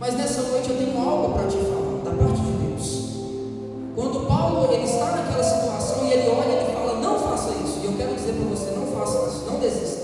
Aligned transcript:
Mas 0.00 0.14
nessa 0.14 0.40
noite 0.40 0.70
eu 0.70 0.78
tenho 0.78 0.98
algo 0.98 1.34
para 1.34 1.46
te 1.46 1.58
falar 1.58 2.00
da 2.02 2.10
parte 2.10 2.40
de 2.40 2.52
Deus. 2.52 3.04
Quando 3.94 4.26
Paulo 4.26 4.72
ele 4.72 4.84
está 4.84 5.04
naquela 5.14 5.44
situação 5.44 6.08
e 6.08 6.12
ele 6.12 6.28
olha 6.30 6.48
e 6.48 6.56
ele 6.56 6.72
fala: 6.72 6.98
Não 7.00 7.18
faça 7.18 7.50
isso. 7.62 7.80
E 7.82 7.84
eu 7.84 7.92
quero 7.98 8.14
dizer 8.14 8.32
para 8.32 8.48
você: 8.48 8.70
Não 8.70 8.86
faça 8.86 9.28
isso, 9.28 9.44
não 9.44 9.60
desista. 9.60 10.00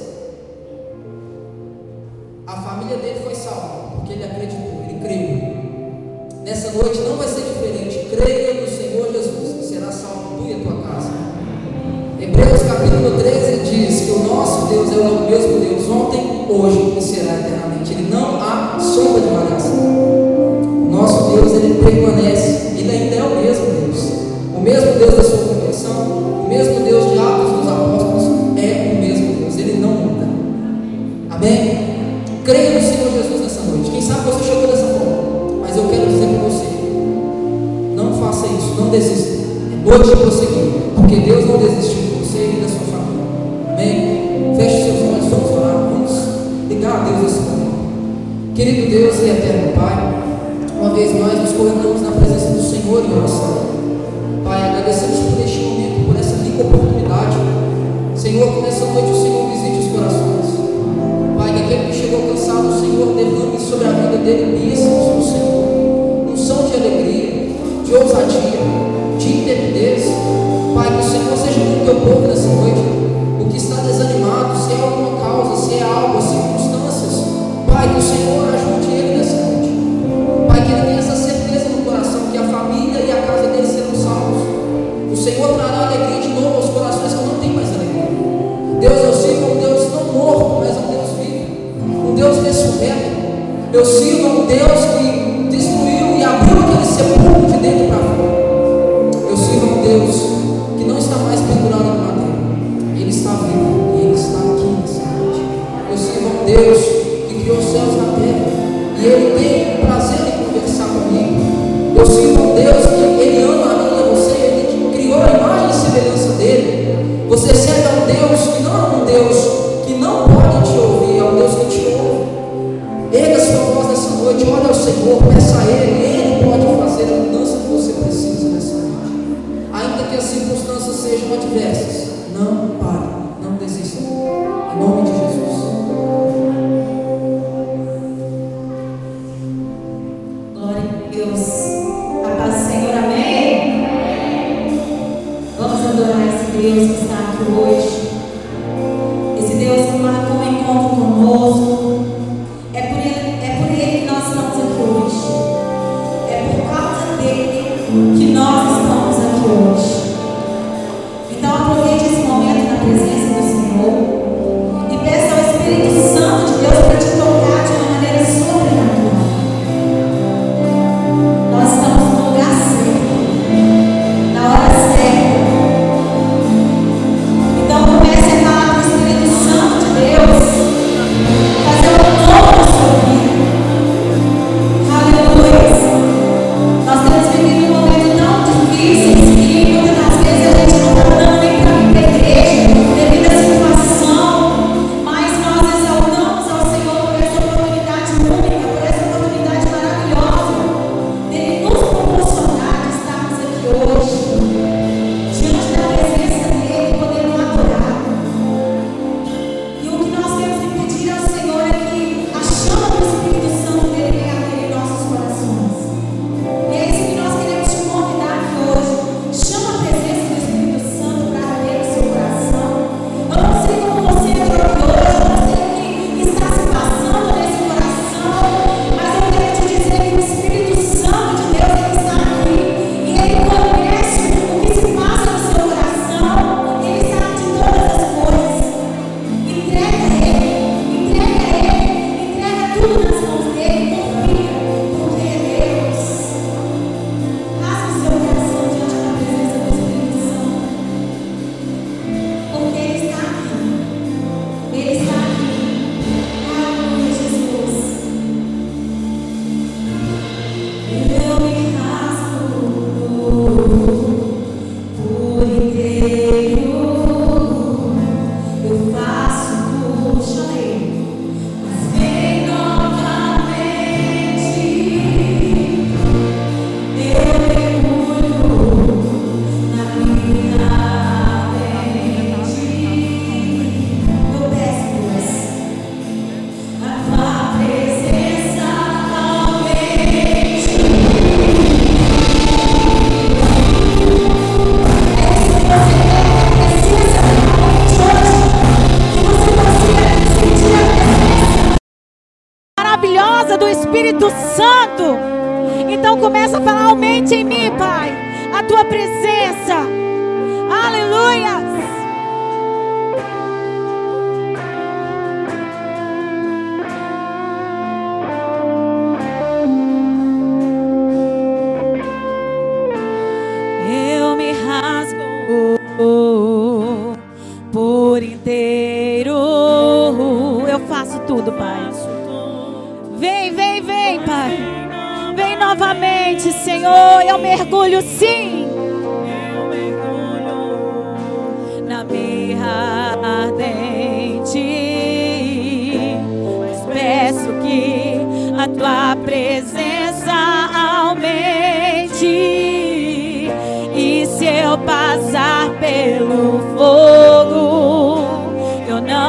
A 2.46 2.52
família 2.60 2.98
dele 2.98 3.20
foi 3.24 3.34
salva 3.34 3.96
porque 3.96 4.12
ele 4.12 4.24
acreditou, 4.24 4.84
ele 4.86 5.00
creu. 5.00 6.44
Nessa 6.44 6.72
noite 6.72 7.00
não 7.00 7.16
vai 7.16 7.28
ser 7.28 7.40
diferente. 7.40 8.14
Creia 8.14 8.60
no 8.60 8.68
Senhor 8.68 9.10
Jesus, 9.10 9.56
que 9.60 9.64
será 9.64 9.90
salvo 9.90 10.36
tu 10.36 10.46
e 10.46 10.52
a 10.52 10.58
tua 10.58 10.82
casa. 10.82 11.10
Hebreus 12.20 12.62
capítulo 12.64 13.18
13 13.18 13.64
diz 13.64 14.00
que 14.02 14.10
o 14.10 14.18
nosso 14.24 14.66
Deus 14.66 14.92
é 14.92 15.00
o 15.00 15.30
mesmo 15.30 15.58
Deus 15.58 15.88
ontem, 15.88 16.46
hoje 16.50 16.98
e 16.98 17.02
será 17.02 17.40
eternamente. 17.40 17.92
Ele 17.92 18.10
não 18.10 18.25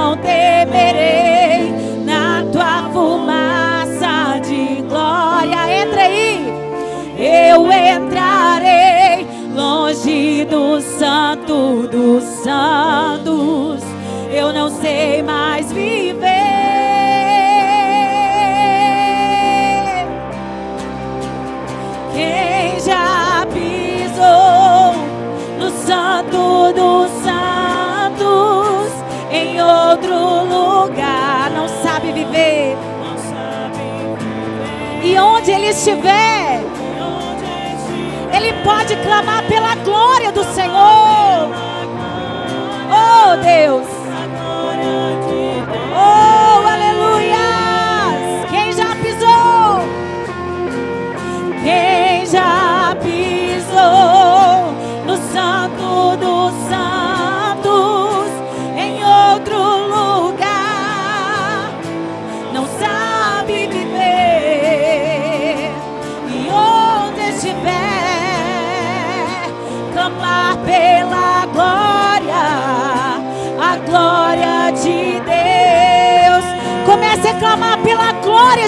não 0.08 0.16
temerei. 0.16 0.68
eu 7.20 7.66
entrarei 7.72 9.28
longe 9.56 10.46
do 10.46 10.80
santo 10.80 11.88
dos 11.88 12.24
santos. 12.24 13.84
Eu 14.32 14.54
não 14.54 14.70
sei 14.70 15.24
mais 15.24 15.57
onde 35.48 35.52
ele 35.56 35.68
estiver, 35.68 36.62
ele 38.36 38.52
pode 38.66 38.98
clamar 38.98 39.48
pela 39.48 39.76
glória 39.76 40.30
do 40.30 40.44
Senhor. 40.44 41.50
Oh 42.92 43.38
Deus. 43.42 43.87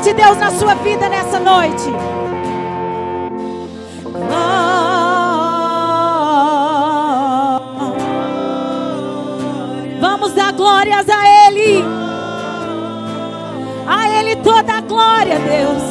De 0.09 0.13
Deus 0.13 0.37
na 0.37 0.49
sua 0.51 0.73
vida 0.75 1.07
nessa 1.07 1.39
noite. 1.39 1.83
Vamos 10.01 10.33
dar 10.33 10.51
glórias 10.53 11.05
a 11.09 11.47
Ele. 11.47 11.83
A 13.85 14.09
Ele 14.19 14.35
toda 14.37 14.73
a 14.73 14.81
glória, 14.81 15.37
Deus. 15.37 15.83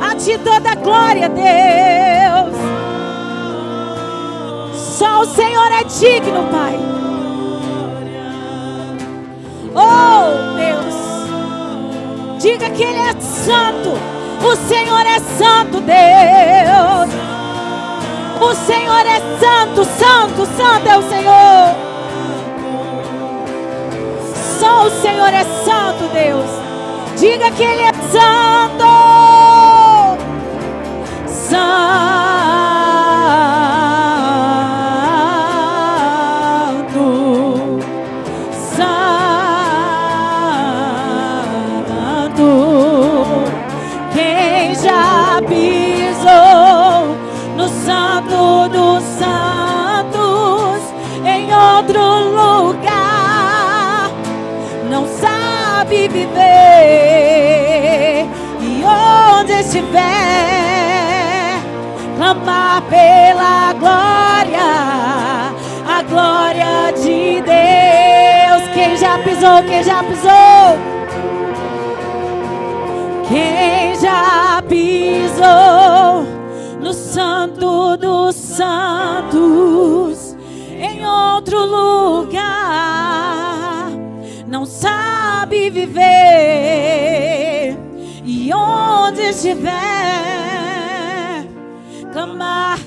A 0.00 0.14
Ti 0.14 0.38
toda 0.38 0.70
a 0.70 0.74
glória, 0.74 1.28
Deus. 1.28 2.56
Só 4.74 5.20
o 5.20 5.26
Senhor 5.26 5.70
é 5.72 5.84
digno, 5.84 6.48
Pai. 6.50 6.78
Oh, 9.74 10.56
Deus. 10.56 10.98
Diga 12.38 12.70
que 12.70 12.84
Ele 12.84 12.98
é 13.00 13.12
santo. 13.44 13.92
O 14.44 14.56
Senhor 14.68 15.06
é 15.06 15.18
santo, 15.18 15.80
Deus. 15.80 17.10
O 18.40 18.54
Senhor 18.54 19.06
é 19.06 19.20
santo, 19.40 19.84
santo, 19.84 20.46
santo 20.56 20.88
é 20.88 20.96
o 20.96 21.02
Senhor. 21.02 21.74
Só 24.60 24.86
o 24.86 24.90
Senhor 24.90 25.32
é 25.32 25.44
santo, 25.64 26.04
Deus. 26.12 26.50
Diga 27.18 27.50
que 27.50 27.62
Ele 27.62 27.82
é 27.82 27.92
santo. 28.12 28.84
Santo. 31.26 32.27
Pela 62.88 63.72
glória, 63.74 65.52
a 65.86 66.02
glória 66.02 66.90
de 66.92 67.42
Deus. 67.42 68.68
Quem 68.74 68.96
já 68.96 69.18
pisou, 69.18 69.62
quem 69.62 69.84
já 69.84 70.02
pisou? 70.02 70.78
Quem 73.28 73.94
já 74.00 74.62
pisou 74.66 76.24
no 76.80 76.92
santo 76.94 77.96
dos 77.96 78.34
santos 78.34 80.34
em 80.80 81.06
outro 81.06 81.66
lugar? 81.66 82.48
Não 84.46 84.64
sabe 84.64 85.68
viver. 85.68 87.76
E 88.24 88.50
onde 88.54 89.20
estiver, 89.22 89.97
clamar. 92.18 92.80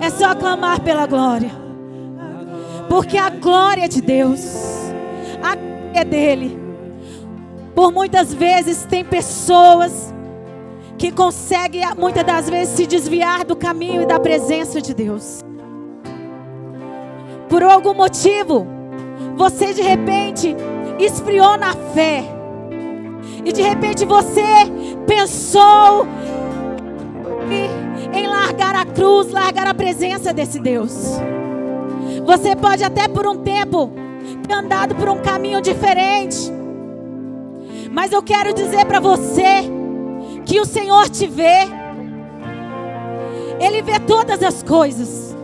É 0.00 0.08
só 0.08 0.34
clamar 0.34 0.80
pela 0.80 1.06
glória. 1.06 1.50
Porque 2.88 3.18
a 3.18 3.28
glória 3.28 3.84
é 3.84 3.88
de 3.88 4.00
Deus. 4.00 4.40
É 5.94 6.04
dele. 6.04 6.58
Por 7.74 7.92
muitas 7.92 8.32
vezes 8.32 8.86
tem 8.86 9.04
pessoas 9.04 10.14
que 10.96 11.12
conseguem 11.12 11.82
muitas 11.98 12.24
das 12.24 12.48
vezes 12.48 12.74
se 12.74 12.86
desviar 12.86 13.44
do 13.44 13.54
caminho 13.54 14.02
e 14.02 14.06
da 14.06 14.18
presença 14.18 14.80
de 14.80 14.94
Deus. 14.94 15.42
Por 17.50 17.62
algum 17.62 17.92
motivo, 17.92 18.66
você 19.36 19.74
de 19.74 19.82
repente 19.82 20.56
esfriou 20.98 21.58
na 21.58 21.74
fé. 21.74 22.24
E 23.44 23.52
de 23.52 23.60
repente 23.60 24.06
você 24.06 24.42
pensou 25.06 26.06
em 28.12 28.26
largar 28.26 28.74
a 28.74 28.84
cruz, 28.84 29.30
largar 29.30 29.66
a 29.66 29.74
presença 29.74 30.32
desse 30.32 30.58
Deus. 30.58 30.92
Você 32.24 32.54
pode 32.54 32.84
até 32.84 33.08
por 33.08 33.26
um 33.26 33.36
tempo 33.36 33.90
ter 34.46 34.54
andado 34.54 34.94
por 34.94 35.08
um 35.08 35.18
caminho 35.18 35.60
diferente. 35.60 36.52
Mas 37.90 38.12
eu 38.12 38.22
quero 38.22 38.54
dizer 38.54 38.84
para 38.86 39.00
você 39.00 39.64
que 40.44 40.60
o 40.60 40.64
Senhor 40.64 41.08
te 41.08 41.26
vê. 41.26 41.68
Ele 43.60 43.82
vê 43.82 43.98
todas 44.00 44.42
as 44.42 44.62
coisas. 44.62 45.36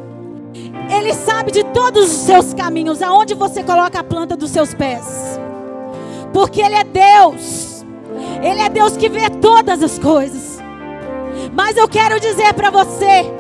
Ele 0.91 1.13
sabe 1.15 1.53
de 1.53 1.65
todos 1.65 2.05
os 2.05 2.17
seus 2.19 2.55
caminhos, 2.55 3.03
aonde 3.03 3.35
você 3.35 3.63
coloca 3.63 4.01
a 4.01 4.05
planta 4.05 4.37
dos 4.37 4.51
seus 4.51 4.73
pés 4.75 5.39
porque 6.33 6.61
Ele 6.61 6.75
é 6.75 6.85
Deus. 6.85 7.85
Ele 8.43 8.61
é 8.61 8.69
Deus 8.69 8.97
que 8.97 9.09
vê 9.09 9.29
todas 9.29 9.83
as 9.83 9.99
coisas. 9.99 10.58
Mas 11.53 11.77
eu 11.77 11.89
quero 11.89 12.21
dizer 12.21 12.53
para 12.55 12.71
você: 12.71 13.31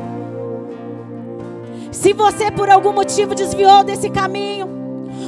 se 1.90 2.12
você 2.12 2.50
por 2.50 2.68
algum 2.68 2.92
motivo 2.92 3.34
desviou 3.34 3.82
desse 3.84 4.10
caminho, 4.10 4.68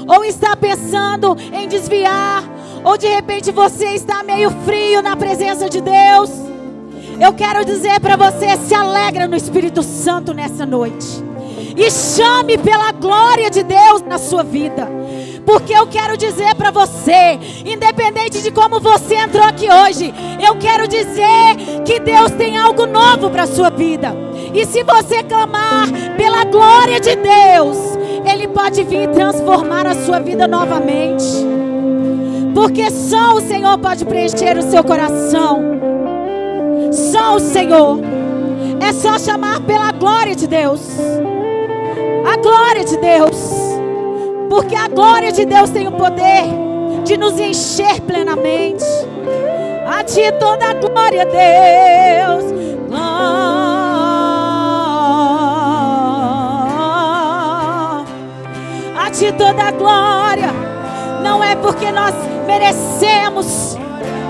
ou 0.07 0.25
está 0.25 0.57
pensando 0.57 1.37
em 1.53 1.69
desviar, 1.69 2.45
ou 2.85 2.97
de 2.97 3.09
repente 3.09 3.51
você 3.51 3.95
está 3.95 4.23
meio 4.23 4.51
frio 4.65 5.03
na 5.03 5.17
presença 5.17 5.69
de 5.69 5.81
Deus, 5.81 6.31
eu 7.21 7.33
quero 7.33 7.65
dizer 7.65 8.01
para 8.01 8.17
você: 8.17 8.57
se 8.57 8.75
alegra 8.75 9.27
no 9.27 9.37
Espírito 9.37 9.83
Santo 9.83 10.33
nessa 10.33 10.65
noite. 10.65 11.31
E 11.77 11.91
chame 11.91 12.59
pela 12.59 12.93
glória 12.93 13.51
de 13.51 13.63
Deus 13.63 14.03
na 14.03 14.19
sua 14.19 14.43
vida. 14.43 14.89
Porque 15.45 15.73
eu 15.73 15.87
quero 15.87 16.17
dizer 16.17 16.55
para 16.55 16.71
você, 16.71 17.39
independente 17.65 18.43
de 18.43 18.51
como 18.51 18.81
você 18.81 19.17
entrou 19.17 19.45
aqui 19.45 19.69
hoje, 19.69 20.13
eu 20.45 20.57
quero 20.57 20.87
dizer 20.87 21.57
que 21.85 21.99
Deus 21.99 22.31
tem 22.33 22.57
algo 22.57 22.87
novo 22.87 23.31
para 23.31 23.47
sua 23.47 23.71
vida. 23.71 24.15
E 24.55 24.65
se 24.67 24.83
você 24.83 25.23
clamar 25.23 25.89
pela 26.17 26.45
glória 26.45 27.01
de 27.01 27.17
Deus, 27.17 27.77
Ele 28.25 28.49
pode 28.49 28.83
vir 28.85 29.09
transformar 29.11 29.87
a 29.87 29.95
sua 29.95 30.21
vida 30.21 30.47
novamente. 30.47 31.25
Porque 32.55 32.91
só 32.91 33.35
o 33.35 33.41
Senhor 33.41 33.79
pode 33.79 34.05
preencher 34.05 34.59
o 34.59 34.63
seu 34.63 34.83
coração. 34.83 35.63
Só 36.93 37.37
o 37.37 37.41
Senhor. 37.41 38.01
É 38.81 38.93
só 38.93 39.19
chamar 39.19 39.61
pela 39.61 39.93
glória 39.93 40.35
de 40.35 40.47
Deus. 40.47 40.81
A 42.27 42.37
glória 42.37 42.85
de 42.85 42.97
Deus. 42.97 43.70
Porque 44.51 44.75
a 44.75 44.89
glória 44.89 45.31
de 45.31 45.45
Deus 45.47 45.71
tem 45.71 45.87
o 45.87 45.93
poder 45.93 46.43
de 47.05 47.17
nos 47.17 47.39
encher 47.39 48.01
plenamente. 48.01 48.85
A 49.87 50.03
ti 50.03 50.23
toda 50.41 50.71
a 50.71 50.75
glória, 50.75 51.25
Deus. 51.25 52.53
A 58.99 59.11
ti 59.13 59.33
toda 59.39 59.63
a 59.63 59.71
glória. 59.71 60.51
Não 61.23 61.45
é 61.45 61.55
porque 61.55 61.93
nós 61.93 62.13
merecemos, 62.45 63.79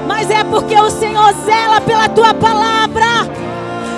mas 0.06 0.30
é 0.30 0.44
porque 0.44 0.78
o 0.78 0.90
Senhor 0.90 1.32
zela 1.46 1.80
pela 1.80 2.10
tua 2.10 2.34
palavra. 2.34 3.26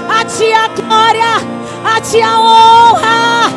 A 0.08 0.24
ti 0.24 0.52
a 0.52 0.68
glória, 0.68 1.34
a 1.84 2.00
ti 2.00 2.22
a 2.22 2.38
honra. 2.38 3.50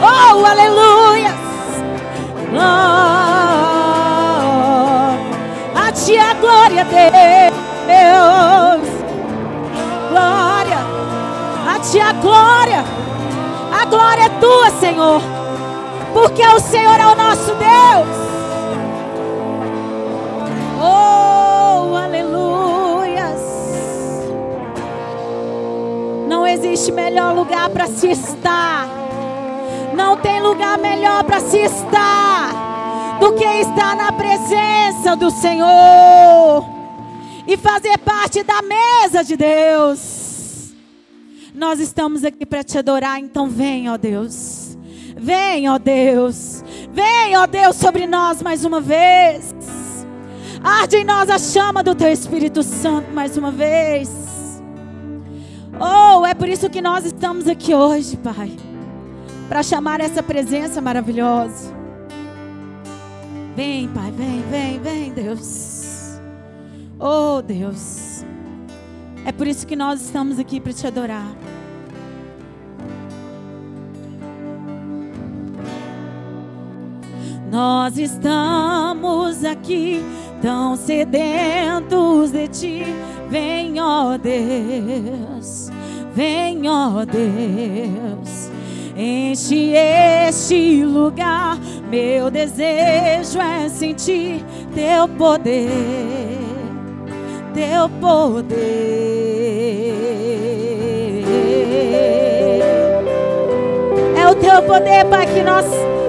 Oh, 0.00 0.46
aleluia. 0.46 1.51
A 5.74 5.92
ti 5.92 6.16
a 6.16 6.34
glória, 6.34 6.84
Deus. 6.84 8.88
Glória. 10.10 10.78
A 11.66 11.78
ti 11.80 12.00
a 12.00 12.12
glória. 12.12 12.84
A 13.80 13.84
glória 13.86 14.24
é 14.24 14.28
tua, 14.40 14.70
Senhor. 14.78 15.22
Porque 16.12 16.46
o 16.46 16.60
Senhor 16.60 17.00
é 17.00 17.06
o 17.06 17.14
nosso 17.14 17.54
Deus. 17.54 18.08
Oh, 20.78 21.96
aleluias. 21.96 23.40
Não 26.28 26.46
existe 26.46 26.92
melhor 26.92 27.34
lugar 27.34 27.70
para 27.70 27.86
se 27.86 28.10
estar. 28.10 29.01
Não 29.94 30.16
tem 30.16 30.40
lugar 30.40 30.78
melhor 30.78 31.24
para 31.24 31.40
se 31.40 31.58
estar 31.58 33.18
do 33.20 33.34
que 33.34 33.44
estar 33.44 33.94
na 33.94 34.10
presença 34.12 35.14
do 35.14 35.30
Senhor 35.30 36.64
e 37.46 37.56
fazer 37.56 37.98
parte 37.98 38.42
da 38.42 38.60
mesa 38.62 39.22
de 39.22 39.36
Deus. 39.36 40.72
Nós 41.54 41.78
estamos 41.80 42.24
aqui 42.24 42.46
para 42.46 42.64
te 42.64 42.78
adorar, 42.78 43.18
então 43.18 43.48
vem, 43.48 43.90
ó 43.90 43.96
Deus. 43.96 44.76
Vem, 45.16 45.68
ó 45.68 45.78
Deus. 45.78 46.64
Vem, 46.92 47.36
ó 47.36 47.46
Deus, 47.46 47.76
sobre 47.76 48.06
nós 48.06 48.42
mais 48.42 48.64
uma 48.64 48.80
vez. 48.80 49.54
Arde 50.64 50.96
em 50.96 51.04
nós 51.04 51.28
a 51.28 51.38
chama 51.38 51.82
do 51.82 51.94
Teu 51.94 52.10
Espírito 52.10 52.62
Santo 52.62 53.12
mais 53.12 53.36
uma 53.36 53.50
vez. 53.50 54.10
Oh, 55.78 56.24
é 56.24 56.34
por 56.34 56.48
isso 56.48 56.70
que 56.70 56.80
nós 56.80 57.04
estamos 57.04 57.46
aqui 57.46 57.74
hoje, 57.74 58.16
Pai. 58.16 58.71
Para 59.52 59.62
chamar 59.62 60.00
essa 60.00 60.22
presença 60.22 60.80
maravilhosa. 60.80 61.74
Vem, 63.54 63.86
Pai, 63.88 64.10
vem, 64.10 64.40
vem, 64.50 64.80
vem, 64.80 65.12
Deus. 65.12 66.18
Oh, 66.98 67.42
Deus. 67.42 68.24
É 69.26 69.30
por 69.30 69.46
isso 69.46 69.66
que 69.66 69.76
nós 69.76 70.00
estamos 70.00 70.38
aqui 70.38 70.58
para 70.58 70.72
te 70.72 70.86
adorar. 70.86 71.30
Nós 77.50 77.98
estamos 77.98 79.44
aqui 79.44 80.02
tão 80.40 80.76
sedentos 80.76 82.30
de 82.30 82.48
ti. 82.48 82.84
Vem, 83.28 83.78
ó 83.82 84.16
Deus, 84.16 85.68
vem, 86.14 86.66
ó 86.70 87.04
Deus, 87.04 88.50
enche 88.96 89.74
este 89.74 90.84
lugar. 90.84 91.58
Meu 91.90 92.30
desejo 92.30 93.40
é 93.40 93.68
sentir 93.68 94.44
teu 94.74 95.08
poder, 95.08 95.68
teu 97.54 97.88
poder. 98.00 98.82
É 104.16 104.28
o 104.28 104.34
teu 104.34 104.62
poder, 104.62 105.04
Pai, 105.06 105.26
que 105.26 105.42
nós 105.42 105.66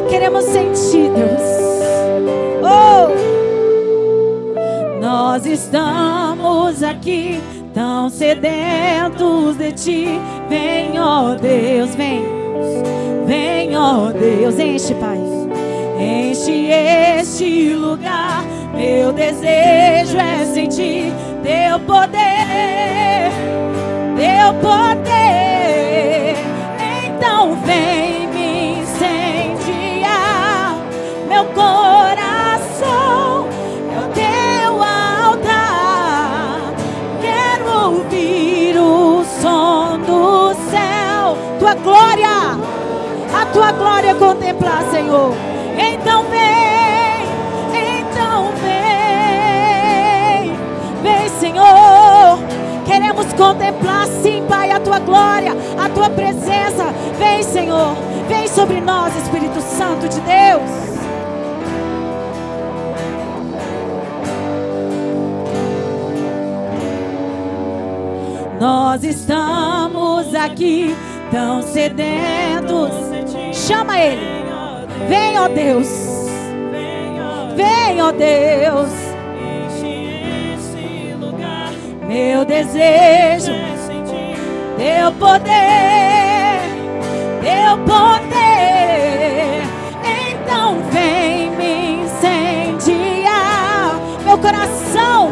queremos 0.09 0.43
sentir, 0.45 1.11
Deus. 1.11 1.41
Oh! 2.61 3.33
Nós 5.01 5.45
estamos 5.45 6.81
aqui 6.81 7.41
tão 7.73 8.09
sedentos 8.09 9.57
de 9.57 9.71
ti. 9.71 10.07
Vem, 10.47 10.99
ó 10.99 11.35
Deus, 11.35 11.95
vem. 11.95 12.42
Vem, 13.25 13.75
ó 13.75 14.11
Deus, 14.11 14.59
enche, 14.59 14.93
Pai. 14.95 15.19
Enche 15.99 16.69
este 16.69 17.73
lugar. 17.73 18.43
Meu 18.75 19.13
desejo 19.13 20.17
é 20.17 20.45
sentir 20.45 21.13
teu 21.43 21.79
poder. 21.81 23.31
Teu 24.17 24.53
poder. 24.61 26.35
Então 27.05 27.55
vem 27.65 28.27
me 28.27 28.79
incendiar. 28.81 30.75
Meu 31.29 31.45
coração 31.45 32.32
Glória, 41.75 42.57
a 43.35 43.45
tua 43.47 43.71
glória 43.71 44.13
contemplar, 44.15 44.83
Senhor. 44.91 45.33
Então 45.77 46.23
vem, 46.25 47.25
então 47.73 48.51
vem, 48.61 50.55
vem, 51.01 51.29
Senhor. 51.29 52.39
Queremos 52.85 53.33
contemplar, 53.33 54.05
sim, 54.07 54.45
Pai, 54.47 54.69
a 54.71 54.79
tua 54.79 54.99
glória, 54.99 55.53
a 55.83 55.89
tua 55.89 56.09
presença. 56.09 56.93
Vem, 57.17 57.41
Senhor, 57.41 57.95
vem 58.27 58.47
sobre 58.47 58.79
nós, 58.79 59.15
Espírito 59.15 59.59
Santo 59.61 60.07
de 60.07 60.19
Deus. 60.21 60.93
Nós 68.59 69.03
estamos 69.03 70.33
aqui 70.35 70.95
tão 71.33 71.61
sedentos. 71.63 72.91
Chama 73.51 73.99
Ele. 73.99 74.21
Vem, 75.09 75.39
ó 75.39 75.47
Deus. 75.47 75.89
Vem, 77.55 78.01
ó 78.01 78.11
Deus. 78.11 78.91
Meu 82.07 82.45
desejo, 82.45 83.53
teu 84.77 85.11
poder, 85.13 86.59
teu 87.41 87.77
poder. 87.79 89.63
Então 90.29 90.77
vem 90.91 91.49
me 91.51 92.03
incendiar. 92.03 93.95
Meu 94.23 94.37
coração, 94.37 95.31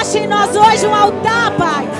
ache 0.00 0.18
em 0.18 0.26
nós 0.26 0.56
hoje 0.56 0.84
um 0.84 0.94
altar, 0.94 1.52
Pai. 1.52 1.99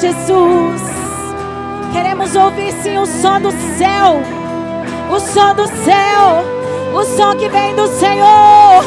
Jesus. 0.00 0.80
Queremos 1.92 2.36
ouvir 2.36 2.72
sim 2.82 2.98
o 2.98 3.06
som 3.06 3.40
do 3.40 3.50
céu, 3.50 4.22
o 5.10 5.18
som 5.18 5.54
do 5.54 5.66
céu, 5.66 6.44
o 6.94 7.04
som 7.04 7.34
que 7.36 7.48
vem 7.48 7.74
do 7.74 7.88
Senhor. 7.88 8.84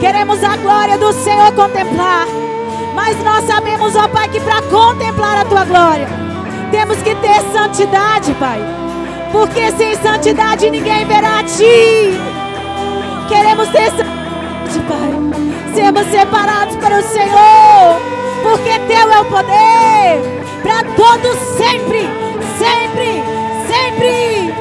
Queremos 0.00 0.42
a 0.44 0.56
glória 0.56 0.98
do 0.98 1.12
Senhor 1.12 1.52
contemplar. 1.52 2.26
Mas 2.94 3.16
nós 3.24 3.44
sabemos, 3.44 3.96
ó 3.96 4.06
Pai, 4.08 4.28
que 4.28 4.40
para 4.40 4.62
contemplar 4.62 5.38
a 5.38 5.44
tua 5.44 5.64
glória, 5.64 6.06
temos 6.70 6.98
que 6.98 7.14
ter 7.16 7.40
santidade, 7.52 8.34
Pai. 8.34 8.60
Porque 9.32 9.70
sem 9.72 9.96
santidade 9.96 10.70
ninguém 10.70 11.04
verá 11.06 11.40
a 11.40 11.44
ti. 11.44 12.18
Queremos 13.28 13.68
ter 13.68 13.90
santidade, 13.90 14.80
Pai. 14.88 15.74
Sermos 15.74 16.06
separados 16.06 16.76
para 16.76 16.98
o 16.98 17.02
Senhor 17.02 18.13
porque 18.44 18.78
teu 18.80 19.10
é 19.10 19.20
o 19.20 19.24
poder 19.24 20.20
para 20.62 20.84
todos 20.94 21.36
sempre, 21.56 22.00
sempre, 22.58 23.22
sempre. 23.66 24.54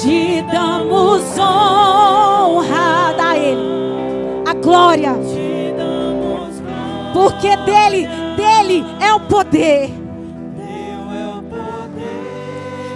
Te 0.00 0.42
damos 0.42 1.36
honra 1.36 3.14
a 3.18 3.36
Ele, 3.36 4.44
a 4.46 4.54
glória, 4.54 5.12
porque 7.12 7.56
dele, 7.56 8.08
dele 8.36 8.86
é 9.00 9.12
o 9.12 9.20
poder 9.20 9.90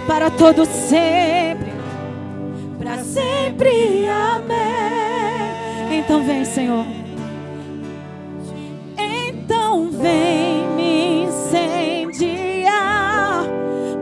para 0.07 0.31
todos 0.31 0.69
sempre, 0.69 1.73
para 2.79 3.03
sempre, 3.03 4.07
amém. 4.07 5.99
Então 5.99 6.23
vem, 6.23 6.45
Senhor 6.45 7.04
vem 10.01 10.67
me 10.75 11.23
incendiar 11.25 12.65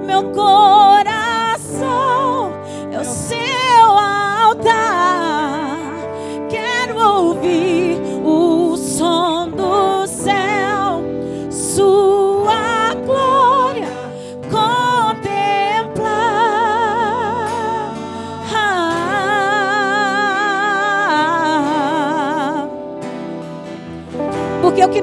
meu 0.05 0.23
coração, 0.31 0.92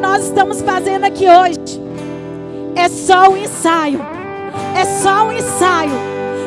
nós 0.01 0.25
estamos 0.25 0.61
fazendo 0.63 1.05
aqui 1.05 1.27
hoje 1.29 1.81
é 2.75 2.89
só 2.89 3.31
o 3.31 3.37
ensaio. 3.37 4.01
É 4.77 4.85
só 4.85 5.29
o 5.29 5.33
ensaio 5.33 5.93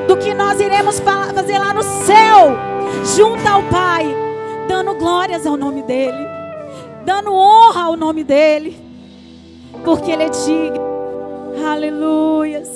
do 0.08 0.18
que 0.18 0.34
nós 0.34 0.60
iremos 0.60 1.00
fazer 1.00 1.58
lá 1.58 1.74
no 1.74 1.84
céu, 1.84 2.58
junto 3.16 3.48
ao 3.48 3.64
Pai, 3.64 4.06
dando 4.68 4.96
glórias 4.96 5.46
ao 5.46 5.56
nome 5.56 5.82
dEle, 5.84 6.26
dando 7.06 7.34
honra 7.34 7.84
ao 7.84 7.96
nome 7.96 8.24
dEle, 8.24 8.78
porque 9.86 10.12
Ele 10.12 10.24
é 10.24 10.30
digno. 10.30 10.94
Aleluias. 11.66 12.70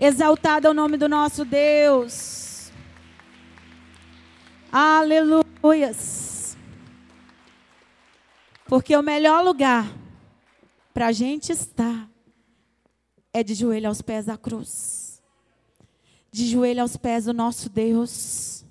Exaltado 0.00 0.68
é 0.68 0.70
o 0.70 0.74
nome 0.74 0.96
do 0.96 1.08
nosso 1.08 1.44
Deus. 1.44 2.70
Aleluias. 4.70 6.27
Porque 8.68 8.94
o 8.94 9.02
melhor 9.02 9.42
lugar 9.42 9.90
para 10.92 11.06
a 11.06 11.12
gente 11.12 11.50
estar 11.50 12.06
é 13.32 13.42
de 13.42 13.54
joelho 13.54 13.88
aos 13.88 14.02
pés 14.02 14.26
da 14.26 14.36
cruz. 14.36 15.22
De 16.30 16.46
joelho 16.46 16.82
aos 16.82 16.94
pés 16.94 17.24
do 17.24 17.32
nosso 17.32 17.70
Deus. 17.70 18.66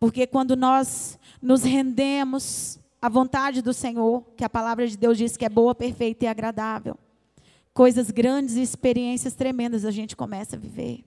Porque 0.00 0.26
quando 0.26 0.56
nós 0.56 1.18
nos 1.40 1.64
rendemos 1.64 2.78
à 3.00 3.10
vontade 3.10 3.60
do 3.60 3.74
Senhor, 3.74 4.24
que 4.34 4.42
a 4.42 4.48
palavra 4.48 4.88
de 4.88 4.96
Deus 4.96 5.18
diz 5.18 5.36
que 5.36 5.44
é 5.44 5.50
boa, 5.50 5.74
perfeita 5.74 6.24
e 6.24 6.28
agradável, 6.28 6.96
coisas 7.74 8.10
grandes 8.10 8.56
e 8.56 8.62
experiências 8.62 9.34
tremendas 9.34 9.84
a 9.84 9.90
gente 9.90 10.16
começa 10.16 10.56
a 10.56 10.58
viver. 10.58 11.04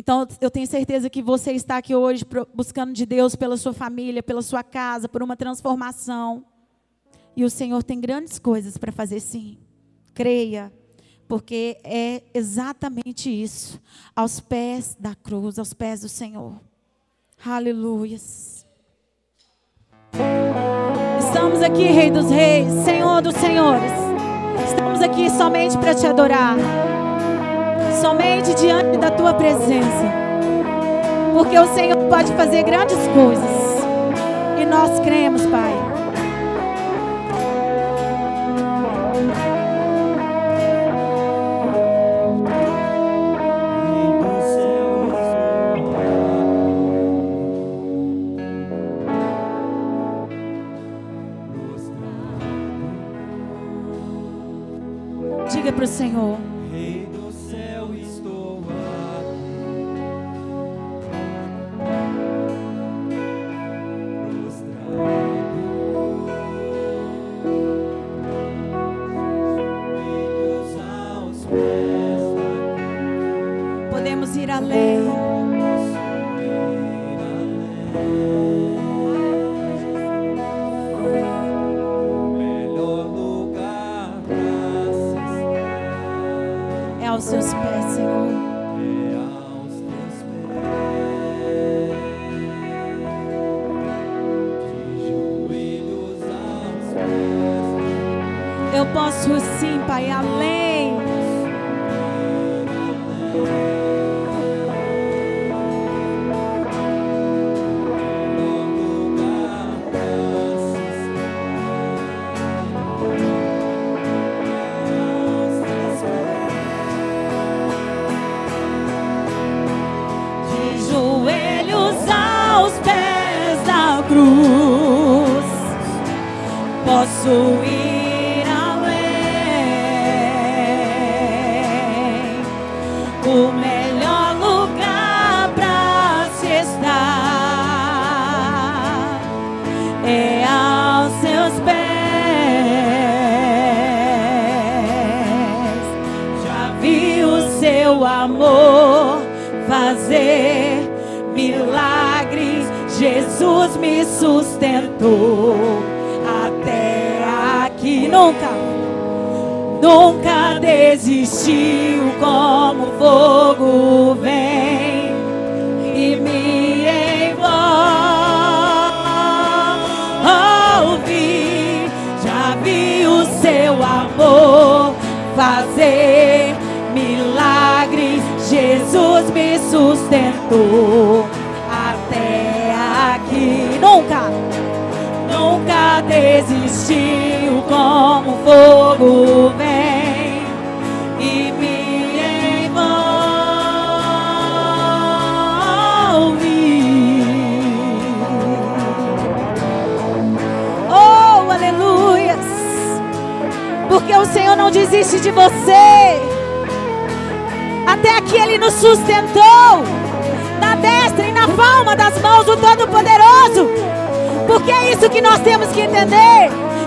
Então, 0.00 0.26
eu 0.40 0.50
tenho 0.50 0.66
certeza 0.66 1.10
que 1.10 1.20
você 1.20 1.52
está 1.52 1.76
aqui 1.76 1.94
hoje 1.94 2.24
buscando 2.54 2.94
de 2.94 3.04
Deus 3.04 3.36
pela 3.36 3.54
sua 3.58 3.74
família, 3.74 4.22
pela 4.22 4.40
sua 4.40 4.62
casa, 4.62 5.10
por 5.10 5.22
uma 5.22 5.36
transformação. 5.36 6.42
E 7.36 7.44
o 7.44 7.50
Senhor 7.50 7.82
tem 7.82 8.00
grandes 8.00 8.38
coisas 8.38 8.78
para 8.78 8.90
fazer 8.90 9.20
sim. 9.20 9.58
Creia, 10.14 10.72
porque 11.28 11.76
é 11.84 12.22
exatamente 12.32 13.28
isso, 13.28 13.78
aos 14.16 14.40
pés 14.40 14.96
da 14.98 15.14
cruz, 15.14 15.58
aos 15.58 15.74
pés 15.74 16.00
do 16.00 16.08
Senhor. 16.08 16.58
Aleluias. 17.44 18.66
Estamos 21.18 21.60
aqui, 21.60 21.84
Rei 21.84 22.10
dos 22.10 22.30
Reis, 22.30 22.72
Senhor 22.86 23.20
dos 23.20 23.34
Senhores. 23.34 23.92
Estamos 24.66 25.02
aqui 25.02 25.28
somente 25.28 25.76
para 25.76 25.94
te 25.94 26.06
adorar 26.06 26.56
somente 28.00 28.54
diante 28.54 28.96
da 28.98 29.10
tua 29.10 29.34
presença. 29.34 30.04
Porque 31.34 31.58
o 31.58 31.66
Senhor 31.74 31.98
pode 32.08 32.32
fazer 32.32 32.62
grandes 32.62 32.98
coisas. 33.08 33.84
E 34.60 34.64
nós 34.64 34.98
cremos, 35.00 35.44
Pai. 35.46 35.89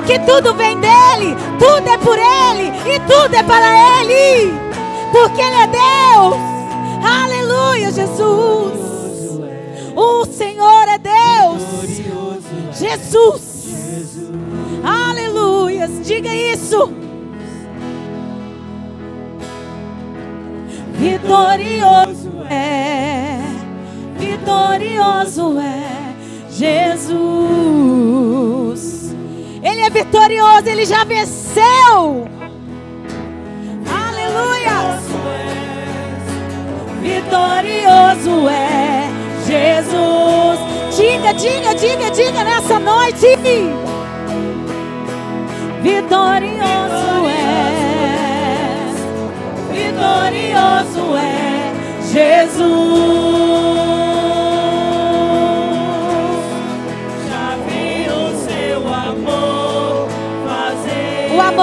Que 0.05 0.19
tudo 0.19 0.53
vem 0.53 0.77
dEle, 0.79 1.35
tudo 1.57 1.87
é 1.87 1.97
por 1.97 2.17
Ele 2.17 2.71
e 2.93 2.99
tudo 2.99 3.35
é 3.35 3.43
para 3.43 4.01
Ele. 4.01 4.53
Porque 5.11 5.41
Ele 5.41 5.55
é 5.55 5.67
Deus. 5.67 6.35
Aleluia, 7.03 7.91
Jesus. 7.91 9.39
O 9.95 10.25
Senhor 10.25 10.87
é 10.89 10.97
Deus. 10.97 11.61
Jesus. 12.77 13.63
Aleluia. 14.83 15.87
Diga 15.87 16.33
isso. 16.33 16.91
Vitorioso 21.03 22.31
é, 22.49 23.39
vitorioso 24.17 25.59
é 25.59 26.13
Jesus. 26.49 28.12
Ele 29.63 29.81
é 29.81 29.89
vitorioso, 29.89 30.67
ele 30.67 30.85
já 30.85 31.05
venceu. 31.05 32.27
Aleluia. 33.89 34.99
Vitorioso 37.01 38.49
é 38.49 39.07
Jesus. 39.47 40.59
Diga, 40.97 41.33
diga, 41.33 41.73
diga, 41.75 42.11
diga 42.11 42.43
nessa 42.43 42.77
noite. 42.77 43.37
Vitorioso 45.81 47.27
é, 47.29 47.41
vitorioso 49.71 51.15
é 51.17 51.73
Jesus. 52.11 53.52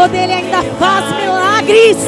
Amor 0.01 0.09
dele 0.09 0.33
ainda 0.33 0.63
faz 0.79 1.15
milagres. 1.17 1.99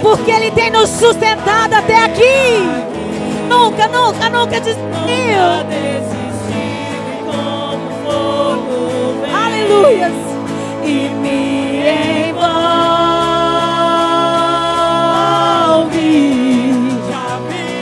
Porque 0.00 0.30
ele 0.30 0.50
tem 0.52 0.70
nos 0.70 0.88
sustentado 0.90 1.74
até 1.74 2.04
aqui. 2.04 2.62
Nunca, 3.48 3.88
nunca, 3.88 4.28
nunca 4.28 4.60
desistiu. 4.60 4.84
Aleluias. 9.34 10.12
e 10.84 11.08
me 11.08 12.28
envolve. 12.28 12.54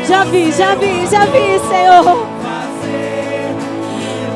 Já 0.09 0.25
vi 0.25 0.53
Já 0.53 0.75
vi, 0.77 1.07
já 1.07 1.25
vi, 1.27 1.61
Senhor. 1.68 2.27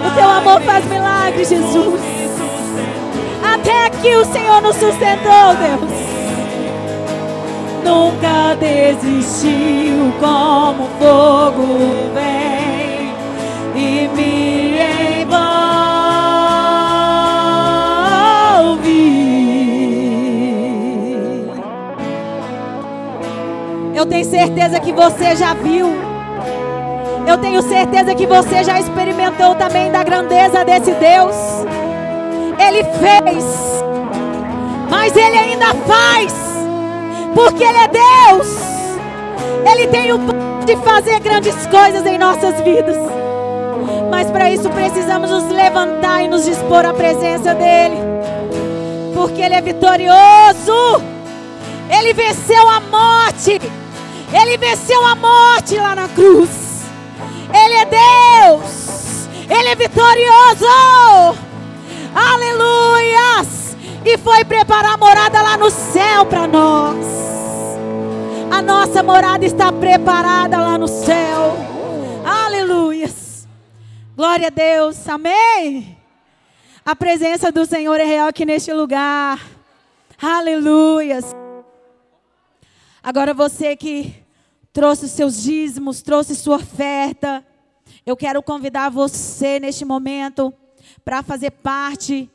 O 0.04 0.10
teu 0.14 0.28
amor 0.28 0.60
faz 0.62 0.84
milagres, 0.86 1.48
Jesus. 1.48 2.15
Até 3.66 3.86
aqui 3.86 4.14
o 4.14 4.24
Senhor 4.24 4.62
nos 4.62 4.76
sustentou, 4.76 5.56
Deus. 5.58 5.90
Nunca 7.84 8.54
desistiu 8.60 10.12
como 10.20 10.86
fogo 11.00 11.66
vem 12.14 13.12
e 13.74 14.08
me 14.14 14.78
envolve. 15.22 15.56
Eu 23.96 24.06
tenho 24.06 24.24
certeza 24.26 24.78
que 24.78 24.92
você 24.92 25.34
já 25.34 25.54
viu. 25.54 25.92
Eu 27.26 27.36
tenho 27.38 27.60
certeza 27.62 28.14
que 28.14 28.28
você 28.28 28.62
já 28.62 28.78
experimentou 28.78 29.56
também 29.56 29.90
da 29.90 30.04
grandeza 30.04 30.64
desse 30.64 30.92
Deus. 30.92 31.55
Ele 32.58 32.84
fez, 32.84 33.44
mas 34.90 35.16
Ele 35.16 35.36
ainda 35.36 35.74
faz, 35.86 36.34
porque 37.34 37.64
Ele 37.64 37.78
é 37.78 37.88
Deus. 37.88 38.48
Ele 39.70 39.86
tem 39.88 40.12
o 40.12 40.18
poder 40.18 40.46
de 40.66 40.76
fazer 40.76 41.20
grandes 41.20 41.54
coisas 41.66 42.04
em 42.06 42.18
nossas 42.18 42.60
vidas. 42.62 42.96
Mas 44.10 44.30
para 44.30 44.50
isso 44.50 44.68
precisamos 44.70 45.30
nos 45.30 45.48
levantar 45.50 46.22
e 46.24 46.28
nos 46.28 46.44
dispor 46.44 46.84
à 46.84 46.92
presença 46.92 47.54
dEle, 47.54 47.96
porque 49.14 49.40
Ele 49.42 49.54
é 49.54 49.60
vitorioso. 49.60 51.02
Ele 51.88 52.12
venceu 52.12 52.68
a 52.68 52.80
morte. 52.80 53.60
Ele 54.32 54.58
venceu 54.58 55.04
a 55.04 55.14
morte 55.14 55.76
lá 55.76 55.94
na 55.94 56.08
cruz. 56.08 56.84
Ele 57.54 57.74
é 57.74 57.84
Deus. 57.84 59.28
Ele 59.48 59.68
é 59.68 59.76
vitorioso. 59.76 61.45
Aleluias! 62.16 63.76
E 64.02 64.16
foi 64.16 64.42
preparar 64.42 64.96
morada 64.96 65.42
lá 65.42 65.58
no 65.58 65.70
céu 65.70 66.24
para 66.24 66.46
nós. 66.46 67.04
A 68.50 68.62
nossa 68.62 69.02
morada 69.02 69.44
está 69.44 69.70
preparada 69.70 70.56
lá 70.56 70.78
no 70.78 70.88
céu. 70.88 71.54
Aleluias! 72.24 73.46
Glória 74.16 74.46
a 74.46 74.50
Deus. 74.50 75.06
Amém. 75.06 75.98
A 76.86 76.96
presença 76.96 77.52
do 77.52 77.66
Senhor 77.66 78.00
é 78.00 78.04
real 78.04 78.28
aqui 78.28 78.46
neste 78.46 78.72
lugar. 78.72 79.38
Aleluias. 80.20 81.34
Agora 83.02 83.34
você 83.34 83.76
que 83.76 84.14
trouxe 84.72 85.04
os 85.04 85.10
seus 85.10 85.42
dízimos, 85.42 86.00
trouxe 86.00 86.34
sua 86.34 86.56
oferta, 86.56 87.44
eu 88.06 88.16
quero 88.16 88.42
convidar 88.42 88.88
você 88.88 89.60
neste 89.60 89.84
momento 89.84 90.54
para 91.04 91.22
fazer 91.22 91.50
parte 91.50 92.30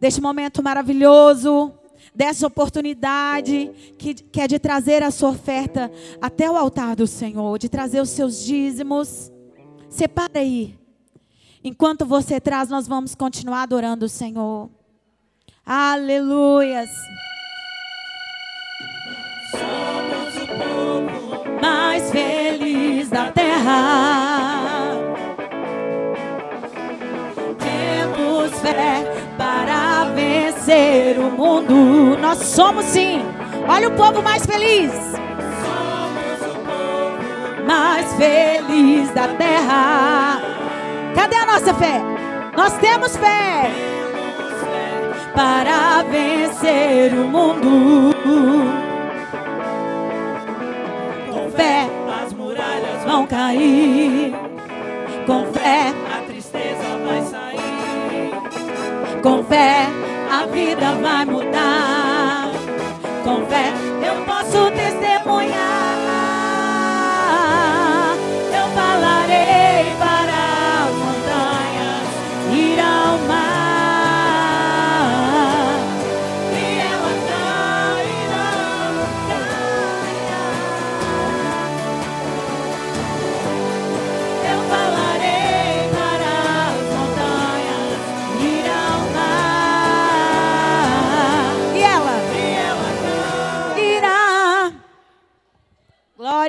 deste 0.00 0.20
momento 0.20 0.62
maravilhoso, 0.62 1.72
dessa 2.14 2.46
oportunidade 2.46 3.70
que, 3.98 4.14
que 4.14 4.40
é 4.40 4.48
de 4.48 4.58
trazer 4.58 5.02
a 5.02 5.10
sua 5.10 5.30
oferta 5.30 5.90
até 6.20 6.50
o 6.50 6.56
altar 6.56 6.96
do 6.96 7.06
Senhor, 7.06 7.58
de 7.58 7.68
trazer 7.68 8.00
os 8.00 8.10
seus 8.10 8.42
dízimos. 8.44 9.30
Separa 9.88 10.40
aí. 10.40 10.74
Enquanto 11.62 12.06
você 12.06 12.40
traz, 12.40 12.68
nós 12.68 12.86
vamos 12.86 13.14
continuar 13.14 13.62
adorando 13.62 14.06
o 14.06 14.08
Senhor. 14.08 14.70
Aleluias. 15.64 16.88
Somos 19.50 20.36
o 20.42 20.46
povo 20.46 21.60
mais 21.60 22.10
feliz 22.10 23.08
da 23.08 23.32
terra. 23.32 24.55
Fé 28.76 29.10
para 29.38 30.04
vencer 30.14 31.18
o 31.18 31.30
mundo. 31.30 32.18
Nós 32.20 32.38
somos 32.40 32.84
sim. 32.84 33.24
Olha 33.66 33.88
o 33.88 33.92
povo 33.92 34.22
mais 34.22 34.44
feliz. 34.44 34.92
Mais 37.66 38.12
feliz 38.14 39.10
da 39.14 39.28
terra. 39.28 40.40
Cadê 41.14 41.36
a 41.36 41.46
nossa 41.46 41.72
fé? 41.72 42.02
Nós 42.54 42.74
temos 42.74 43.16
fé 43.16 43.70
para 45.34 46.02
vencer 46.02 47.14
o 47.14 47.24
mundo. 47.24 48.14
Com 51.32 51.50
fé 51.50 51.88
vão 53.06 53.26
cair. 53.26 54.34
Com 55.26 55.46
fé, 55.46 55.92
com 59.26 59.42
fé, 59.42 59.88
a 60.30 60.46
vida 60.46 60.92
vai 61.02 61.24
mudar. 61.24 62.48
Com 63.24 63.44
fé, 63.46 63.72
eu 64.06 64.24
posso 64.24 64.70
testemunhar. 64.70 65.15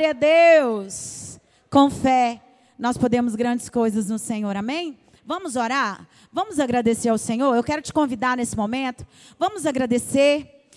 Glória 0.08 0.12
a 0.12 0.14
Deus. 0.14 1.40
Com 1.70 1.90
fé, 1.90 2.42
nós 2.80 2.98
podemos 2.98 3.36
grandes 3.36 3.68
coisas 3.68 4.08
no 4.08 4.18
Senhor. 4.18 4.56
Amém? 4.56 4.98
Vamos 5.26 5.56
orar? 5.58 6.08
Vamos 6.32 6.60
agradecer 6.60 7.10
ao 7.10 7.18
Senhor? 7.18 7.54
Eu 7.56 7.64
quero 7.64 7.82
te 7.82 7.92
convidar 7.92 8.38
nesse 8.38 8.56
momento. 8.56 9.06
Vamos 9.38 9.66
agradecer 9.66 10.70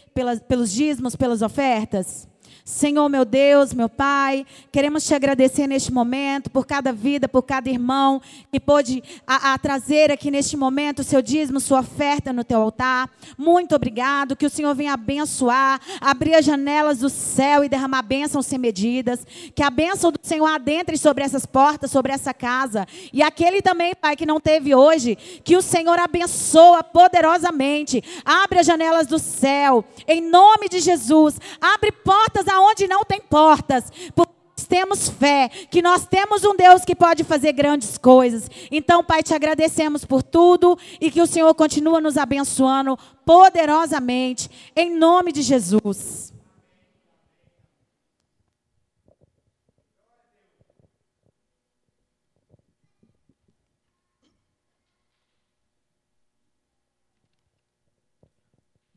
pelos 0.48 0.72
dízimos, 0.72 1.14
pelas 1.14 1.42
ofertas? 1.42 2.28
Senhor, 2.64 3.08
meu 3.08 3.24
Deus, 3.24 3.72
meu 3.72 3.88
Pai, 3.88 4.46
queremos 4.70 5.04
te 5.04 5.14
agradecer 5.14 5.66
neste 5.66 5.92
momento 5.92 6.50
por 6.50 6.66
cada 6.66 6.92
vida, 6.92 7.28
por 7.28 7.42
cada 7.42 7.68
irmão 7.68 8.20
que 8.52 8.60
pôde 8.60 9.02
a, 9.26 9.54
a 9.54 9.58
trazer 9.58 10.10
aqui 10.10 10.30
neste 10.30 10.56
momento 10.56 11.00
o 11.00 11.04
seu 11.04 11.22
dízimo, 11.22 11.60
sua 11.60 11.80
oferta 11.80 12.32
no 12.32 12.44
teu 12.44 12.60
altar. 12.60 13.10
Muito 13.36 13.74
obrigado, 13.74 14.36
que 14.36 14.46
o 14.46 14.50
Senhor 14.50 14.74
venha 14.74 14.94
abençoar, 14.94 15.80
abrir 16.00 16.34
as 16.34 16.44
janelas 16.44 16.98
do 16.98 17.08
céu 17.08 17.64
e 17.64 17.68
derramar 17.68 18.02
bênçãos 18.02 18.46
sem 18.46 18.58
medidas. 18.58 19.26
Que 19.54 19.62
a 19.62 19.70
bênção 19.70 20.12
do 20.12 20.18
Senhor 20.22 20.46
adentre 20.46 20.96
sobre 20.98 21.24
essas 21.24 21.46
portas, 21.46 21.90
sobre 21.90 22.12
essa 22.12 22.34
casa. 22.34 22.86
E 23.12 23.22
aquele 23.22 23.62
também, 23.62 23.94
Pai, 23.94 24.16
que 24.16 24.26
não 24.26 24.40
teve 24.40 24.74
hoje, 24.74 25.16
que 25.42 25.56
o 25.56 25.62
Senhor 25.62 25.98
abençoa 25.98 26.84
poderosamente. 26.84 28.02
Abre 28.24 28.60
as 28.60 28.66
janelas 28.66 29.06
do 29.06 29.18
céu, 29.18 29.84
em 30.06 30.20
nome 30.20 30.68
de 30.68 30.80
Jesus. 30.80 31.38
Abre 31.60 31.92
portas 31.92 32.48
aonde 32.50 32.86
não 32.86 33.04
tem 33.04 33.20
portas. 33.20 33.90
Porque 34.14 34.34
nós 34.56 34.66
temos 34.66 35.08
fé, 35.08 35.48
que 35.48 35.80
nós 35.80 36.06
temos 36.06 36.44
um 36.44 36.56
Deus 36.56 36.84
que 36.84 36.94
pode 36.94 37.24
fazer 37.24 37.52
grandes 37.52 37.96
coisas. 37.96 38.50
Então, 38.70 39.02
Pai, 39.02 39.22
te 39.22 39.32
agradecemos 39.32 40.04
por 40.04 40.22
tudo 40.22 40.78
e 41.00 41.10
que 41.10 41.22
o 41.22 41.26
Senhor 41.26 41.54
continua 41.54 42.00
nos 42.00 42.16
abençoando 42.16 42.98
poderosamente, 43.24 44.50
em 44.76 44.94
nome 44.94 45.32
de 45.32 45.42
Jesus. 45.42 46.30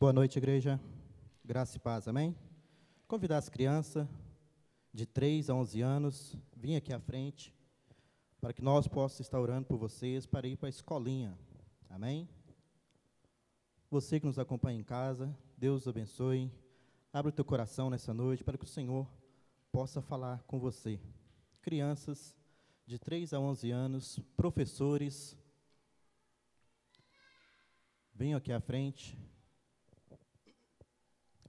Boa 0.04 0.12
noite, 0.12 0.38
igreja. 0.38 0.78
Graça 1.46 1.78
e 1.78 1.80
paz, 1.80 2.10
amém? 2.10 2.36
Convidar 3.14 3.38
as 3.38 3.48
crianças 3.48 4.08
de 4.92 5.06
3 5.06 5.48
a 5.48 5.54
11 5.54 5.82
anos, 5.82 6.36
vir 6.58 6.78
aqui 6.78 6.92
à 6.92 7.00
frente, 7.00 7.54
para 8.42 8.52
que 8.52 8.62
nós 8.64 8.88
possamos 8.88 9.20
estar 9.20 9.40
orando 9.40 9.68
por 9.68 9.78
vocês, 9.78 10.26
para 10.26 10.48
ir 10.48 10.58
para 10.58 10.68
a 10.68 10.72
escolinha, 10.72 11.38
amém? 11.92 12.28
Você 13.92 14.20
que 14.20 14.26
nos 14.26 14.40
acompanha 14.40 14.80
em 14.80 14.84
casa, 14.84 15.32
Deus 15.56 15.88
abençoe. 15.88 16.52
Abra 17.14 17.30
o 17.30 17.32
teu 17.32 17.46
coração 17.46 17.88
nessa 17.88 18.16
noite, 18.16 18.44
para 18.44 18.58
que 18.58 18.66
o 18.66 18.68
Senhor 18.68 19.08
possa 19.72 20.02
falar 20.02 20.42
com 20.48 20.60
você. 20.60 21.00
Crianças 21.62 22.36
de 22.84 22.98
3 22.98 23.32
a 23.32 23.40
11 23.40 23.70
anos, 23.70 24.20
professores, 24.36 25.38
venham 28.12 28.40
aqui 28.40 28.52
à 28.52 28.60
frente, 28.60 29.16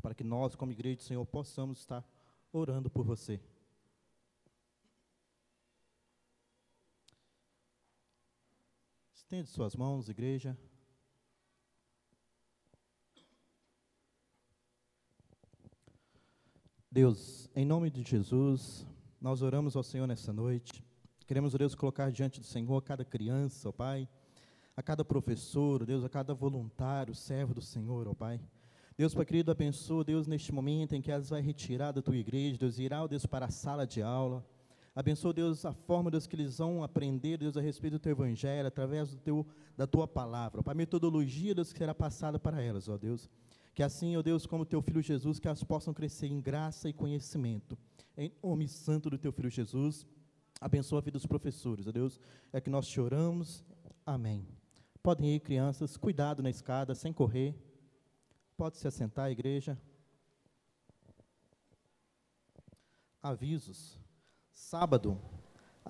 para 0.04 0.14
que 0.14 0.22
nós, 0.22 0.54
como 0.54 0.70
igreja 0.70 0.96
do 0.96 1.02
Senhor, 1.02 1.24
possamos 1.24 1.78
estar 1.78 2.06
orando 2.52 2.90
por 2.90 3.06
você. 3.06 3.40
Estende 9.14 9.48
suas 9.48 9.74
mãos, 9.74 10.10
igreja. 10.10 10.54
Deus, 16.90 17.48
em 17.56 17.64
nome 17.64 17.88
de 17.88 18.02
Jesus, 18.02 18.86
nós 19.18 19.40
oramos 19.40 19.74
ao 19.74 19.82
Senhor 19.82 20.06
nessa 20.06 20.34
noite. 20.34 20.84
Queremos, 21.26 21.54
Deus, 21.54 21.74
colocar 21.74 22.12
diante 22.12 22.40
do 22.40 22.46
Senhor 22.46 22.82
cada 22.82 23.06
criança, 23.06 23.70
ó 23.70 23.72
Pai, 23.72 24.06
a 24.76 24.82
cada 24.82 25.02
professor, 25.02 25.86
Deus, 25.86 26.04
a 26.04 26.10
cada 26.10 26.34
voluntário, 26.34 27.14
servo 27.14 27.54
do 27.54 27.62
Senhor, 27.62 28.06
ó 28.06 28.12
Pai. 28.12 28.38
Deus, 28.96 29.12
Pai 29.12 29.24
querido, 29.24 29.50
abençoa, 29.50 30.04
Deus, 30.04 30.28
neste 30.28 30.52
momento 30.52 30.94
em 30.94 31.02
que 31.02 31.10
elas 31.10 31.28
vai 31.28 31.40
retirar 31.40 31.90
da 31.90 32.00
tua 32.00 32.16
igreja, 32.16 32.56
Deus, 32.56 32.78
irá, 32.78 33.04
Deus, 33.08 33.26
para 33.26 33.46
a 33.46 33.50
sala 33.50 33.84
de 33.84 34.00
aula. 34.00 34.46
Abençoa, 34.94 35.32
Deus, 35.32 35.64
a 35.64 35.72
forma, 35.72 36.12
Deus, 36.12 36.28
que 36.28 36.36
eles 36.36 36.58
vão 36.58 36.84
aprender, 36.84 37.36
Deus, 37.36 37.56
a 37.56 37.60
respeito 37.60 37.94
do 37.94 37.98
teu 37.98 38.12
evangelho, 38.12 38.68
através 38.68 39.10
do 39.10 39.16
teu, 39.16 39.44
da 39.76 39.84
tua 39.84 40.06
palavra. 40.06 40.62
Pai, 40.62 40.70
a 40.70 40.76
metodologia, 40.76 41.56
Deus, 41.56 41.72
que 41.72 41.78
será 41.78 41.92
passada 41.92 42.38
para 42.38 42.62
elas, 42.62 42.88
ó 42.88 42.96
Deus. 42.96 43.28
Que 43.74 43.82
assim, 43.82 44.16
ó 44.16 44.22
Deus, 44.22 44.46
como 44.46 44.64
teu 44.64 44.80
filho 44.80 45.02
Jesus, 45.02 45.40
que 45.40 45.48
elas 45.48 45.64
possam 45.64 45.92
crescer 45.92 46.28
em 46.28 46.40
graça 46.40 46.88
e 46.88 46.92
conhecimento. 46.92 47.76
Em 48.16 48.30
nome 48.40 48.68
santo 48.68 49.10
do 49.10 49.18
teu 49.18 49.32
filho 49.32 49.50
Jesus, 49.50 50.06
abençoa 50.60 51.00
a 51.00 51.02
vida 51.02 51.18
dos 51.18 51.26
professores, 51.26 51.88
ó 51.88 51.90
Deus. 51.90 52.20
É 52.52 52.60
que 52.60 52.70
nós 52.70 52.86
choramos. 52.86 53.64
Amém. 54.06 54.46
Podem 55.02 55.34
ir, 55.34 55.40
crianças, 55.40 55.96
cuidado 55.96 56.44
na 56.44 56.50
escada, 56.50 56.94
sem 56.94 57.12
correr. 57.12 57.56
Pode 58.56 58.78
se 58.78 58.86
assentar, 58.86 59.32
igreja. 59.32 59.76
Avisos. 63.20 63.98
Sábado 64.54 65.18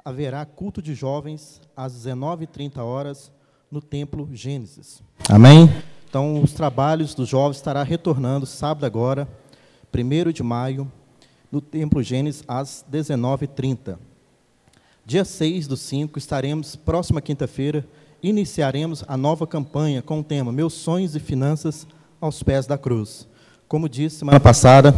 haverá 0.02 0.46
culto 0.46 0.80
de 0.80 0.94
jovens 0.94 1.60
às 1.76 1.92
19h30 1.92 2.78
horas 2.78 3.30
no 3.70 3.82
Templo 3.82 4.30
Gênesis. 4.32 5.02
Amém? 5.28 5.68
Então, 6.08 6.42
os 6.42 6.54
trabalhos 6.54 7.14
dos 7.14 7.28
jovens 7.28 7.56
estará 7.56 7.82
retornando 7.82 8.46
sábado 8.46 8.86
agora, 8.86 9.28
1 9.94 10.32
de 10.32 10.42
maio, 10.42 10.90
no 11.52 11.60
Templo 11.60 12.02
Gênesis 12.02 12.42
às 12.48 12.82
19h30. 12.90 13.98
Dia 15.04 15.24
6 15.26 15.66
do 15.66 15.76
5, 15.76 16.18
estaremos, 16.18 16.76
próxima 16.76 17.20
quinta-feira, 17.20 17.86
iniciaremos 18.22 19.04
a 19.06 19.18
nova 19.18 19.46
campanha 19.46 20.00
com 20.00 20.20
o 20.20 20.24
tema 20.24 20.50
Meus 20.50 20.72
Sonhos 20.72 21.14
e 21.14 21.20
Finanças 21.20 21.86
aos 22.20 22.42
Pés 22.42 22.66
da 22.66 22.78
Cruz. 22.78 23.26
Como 23.68 23.88
disse 23.88 24.16
semana 24.16 24.40
passada, 24.40 24.94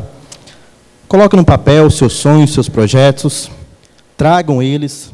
coloque 1.09 1.37
no 1.37 1.45
papel 1.45 1.91
seus 1.91 2.15
sonhos, 2.15 2.53
seus 2.53 2.69
projetos, 2.69 3.51
tragam 4.17 4.63
eles, 4.63 5.13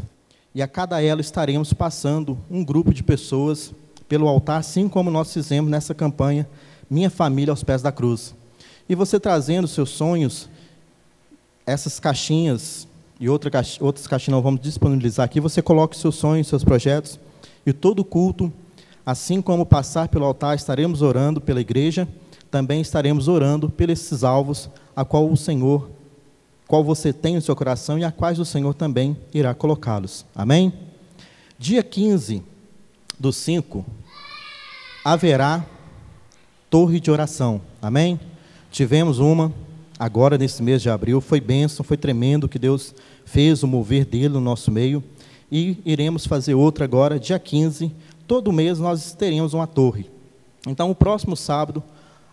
e 0.54 0.62
a 0.62 0.68
cada 0.68 1.02
ela 1.02 1.20
estaremos 1.20 1.72
passando 1.72 2.38
um 2.50 2.64
grupo 2.64 2.92
de 2.92 3.02
pessoas 3.02 3.72
pelo 4.08 4.28
altar, 4.28 4.58
assim 4.58 4.88
como 4.88 5.10
nós 5.10 5.32
fizemos 5.32 5.70
nessa 5.70 5.94
campanha 5.94 6.46
Minha 6.90 7.08
Família 7.08 7.52
aos 7.52 7.64
Pés 7.64 7.80
da 7.80 7.90
Cruz. 7.90 8.34
E 8.88 8.94
você 8.94 9.18
trazendo 9.18 9.66
seus 9.66 9.90
sonhos, 9.90 10.48
essas 11.66 11.98
caixinhas 11.98 12.86
e 13.18 13.28
outra 13.28 13.50
caixa, 13.50 13.82
outras 13.82 14.06
caixinhas 14.06 14.36
nós 14.36 14.44
vamos 14.44 14.60
disponibilizar 14.60 15.24
aqui, 15.24 15.40
você 15.40 15.62
coloca 15.62 15.96
seus 15.96 16.16
sonhos, 16.16 16.48
seus 16.48 16.64
projetos, 16.64 17.18
e 17.64 17.72
todo 17.72 18.04
culto, 18.04 18.52
assim 19.04 19.42
como 19.42 19.66
passar 19.66 20.08
pelo 20.08 20.24
altar, 20.24 20.56
estaremos 20.56 21.02
orando 21.02 21.40
pela 21.40 21.60
igreja, 21.60 22.06
também 22.50 22.80
estaremos 22.80 23.28
orando 23.28 23.68
pelos 23.70 24.22
alvos 24.22 24.70
a 24.94 25.04
qual 25.04 25.30
o 25.30 25.36
Senhor, 25.36 25.90
qual 26.68 26.84
você 26.84 27.12
tem 27.12 27.34
no 27.34 27.42
seu 27.42 27.56
coração 27.56 27.98
e 27.98 28.04
a 28.04 28.12
quais 28.12 28.38
o 28.38 28.44
Senhor 28.44 28.74
também 28.74 29.16
irá 29.32 29.54
colocá-los. 29.54 30.24
Amém? 30.34 30.72
Dia 31.58 31.82
15 31.82 32.42
do 33.18 33.32
5, 33.32 33.84
haverá 35.04 35.64
torre 36.68 37.00
de 37.00 37.10
oração. 37.10 37.60
Amém? 37.80 38.18
Tivemos 38.70 39.18
uma 39.18 39.52
agora 39.98 40.36
nesse 40.36 40.62
mês 40.62 40.82
de 40.82 40.90
abril, 40.90 41.20
foi 41.20 41.40
bênção, 41.40 41.84
foi 41.84 41.96
tremendo 41.96 42.48
que 42.48 42.58
Deus 42.58 42.94
fez 43.24 43.62
o 43.62 43.68
mover 43.68 44.04
dele 44.04 44.30
no 44.30 44.40
nosso 44.40 44.70
meio. 44.70 45.02
E 45.50 45.78
iremos 45.84 46.26
fazer 46.26 46.54
outra 46.54 46.84
agora, 46.84 47.20
dia 47.20 47.38
15. 47.38 47.92
Todo 48.26 48.52
mês 48.52 48.78
nós 48.78 49.12
teremos 49.14 49.54
uma 49.54 49.66
torre. 49.66 50.10
Então, 50.66 50.90
o 50.90 50.94
próximo 50.94 51.36
sábado, 51.36 51.82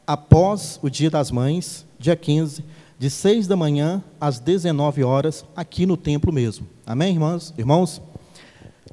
após 0.06 0.80
o 0.82 0.89
Dia 0.89 1.10
das 1.10 1.32
Mães, 1.32 1.86
dia 1.97 2.15
15, 2.15 2.63
de 2.97 3.10
6 3.10 3.47
da 3.47 3.56
manhã 3.56 4.04
às 4.19 4.39
19 4.39 5.04
horas, 5.04 5.45
aqui 5.56 5.86
no 5.86 5.95
templo 5.95 6.32
mesmo. 6.32 6.67
Amém, 6.86 7.13
irmãos? 7.13 7.54
Irmãos? 7.58 8.02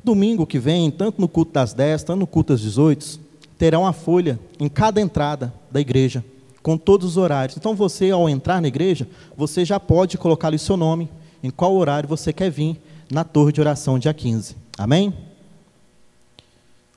Domingo 0.03 0.47
que 0.47 0.59
vem, 0.59 0.91
tanto 0.91 1.21
no 1.21 1.29
culto 1.29 1.53
das 1.53 1.73
10, 1.73 2.05
tanto 2.05 2.21
no 2.21 2.27
culto 2.27 2.53
das 2.53 2.63
18, 2.63 3.19
terá 3.59 3.79
uma 3.79 3.93
folha 3.93 4.39
em 4.61 4.69
cada 4.69 5.01
entrada 5.01 5.53
da 5.71 5.81
igreja, 5.81 6.25
com 6.63 6.79
todos 6.79 7.07
os 7.09 7.17
horários. 7.17 7.57
Então 7.57 7.75
você, 7.75 8.11
ao 8.11 8.29
entrar 8.29 8.61
na 8.61 8.69
igreja, 8.69 9.09
você 9.37 9.65
já 9.65 9.81
pode 9.81 10.17
colocar 10.17 10.49
ali 10.49 10.57
o 10.57 10.61
seu 10.61 10.77
nome, 10.77 11.09
em 11.43 11.51
qual 11.51 11.75
horário 11.75 12.09
você 12.09 12.33
quer 12.33 12.51
vir 12.51 12.81
na 13.11 13.25
torre 13.25 13.53
de 13.53 13.61
oração 13.61 13.99
dia 13.99 14.15
15. 14.15 14.57
Amém? 14.79 15.13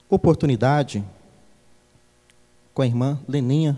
Oportunidade 0.09 1.05
com 2.73 2.81
a 2.81 2.85
irmã 2.85 3.19
Leninha. 3.27 3.77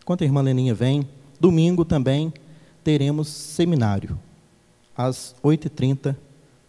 Enquanto 0.00 0.22
a 0.22 0.24
irmã 0.24 0.40
Leninha 0.40 0.74
vem, 0.74 1.06
domingo 1.38 1.84
também 1.84 2.32
teremos 2.82 3.28
seminário, 3.28 4.18
às 4.96 5.34
8h30 5.44 6.16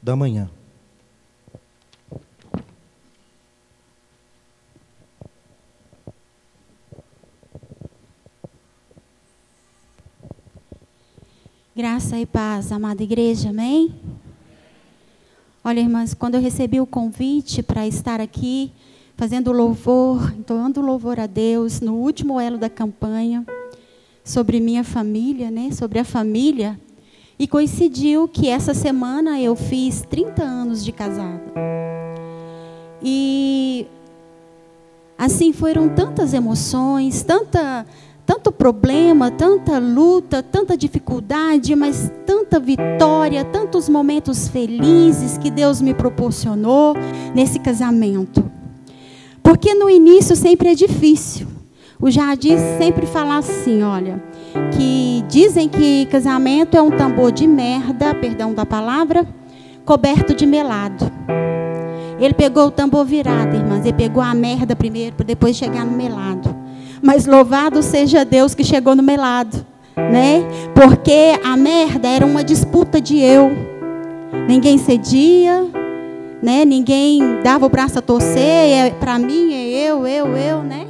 da 0.04 0.16
manhã. 0.16 0.50
Graça 11.76 12.18
e 12.18 12.26
paz, 12.26 12.72
amada 12.72 13.04
igreja, 13.04 13.52
amém? 13.52 14.07
Olha, 15.68 15.82
irmãs, 15.82 16.14
quando 16.14 16.36
eu 16.36 16.42
recebi 16.42 16.80
o 16.80 16.86
convite 16.86 17.62
para 17.62 17.86
estar 17.86 18.22
aqui, 18.22 18.72
fazendo 19.18 19.52
louvor, 19.52 20.34
entoando 20.34 20.80
louvor 20.80 21.20
a 21.20 21.28
Deus, 21.28 21.82
no 21.82 21.96
último 21.96 22.40
elo 22.40 22.58
da 22.58 22.70
campanha, 22.70 23.46
sobre 24.24 24.62
minha 24.62 24.82
família, 24.82 25.52
né? 25.52 25.70
Sobre 25.74 26.00
a 26.00 26.06
família. 26.06 26.80
E 27.38 27.50
coincidiu 27.50 28.30
que 28.30 28.48
essa 28.48 28.74
semana 28.74 29.42
eu 29.42 29.58
fiz 29.58 30.04
30 30.10 30.42
anos 30.42 30.86
de 30.86 30.94
casada. 30.94 31.44
E 33.04 33.86
assim 35.18 35.52
foram 35.52 35.90
tantas 35.90 36.34
emoções, 36.34 37.24
tanta 37.24 37.86
tanto 38.28 38.52
problema, 38.52 39.32
tanta 39.32 39.80
luta, 39.80 40.44
tanta 40.44 40.76
dificuldade, 40.76 41.74
mas 41.78 42.12
tanta 42.26 42.60
vitória, 42.60 43.46
tantos 43.46 43.88
momentos 43.88 44.50
felizes 44.50 45.38
que 45.38 45.50
Deus 45.50 45.82
me 45.82 45.94
proporcionou 45.94 46.94
nesse 47.34 47.58
casamento. 47.58 48.44
Porque 49.42 49.74
no 49.74 49.90
início 49.90 50.36
sempre 50.36 50.74
é 50.74 50.76
difícil. 50.76 51.48
O 52.02 52.12
Jardim 52.12 52.58
sempre 52.78 53.06
fala 53.06 53.38
assim, 53.38 53.82
olha, 53.82 54.22
que 54.76 55.24
dizem 55.30 55.70
que 55.70 56.06
casamento 56.08 56.76
é 56.76 56.82
um 56.82 56.92
tambor 56.92 57.32
de 57.32 57.48
merda, 57.48 58.14
perdão 58.14 58.54
da 58.54 58.66
palavra, 58.66 59.26
coberto 59.86 60.36
de 60.36 60.46
melado. 60.46 61.10
Ele 62.20 62.34
pegou 62.34 62.68
o 62.68 62.72
tambor 62.72 63.06
virado, 63.06 63.56
irmãs, 63.56 63.86
ele 63.86 63.94
pegou 63.94 64.22
a 64.22 64.34
merda 64.34 64.76
primeiro, 64.76 65.16
para 65.16 65.26
depois 65.26 65.56
chegar 65.56 65.86
no 65.86 65.96
melado. 65.96 66.67
Mas 67.02 67.26
louvado 67.26 67.82
seja 67.84 68.26
Deus 68.26 68.56
que 68.56 68.64
chegou 68.64 68.96
no 68.96 69.04
melado, 69.04 69.66
né? 69.96 70.42
Porque 70.74 71.40
a 71.44 71.56
merda 71.56 72.08
era 72.08 72.26
uma 72.26 72.44
disputa 72.44 73.00
de 73.00 73.20
eu. 73.20 73.52
Ninguém 74.48 74.78
cedia, 74.78 75.64
né? 76.42 76.66
Ninguém 76.66 77.42
dava 77.44 77.66
o 77.66 77.70
braço 77.70 78.00
a 78.00 78.02
torcer, 78.02 78.40
é, 78.40 78.92
para 78.92 79.18
mim 79.20 79.54
é 79.54 79.68
eu, 79.68 80.08
eu, 80.08 80.36
eu, 80.38 80.64
né? 80.64 80.88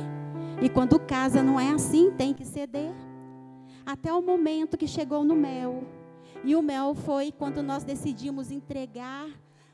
E 0.61 0.69
quando 0.69 0.99
casa 0.99 1.43
não 1.43 1.59
é 1.59 1.71
assim, 1.71 2.11
tem 2.17 2.33
que 2.33 2.45
ceder. 2.45 2.91
Até 3.85 4.11
o 4.11 4.21
momento 4.21 4.77
que 4.77 4.87
chegou 4.87 5.23
no 5.23 5.35
mel. 5.35 5.83
E 6.43 6.55
o 6.55 6.61
mel 6.61 6.95
foi 6.95 7.31
quando 7.31 7.61
nós 7.61 7.83
decidimos 7.83 8.51
entregar 8.51 9.27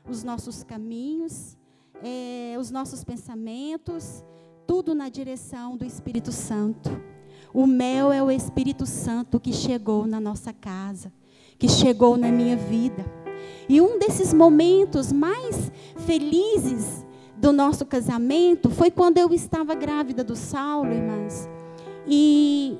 os 0.08 0.22
nossos 0.22 0.62
caminhos, 0.62 1.56
é, 2.02 2.56
os 2.58 2.70
nossos 2.70 3.02
pensamentos, 3.02 4.24
tudo 4.66 4.94
na 4.94 5.08
direção 5.08 5.76
do 5.76 5.84
Espírito 5.84 6.32
Santo. 6.32 6.90
O 7.52 7.66
mel 7.66 8.12
é 8.12 8.22
o 8.22 8.30
Espírito 8.30 8.86
Santo 8.86 9.38
que 9.38 9.52
chegou 9.52 10.06
na 10.06 10.18
nossa 10.18 10.52
casa, 10.52 11.12
que 11.58 11.68
chegou 11.68 12.16
na 12.16 12.30
minha 12.30 12.56
vida. 12.56 13.04
E 13.68 13.80
um 13.80 13.98
desses 13.98 14.32
momentos 14.32 15.12
mais 15.12 15.70
felizes 15.98 17.06
do 17.36 17.52
nosso 17.52 17.84
casamento 17.84 18.70
foi 18.70 18.90
quando 18.90 19.18
eu 19.18 19.32
estava 19.32 19.74
grávida 19.74 20.24
do 20.24 20.34
Saulo, 20.34 20.92
irmãs. 20.92 21.48
E 22.06 22.78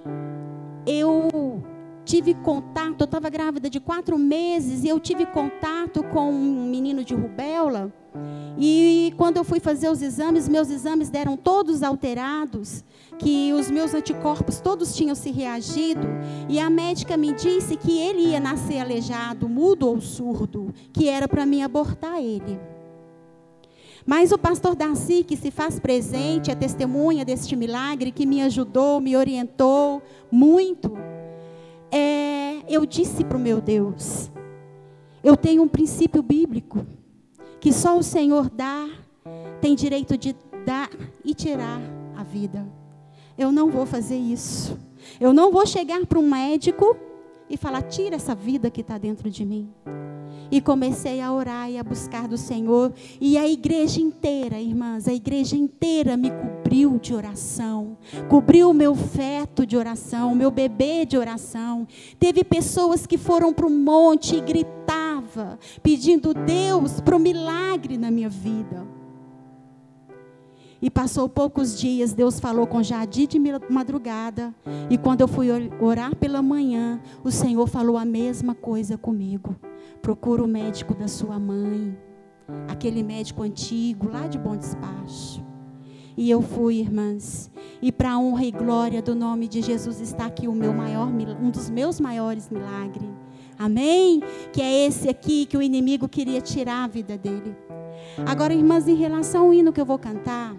eu 0.87 1.63
tive 2.05 2.35
contato, 2.35 3.01
eu 3.01 3.05
estava 3.05 3.29
grávida 3.31 3.71
de 3.71 3.81
quatro 3.81 4.19
meses, 4.19 4.85
e 4.85 4.89
eu 4.89 5.01
tive 5.01 5.27
contato 5.27 6.03
com 6.05 6.31
um 6.31 6.67
menino 6.67 7.05
de 7.05 7.15
rubéola. 7.15 7.93
E 8.57 9.13
quando 9.17 9.39
eu 9.39 9.45
fui 9.45 9.59
fazer 9.59 9.89
os 9.89 10.01
exames, 10.01 10.49
meus 10.49 10.71
exames 10.71 11.11
deram 11.11 11.37
todos 11.37 11.83
alterados, 11.83 12.85
que 13.19 13.53
os 13.53 13.71
meus 13.71 13.95
anticorpos 13.95 14.61
todos 14.61 14.95
tinham 14.95 15.15
se 15.15 15.31
reagido, 15.31 16.07
e 16.49 16.61
a 16.61 16.71
médica 16.71 17.17
me 17.17 17.33
disse 17.33 17.77
que 17.77 17.99
ele 17.99 18.29
ia 18.29 18.39
nascer 18.39 18.79
aleijado, 18.79 19.49
mudo 19.49 19.89
ou 19.89 20.01
surdo, 20.01 20.73
que 20.93 21.09
era 21.09 21.27
para 21.27 21.45
mim 21.45 21.63
abortar 21.63 22.19
ele. 22.21 22.61
Mas 24.07 24.31
o 24.33 24.39
pastor 24.39 24.77
Darcy, 24.77 25.25
que 25.25 25.37
se 25.37 25.51
faz 25.51 25.81
presente, 25.81 26.51
é 26.51 26.55
testemunha 26.55 27.25
deste 27.25 27.57
milagre, 27.57 28.13
que 28.13 28.27
me 28.27 28.43
ajudou, 28.43 29.01
me 29.01 29.17
orientou 29.17 30.03
muito. 30.31 30.93
É, 31.97 32.65
eu 32.69 32.85
disse 32.85 33.23
para 33.25 33.37
o 33.37 33.41
meu 33.41 33.61
Deus: 33.61 34.29
eu 35.23 35.37
tenho 35.37 35.63
um 35.63 35.69
princípio 35.69 36.25
bíblico 36.25 36.85
que 37.61 37.73
só 37.73 37.97
o 37.97 38.03
Senhor 38.03 38.51
dá, 38.51 38.89
tem 39.61 39.77
direito 39.77 40.19
de 40.19 40.35
dar 40.67 40.91
e 41.25 41.33
tirar 41.33 41.81
a 42.17 42.25
vida. 42.25 42.67
Eu 43.39 43.53
não 43.53 43.71
vou 43.71 43.87
fazer 43.87 44.19
isso. 44.19 44.77
Eu 45.21 45.33
não 45.33 45.53
vou 45.53 45.65
chegar 45.67 46.05
para 46.05 46.19
um 46.19 46.29
médico 46.29 46.97
e 47.49 47.57
falar: 47.57 47.83
tira 47.83 48.17
essa 48.17 48.35
vida 48.35 48.71
que 48.71 48.81
está 48.81 48.99
dentro 48.99 49.31
de 49.31 49.45
mim. 49.45 49.71
E 50.51 50.61
comecei 50.61 51.21
a 51.21 51.33
orar 51.33 51.71
e 51.71 51.79
a 51.79 51.83
buscar 51.83 52.29
do 52.29 52.37
Senhor. 52.37 52.93
E 53.21 53.39
a 53.39 53.49
igreja 53.49 54.01
inteira, 54.01 54.61
irmãs, 54.61 55.09
a 55.09 55.13
igreja 55.15 55.57
inteira 55.57 56.17
me 56.17 56.31
cobriu 56.31 56.99
de 56.99 57.15
oração. 57.15 57.97
Cobriu 58.29 58.71
o 58.71 58.75
meu 58.75 58.95
feto 58.95 59.67
de 59.67 59.77
oração, 59.77 60.33
o 60.33 60.37
meu 60.37 60.51
bebê 60.51 61.07
de 61.07 61.17
oração. 61.17 61.87
Teve 62.19 62.45
pessoas 62.45 63.07
que 63.07 63.17
foram 63.17 63.53
para 63.53 63.67
o 63.67 63.71
monte 63.71 64.37
e 64.37 64.41
gritaram 64.41 64.85
orava, 65.25 65.59
pedindo 65.83 66.33
Deus 66.33 67.01
para 67.01 67.17
o 67.17 67.19
milagre 67.19 67.99
na 67.99 68.11
minha 68.11 68.29
vida. 68.29 68.94
E 70.85 70.91
passou 70.91 71.31
poucos 71.31 71.81
dias, 71.81 72.13
Deus 72.13 72.39
falou 72.39 72.67
com 72.67 72.83
Jadi 72.83 73.27
de 73.27 73.41
madrugada. 73.71 74.55
E 74.91 74.99
quando 74.99 75.23
eu 75.23 75.27
fui 75.27 75.49
orar 75.81 76.15
pela 76.15 76.43
manhã, 76.43 77.01
o 77.25 77.31
Senhor 77.31 77.67
falou 77.67 77.97
a 77.97 78.05
mesma 78.05 78.55
coisa 78.55 78.99
comigo. 78.99 79.57
Procura 80.03 80.45
o 80.45 80.47
médico 80.47 80.95
da 80.95 81.09
sua 81.09 81.39
mãe, 81.39 81.97
aquele 82.69 83.03
médico 83.03 83.43
antigo, 83.43 84.11
lá 84.13 84.27
de 84.27 84.37
Bom 84.37 84.59
Despacho. 84.59 85.43
E 86.19 86.29
eu 86.29 86.43
fui, 86.43 86.81
irmãs. 86.81 87.51
E 87.81 87.91
para 87.91 88.13
a 88.13 88.19
honra 88.19 88.45
e 88.45 88.51
glória 88.51 89.01
do 89.01 89.15
nome 89.15 89.49
de 89.49 89.63
Jesus 89.63 90.03
está 90.03 90.27
aqui 90.27 90.47
o 90.47 90.53
meu 90.53 90.75
maior, 90.75 91.09
um 91.09 91.49
dos 91.49 91.71
meus 91.71 91.99
maiores 91.99 92.51
milagres. 92.51 93.09
Amém? 93.59 94.21
Que 94.53 94.61
é 94.61 94.87
esse 94.87 95.09
aqui 95.09 95.47
que 95.47 95.57
o 95.57 95.63
inimigo 95.63 96.07
queria 96.07 96.43
tirar 96.43 96.85
a 96.85 96.89
vida 96.89 97.17
dele. 97.17 97.57
Agora, 98.27 98.53
irmãs, 98.53 98.87
em 98.87 98.95
relação 98.95 99.47
ao 99.47 99.55
hino 99.55 99.73
que 99.73 99.81
eu 99.81 99.87
vou 99.87 99.99
cantar, 99.99 100.55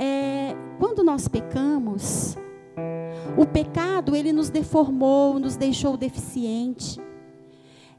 é, 0.00 0.56
quando 0.78 1.04
nós 1.04 1.28
pecamos, 1.28 2.34
o 3.36 3.44
pecado 3.44 4.16
ele 4.16 4.32
nos 4.32 4.48
deformou, 4.48 5.38
nos 5.38 5.56
deixou 5.56 5.94
deficiente, 5.94 6.98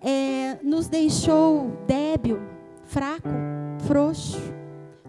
é, 0.02 0.58
nos 0.64 0.88
deixou 0.88 1.72
débil, 1.86 2.40
fraco, 2.86 3.30
frouxo, 3.86 4.40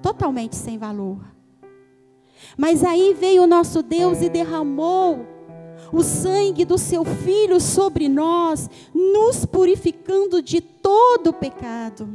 totalmente 0.03 0.55
sem 0.55 0.77
valor. 0.77 1.19
Mas 2.59 2.85
aí 2.85 3.17
veio 3.19 3.45
o 3.45 3.47
nosso 3.47 3.83
Deus 3.83 4.21
e 4.21 4.29
derramou 4.29 5.27
o 5.91 6.03
sangue 6.03 6.67
do 6.67 6.77
seu 6.77 7.07
filho 7.07 7.59
sobre 7.59 8.07
nós, 8.07 8.69
nos 8.95 9.47
purificando 9.47 10.43
de 10.43 10.61
todo 10.61 11.29
o 11.29 11.33
pecado 11.33 12.07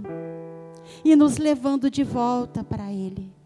e 1.03 1.15
nos 1.15 1.37
levando 1.37 1.89
de 1.89 2.03
volta 2.03 2.63
para 2.63 2.91
Ele. 2.91 3.36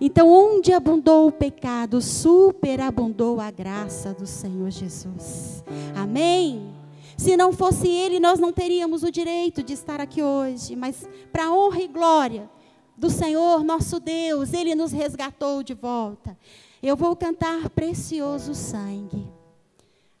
Então, 0.00 0.28
onde 0.28 0.72
abundou 0.72 1.26
o 1.26 1.32
pecado, 1.32 2.00
superabundou 2.00 3.40
a 3.40 3.50
graça 3.50 4.14
do 4.14 4.26
Senhor 4.26 4.70
Jesus. 4.70 5.64
Amém? 5.96 6.72
Se 7.16 7.36
não 7.36 7.52
fosse 7.52 7.88
Ele, 7.88 8.20
nós 8.20 8.38
não 8.38 8.52
teríamos 8.52 9.02
o 9.02 9.10
direito 9.10 9.62
de 9.62 9.72
estar 9.72 10.00
aqui 10.00 10.22
hoje, 10.22 10.76
mas 10.76 11.08
para 11.32 11.52
honra 11.52 11.80
e 11.80 11.88
glória 11.88 12.48
do 12.96 13.10
Senhor 13.10 13.64
nosso 13.64 13.98
Deus, 13.98 14.52
Ele 14.52 14.74
nos 14.74 14.92
resgatou 14.92 15.62
de 15.62 15.74
volta. 15.74 16.38
Eu 16.80 16.96
vou 16.96 17.16
cantar 17.16 17.68
Precioso 17.70 18.54
Sangue. 18.54 19.26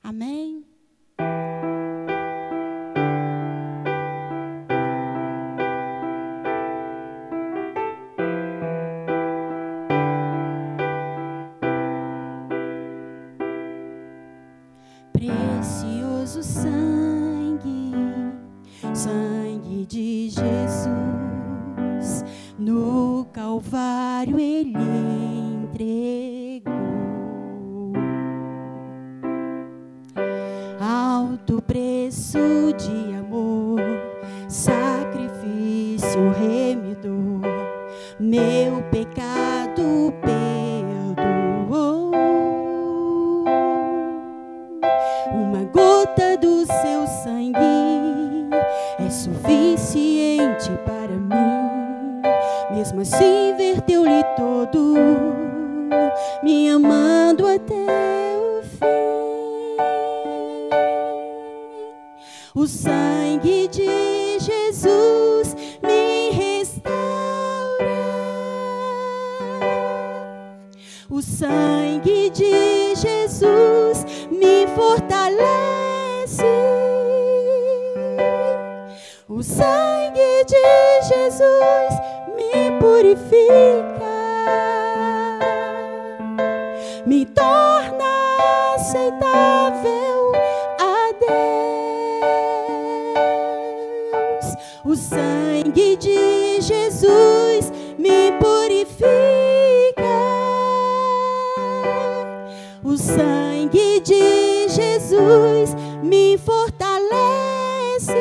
Amém? 0.02 0.67
De 96.08 96.60
Jesus 96.62 97.70
me 97.98 98.32
purifica. 98.40 99.08
O 102.82 102.96
sangue 102.96 104.00
de 104.00 104.68
Jesus 104.68 105.74
me 106.02 106.38
fortalece. 106.38 108.14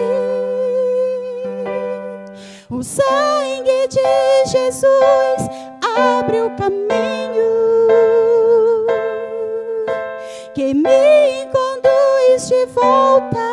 O 2.70 2.84
sangue 2.84 3.88
de 3.88 4.50
Jesus 4.52 5.50
abre 5.96 6.42
o 6.42 6.50
caminho 6.58 7.56
que 10.54 10.74
me 10.74 11.48
conduz 11.54 12.50
de 12.50 12.66
volta 12.66 13.47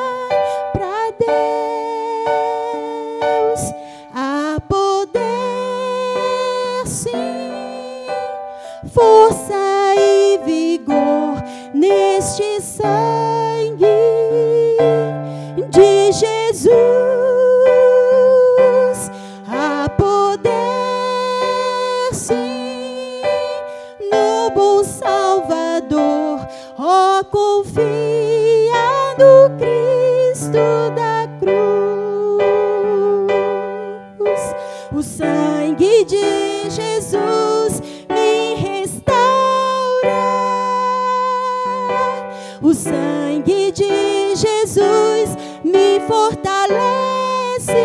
fortalece. 46.06 47.84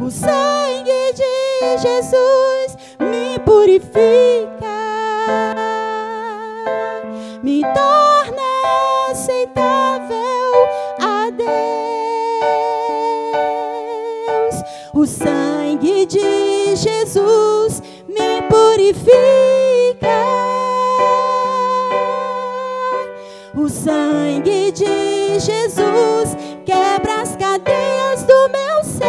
O 0.00 0.10
sangue 0.10 1.12
de 1.14 1.78
Jesus 1.78 2.76
me 2.98 3.38
purifica, 3.40 4.78
me 7.42 7.62
torna 7.62 9.10
aceitável 9.10 10.52
a 11.00 11.30
Deus. 11.30 11.48
O 14.94 15.06
sangue 15.06 16.06
de 16.06 16.76
Jesus 16.76 17.82
me 18.08 18.42
purifica. 18.48 19.08
O 23.54 23.68
sangue 23.68 24.72
de 24.72 25.17
Jesus 25.38 26.36
quebra 26.64 27.22
as 27.22 27.36
cadeias 27.36 28.22
do 28.24 28.48
meu 28.48 28.84
ser. 28.84 29.08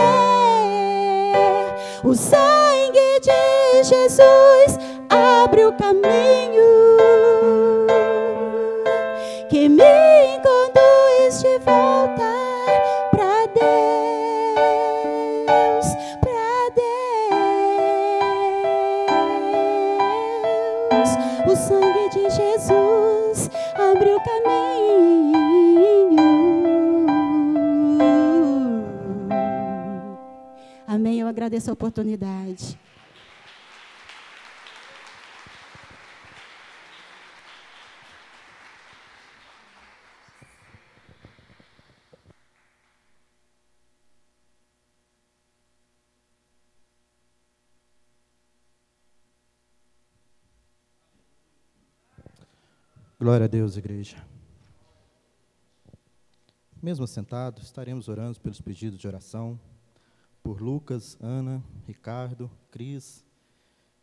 O 2.04 2.16
sangue 2.16 3.20
de 3.22 3.84
Jesus 3.84 4.80
abre 5.10 5.66
o 5.66 5.74
caminho 5.74 6.39
agradeço 31.40 31.70
a 31.70 31.74
oportunidade. 31.74 32.78
Glória 53.18 53.46
a 53.46 53.48
Deus, 53.48 53.78
igreja. 53.78 54.18
Mesmo 56.84 57.08
sentado, 57.08 57.62
estaremos 57.62 58.10
orando 58.10 58.42
pelos 58.42 58.60
pedidos 58.60 59.00
de 59.00 59.08
oração, 59.08 59.58
por 60.44 60.62
Lucas, 60.62 61.18
Ana, 61.22 61.64
Ricardo, 61.88 62.50
Cris, 62.72 63.26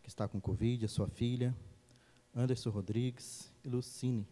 que 0.02 0.08
está 0.08 0.28
com 0.28 0.40
Covid, 0.40 0.84
a 0.84 0.88
sua 0.88 1.08
filha, 1.08 1.54
Anderson 2.34 2.70
Rodrigues 2.70 3.52
e 3.64 3.68
Lucine 3.68 4.26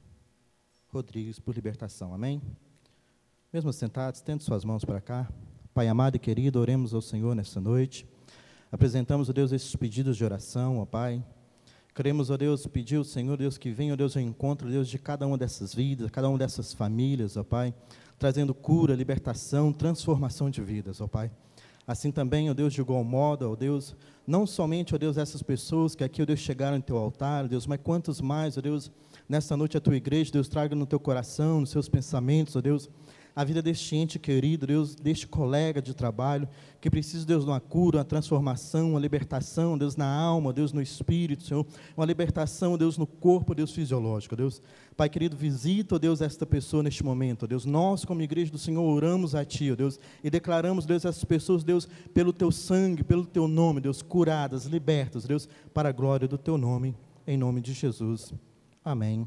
Rodrigues 0.88 1.38
por 1.40 1.54
libertação. 1.54 2.14
Amém? 2.14 2.40
Mesmo 3.52 3.72
sentados, 3.72 4.20
tendo 4.20 4.42
suas 4.42 4.64
mãos 4.64 4.84
para 4.84 5.00
cá. 5.00 5.28
Pai 5.72 5.88
amado 5.88 6.16
e 6.16 6.18
querido, 6.18 6.60
oremos 6.60 6.94
ao 6.94 7.00
Senhor 7.00 7.34
nesta 7.34 7.60
noite. 7.60 8.06
Apresentamos, 8.70 9.28
ó 9.28 9.32
Deus, 9.32 9.50
esses 9.52 9.74
pedidos 9.74 10.16
de 10.16 10.24
oração, 10.24 10.78
ó 10.78 10.84
Pai. 10.84 11.24
Queremos, 11.94 12.30
ó 12.30 12.36
Deus, 12.36 12.66
pedir 12.66 12.96
ao 12.96 13.04
Senhor, 13.04 13.36
Deus, 13.36 13.56
que 13.56 13.70
venha, 13.70 13.92
ó 13.92 13.96
Deus, 13.96 14.16
ao 14.16 14.22
encontro, 14.22 14.68
Deus, 14.68 14.88
de 14.88 14.98
cada 14.98 15.26
uma 15.26 15.38
dessas 15.38 15.72
vidas, 15.74 16.10
cada 16.10 16.28
uma 16.28 16.36
dessas 16.36 16.72
famílias, 16.72 17.36
ó 17.36 17.44
Pai, 17.44 17.74
trazendo 18.18 18.52
cura, 18.52 18.94
libertação, 18.94 19.72
transformação 19.72 20.50
de 20.50 20.62
vidas, 20.62 21.00
ó 21.00 21.06
Pai. 21.06 21.30
Assim 21.86 22.10
também, 22.10 22.50
ó 22.50 22.54
Deus, 22.54 22.72
de 22.72 22.80
igual 22.80 23.04
modo, 23.04 23.50
ó 23.50 23.54
Deus, 23.54 23.94
não 24.26 24.46
somente, 24.46 24.94
ó 24.94 24.98
Deus, 24.98 25.18
essas 25.18 25.42
pessoas 25.42 25.94
que 25.94 26.02
aqui, 26.02 26.22
ó 26.22 26.24
Deus, 26.24 26.40
chegaram 26.40 26.78
em 26.78 26.80
teu 26.80 26.96
altar, 26.96 27.44
ó 27.44 27.48
Deus, 27.48 27.66
mas 27.66 27.78
quantos 27.82 28.20
mais, 28.20 28.56
ó 28.56 28.60
Deus, 28.62 28.90
nesta 29.28 29.56
noite 29.56 29.76
a 29.76 29.80
tua 29.80 29.96
igreja, 29.96 30.32
Deus, 30.32 30.48
traga 30.48 30.74
no 30.74 30.86
teu 30.86 30.98
coração, 30.98 31.60
nos 31.60 31.70
seus 31.70 31.88
pensamentos, 31.88 32.56
ó 32.56 32.60
Deus, 32.62 32.88
a 33.36 33.42
vida 33.42 33.60
deste 33.60 33.96
ente 33.96 34.18
querido, 34.18 34.66
Deus, 34.66 34.94
deste 34.94 35.26
colega 35.26 35.82
de 35.82 35.92
trabalho, 35.92 36.48
que 36.80 36.88
precisa, 36.88 37.26
Deus, 37.26 37.44
de 37.44 37.50
uma 37.50 37.60
cura, 37.60 37.98
uma 37.98 38.04
transformação, 38.04 38.90
uma 38.90 39.00
libertação, 39.00 39.76
Deus, 39.76 39.96
na 39.96 40.06
alma, 40.06 40.52
Deus, 40.52 40.72
no 40.72 40.80
espírito, 40.80 41.42
Senhor, 41.42 41.66
uma 41.96 42.06
libertação, 42.06 42.78
Deus, 42.78 42.96
no 42.96 43.06
corpo, 43.06 43.54
Deus, 43.54 43.72
fisiológico, 43.72 44.36
Deus. 44.36 44.62
Pai 44.96 45.08
querido, 45.08 45.36
visita, 45.36 45.98
Deus, 45.98 46.20
esta 46.20 46.46
pessoa 46.46 46.82
neste 46.82 47.02
momento, 47.02 47.48
Deus. 47.48 47.64
Nós, 47.64 48.04
como 48.04 48.22
igreja 48.22 48.52
do 48.52 48.58
Senhor, 48.58 48.82
oramos 48.84 49.34
a 49.34 49.44
Ti, 49.44 49.74
Deus, 49.74 49.98
e 50.22 50.30
declaramos, 50.30 50.86
Deus, 50.86 51.04
essas 51.04 51.24
pessoas, 51.24 51.64
Deus, 51.64 51.88
pelo 52.12 52.32
Teu 52.32 52.52
sangue, 52.52 53.02
pelo 53.02 53.26
Teu 53.26 53.48
nome, 53.48 53.80
Deus, 53.80 54.00
curadas, 54.00 54.66
libertas, 54.66 55.24
Deus, 55.24 55.48
para 55.72 55.88
a 55.88 55.92
glória 55.92 56.28
do 56.28 56.38
Teu 56.38 56.56
nome, 56.56 56.94
em 57.26 57.36
nome 57.36 57.60
de 57.60 57.72
Jesus. 57.72 58.32
Amém. 58.84 59.26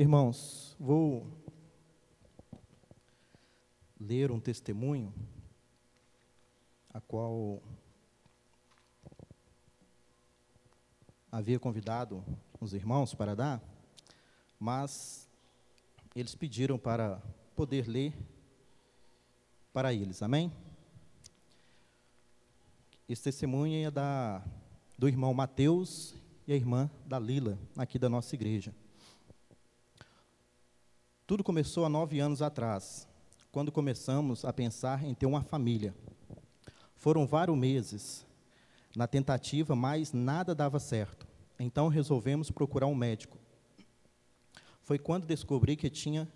Irmãos, 0.00 0.76
vou 0.78 1.26
ler 4.00 4.30
um 4.30 4.38
testemunho 4.38 5.12
a 6.94 7.00
qual 7.00 7.60
havia 11.32 11.58
convidado 11.58 12.24
os 12.60 12.74
irmãos 12.74 13.12
para 13.12 13.34
dar, 13.34 13.60
mas 14.56 15.28
eles 16.14 16.32
pediram 16.32 16.78
para 16.78 17.20
poder 17.56 17.88
ler 17.88 18.14
para 19.72 19.92
eles. 19.92 20.22
Amém? 20.22 20.52
Esse 23.08 23.24
testemunho 23.24 23.84
é 23.84 23.90
da, 23.90 24.44
do 24.96 25.08
irmão 25.08 25.34
Mateus 25.34 26.14
e 26.46 26.52
a 26.52 26.54
irmã 26.56 26.88
da 27.04 27.18
Lila, 27.18 27.58
aqui 27.76 27.98
da 27.98 28.08
nossa 28.08 28.36
igreja. 28.36 28.72
Tudo 31.28 31.44
começou 31.44 31.84
há 31.84 31.88
nove 31.90 32.18
anos 32.20 32.40
atrás, 32.40 33.06
quando 33.52 33.70
começamos 33.70 34.46
a 34.46 34.52
pensar 34.52 35.04
em 35.04 35.12
ter 35.12 35.26
uma 35.26 35.42
família. 35.42 35.94
Foram 36.96 37.26
vários 37.26 37.54
meses 37.54 38.26
na 38.96 39.06
tentativa, 39.06 39.76
mas 39.76 40.14
nada 40.14 40.54
dava 40.54 40.80
certo. 40.80 41.28
Então 41.60 41.88
resolvemos 41.88 42.50
procurar 42.50 42.86
um 42.86 42.94
médico. 42.94 43.36
Foi 44.80 44.98
quando 44.98 45.26
descobri 45.26 45.76
que 45.76 45.90
tinha 45.90 46.26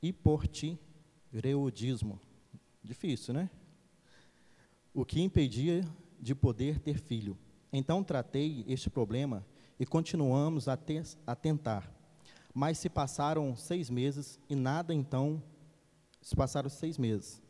hiportireoidismo. 0.00 2.18
Difícil, 2.82 3.34
né? 3.34 3.50
O 4.94 5.04
que 5.04 5.20
impedia 5.20 5.86
de 6.18 6.34
poder 6.34 6.78
ter 6.78 6.96
filho. 6.96 7.36
Então 7.70 8.02
tratei 8.02 8.64
este 8.66 8.88
problema 8.88 9.44
e 9.78 9.84
continuamos 9.84 10.66
a, 10.66 10.78
ter, 10.78 11.04
a 11.26 11.36
tentar. 11.36 11.93
Mas 12.54 12.78
se 12.78 12.88
passaram 12.88 13.56
seis 13.56 13.90
meses 13.90 14.38
e 14.48 14.54
nada, 14.54 14.94
então. 14.94 15.42
Se 16.22 16.34
passaram 16.34 16.70
seis 16.70 16.96
meses 16.96 17.42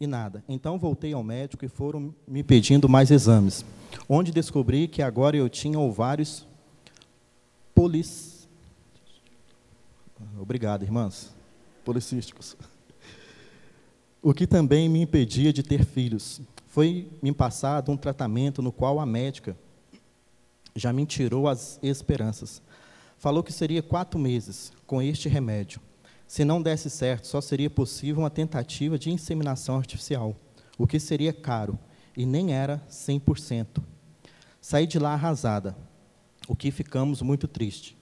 e 0.00 0.06
nada. 0.06 0.44
Então 0.48 0.78
voltei 0.78 1.12
ao 1.12 1.22
médico 1.22 1.64
e 1.64 1.68
foram 1.68 2.14
me 2.26 2.42
pedindo 2.42 2.88
mais 2.88 3.10
exames, 3.10 3.64
onde 4.08 4.30
descobri 4.30 4.86
que 4.88 5.02
agora 5.02 5.36
eu 5.36 5.48
tinha 5.48 5.78
ovários 5.78 6.46
polis. 7.74 8.48
Obrigado, 10.38 10.82
irmãs. 10.82 11.34
Policísticos. 11.84 12.56
O 14.22 14.34
que 14.34 14.44
também 14.44 14.88
me 14.88 15.00
impedia 15.00 15.52
de 15.52 15.62
ter 15.62 15.84
filhos. 15.84 16.40
Foi 16.66 17.08
me 17.22 17.32
passado 17.32 17.92
um 17.92 17.96
tratamento 17.96 18.60
no 18.60 18.72
qual 18.72 18.98
a 18.98 19.06
médica 19.06 19.56
já 20.74 20.92
me 20.92 21.06
tirou 21.06 21.46
as 21.46 21.78
esperanças. 21.80 22.60
Falou 23.18 23.42
que 23.42 23.52
seria 23.52 23.82
quatro 23.82 24.18
meses 24.18 24.72
com 24.86 25.00
este 25.00 25.28
remédio. 25.28 25.80
Se 26.26 26.44
não 26.44 26.60
desse 26.60 26.90
certo, 26.90 27.26
só 27.26 27.40
seria 27.40 27.70
possível 27.70 28.22
uma 28.22 28.30
tentativa 28.30 28.98
de 28.98 29.10
inseminação 29.10 29.76
artificial, 29.76 30.34
o 30.76 30.86
que 30.86 30.98
seria 30.98 31.32
caro 31.32 31.78
e 32.16 32.26
nem 32.26 32.52
era 32.52 32.82
100%. 32.90 33.82
Saí 34.60 34.86
de 34.86 34.98
lá 34.98 35.12
arrasada, 35.12 35.76
o 36.48 36.56
que 36.56 36.70
ficamos 36.70 37.22
muito 37.22 37.46
tristes. 37.46 37.94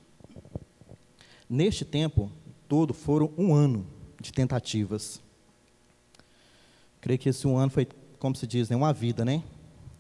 Neste 1.48 1.84
tempo 1.84 2.30
todo 2.68 2.94
foram 2.94 3.32
um 3.36 3.54
ano 3.54 3.86
de 4.20 4.32
tentativas. 4.32 5.20
Creio 7.00 7.18
que 7.18 7.28
esse 7.28 7.46
um 7.46 7.58
ano 7.58 7.70
foi, 7.70 7.86
como 8.18 8.34
se 8.34 8.46
diz, 8.46 8.70
né, 8.70 8.76
uma 8.76 8.92
vida, 8.92 9.24
né? 9.24 9.42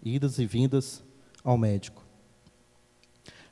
Idas 0.02 0.38
e 0.38 0.46
vindas 0.46 1.02
ao 1.42 1.58
médico. 1.58 2.03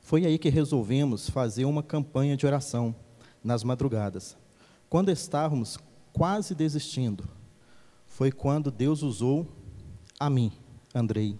Foi 0.03 0.25
aí 0.25 0.37
que 0.37 0.49
resolvemos 0.49 1.29
fazer 1.29 1.63
uma 1.63 1.81
campanha 1.81 2.35
de 2.35 2.45
oração 2.45 2.93
nas 3.41 3.63
madrugadas. 3.63 4.37
Quando 4.89 5.09
estávamos 5.09 5.79
quase 6.11 6.53
desistindo, 6.53 7.27
foi 8.05 8.29
quando 8.29 8.69
Deus 8.69 9.01
usou 9.01 9.47
a 10.19 10.29
mim, 10.29 10.51
Andrei. 10.93 11.39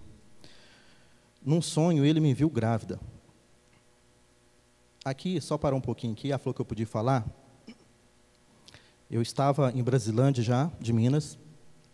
Num 1.45 1.61
sonho, 1.61 2.05
ele 2.05 2.21
me 2.21 2.33
viu 2.33 2.49
grávida. 2.49 2.99
Aqui, 5.03 5.39
só 5.41 5.57
parar 5.57 5.75
um 5.75 5.81
pouquinho 5.81 6.13
aqui, 6.13 6.31
a 6.31 6.37
falou 6.37 6.53
que 6.53 6.61
eu 6.61 6.65
podia 6.65 6.87
falar. 6.87 7.27
Eu 9.11 9.21
estava 9.21 9.73
em 9.75 9.83
Brasilândia 9.83 10.41
já, 10.41 10.71
de 10.79 10.93
Minas, 10.93 11.37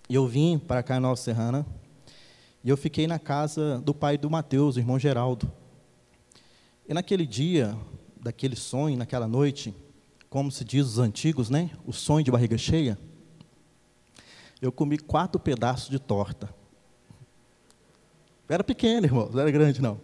e 0.07 0.13
eu 0.13 0.27
vim 0.27 0.59
para 0.59 0.83
cá 0.83 0.97
em 0.97 0.99
Nova 0.99 1.15
Serrana, 1.15 1.65
e 2.63 2.69
eu 2.69 2.77
fiquei 2.77 3.07
na 3.07 3.17
casa 3.17 3.79
do 3.79 3.93
pai 3.93 4.19
do 4.19 4.29
Mateus, 4.29 4.75
o 4.75 4.79
irmão 4.79 4.99
Geraldo. 4.99 5.51
E 6.89 6.93
naquele 6.93 7.23
dia, 7.23 7.77
daquele 8.19 8.55
sonho, 8.55 8.97
naquela 8.97 9.27
noite, 9.27 9.75
como 10.27 10.51
se 10.51 10.65
diz 10.65 10.87
os 10.87 10.97
antigos, 10.97 11.47
né? 11.47 11.69
O 11.85 11.93
sonho 11.93 12.25
de 12.25 12.31
barriga 12.31 12.57
cheia. 12.57 12.97
Eu 14.59 14.71
comi 14.71 14.97
quatro 14.97 15.39
pedaços 15.39 15.87
de 15.87 15.99
torta. 15.99 16.51
Era 18.49 18.63
pequeno, 18.63 19.05
irmão, 19.05 19.29
não 19.31 19.39
era 19.39 19.51
grande, 19.51 19.79
não. 19.79 20.01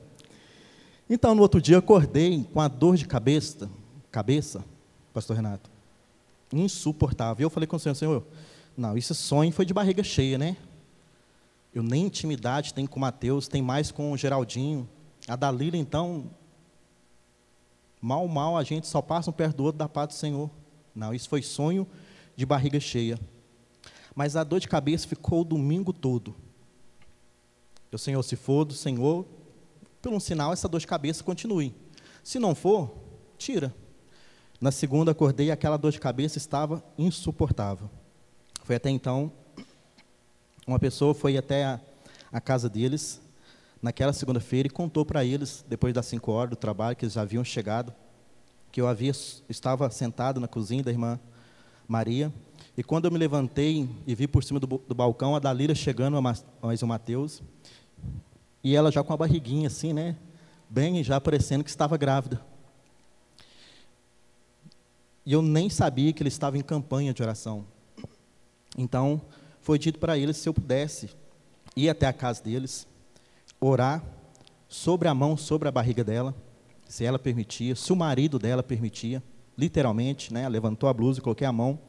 Então, 1.09 1.33
no 1.33 1.41
outro 1.41 1.59
dia, 1.59 1.73
eu 1.73 1.79
acordei 1.79 2.47
com 2.53 2.61
a 2.61 2.67
dor 2.67 2.95
de 2.97 3.07
cabeça, 3.07 3.67
cabeça, 4.11 4.63
pastor 5.11 5.37
Renato, 5.37 5.71
insuportável. 6.53 7.45
Eu 7.45 7.49
falei 7.49 7.65
com 7.65 7.77
o 7.77 7.79
Senhor, 7.79 7.95
Senhor, 7.95 8.23
não, 8.77 8.95
esse 8.95 9.15
sonho 9.15 9.51
foi 9.51 9.65
de 9.65 9.73
barriga 9.73 10.03
cheia, 10.03 10.37
né? 10.37 10.55
Eu 11.73 11.81
nem 11.81 12.05
intimidade 12.05 12.75
tenho 12.75 12.87
com 12.87 12.97
o 12.97 13.01
Mateus, 13.01 13.47
tem 13.47 13.63
mais 13.63 13.89
com 13.89 14.11
o 14.11 14.17
Geraldinho. 14.17 14.87
A 15.27 15.35
Dalila, 15.35 15.77
então, 15.77 16.29
Mal, 18.05 18.27
mal, 18.27 18.55
a 18.55 18.63
gente 18.63 18.85
só 18.85 19.01
passa 19.01 19.31
um 19.31 19.33
perto 19.33 19.57
do 19.57 19.63
outro 19.63 19.79
da 19.79 19.89
paz 19.89 20.09
do 20.09 20.13
Senhor. 20.13 20.51
Não, 20.93 21.11
isso 21.11 21.27
foi 21.27 21.41
sonho 21.41 21.87
de 22.35 22.45
barriga 22.45 22.79
cheia. 22.79 23.19
Mas 24.13 24.35
a 24.35 24.43
dor 24.43 24.59
de 24.59 24.67
cabeça 24.67 25.07
ficou 25.07 25.41
o 25.41 25.43
domingo 25.43 25.91
todo. 25.91 26.35
O 27.91 27.97
Senhor, 27.97 28.21
se 28.21 28.35
for 28.35 28.63
do 28.63 28.75
Senhor, 28.75 29.25
por 30.03 30.13
um 30.13 30.19
sinal, 30.19 30.53
essa 30.53 30.67
dor 30.67 30.79
de 30.79 30.85
cabeça 30.85 31.23
continue. 31.23 31.73
Se 32.23 32.37
não 32.37 32.53
for, 32.53 32.95
tira. 33.39 33.73
Na 34.61 34.71
segunda, 34.71 35.09
acordei 35.09 35.47
e 35.47 35.51
aquela 35.51 35.75
dor 35.75 35.91
de 35.91 35.99
cabeça 35.99 36.37
estava 36.37 36.83
insuportável. 36.99 37.89
Foi 38.61 38.75
até 38.75 38.91
então, 38.91 39.31
uma 40.67 40.77
pessoa 40.77 41.15
foi 41.15 41.37
até 41.37 41.65
a, 41.65 41.79
a 42.31 42.39
casa 42.39 42.69
deles, 42.69 43.19
naquela 43.85 44.11
segunda-feira 44.11 44.67
e 44.67 44.71
contou 44.71 45.05
para 45.05 45.23
eles, 45.23 45.63
depois 45.69 45.93
das 45.93 46.07
cinco 46.07 46.31
horas 46.31 46.49
do 46.49 46.55
trabalho, 46.55 46.95
que 46.95 47.05
eles 47.05 47.13
já 47.13 47.21
haviam 47.21 47.43
chegado, 47.43 47.93
que 48.71 48.81
eu 48.81 48.87
havia, 48.87 49.11
estava 49.47 49.87
sentado 49.91 50.39
na 50.39 50.47
cozinha 50.47 50.81
da 50.81 50.89
irmã 50.89 51.19
Maria, 51.87 52.33
e 52.75 52.83
quando 52.83 53.05
eu 53.05 53.11
me 53.11 53.19
levantei 53.19 53.87
e 54.07 54.15
vi 54.15 54.27
por 54.27 54.43
cima 54.43 54.59
do, 54.59 54.65
do 54.65 54.95
balcão 54.95 55.35
a 55.35 55.39
Dalila 55.39 55.75
chegando, 55.75 56.19
mais 56.19 56.43
o 56.81 56.87
Mateus, 56.87 57.43
e 58.63 58.75
ela 58.75 58.91
já 58.91 59.03
com 59.03 59.13
a 59.13 59.17
barriguinha 59.17 59.67
assim, 59.67 59.93
né, 59.93 60.15
bem 60.67 61.03
já 61.03 61.21
parecendo 61.21 61.63
que 61.63 61.69
estava 61.69 61.95
grávida. 61.95 62.41
E 65.23 65.31
eu 65.31 65.43
nem 65.43 65.69
sabia 65.69 66.11
que 66.11 66.23
ele 66.23 66.29
estava 66.29 66.57
em 66.57 66.61
campanha 66.61 67.13
de 67.13 67.21
oração. 67.21 67.67
Então, 68.75 69.21
foi 69.61 69.77
dito 69.77 69.99
para 69.99 70.17
eles 70.17 70.37
se 70.37 70.49
eu 70.49 70.55
pudesse 70.55 71.11
ir 71.75 71.87
até 71.87 72.07
a 72.07 72.13
casa 72.13 72.43
deles, 72.43 72.87
orar 73.65 74.03
sobre 74.67 75.07
a 75.07 75.13
mão, 75.13 75.37
sobre 75.37 75.67
a 75.67 75.71
barriga 75.71 76.03
dela, 76.03 76.35
se 76.87 77.03
ela 77.03 77.17
permitia, 77.17 77.75
se 77.75 77.91
o 77.91 77.95
marido 77.95 78.37
dela 78.37 78.61
permitia, 78.61 79.23
literalmente, 79.57 80.33
né, 80.33 80.47
levantou 80.47 80.89
a 80.89 80.93
blusa 80.93 81.19
e 81.19 81.21
coloquei 81.21 81.47
a 81.47 81.51
mão. 81.51 81.79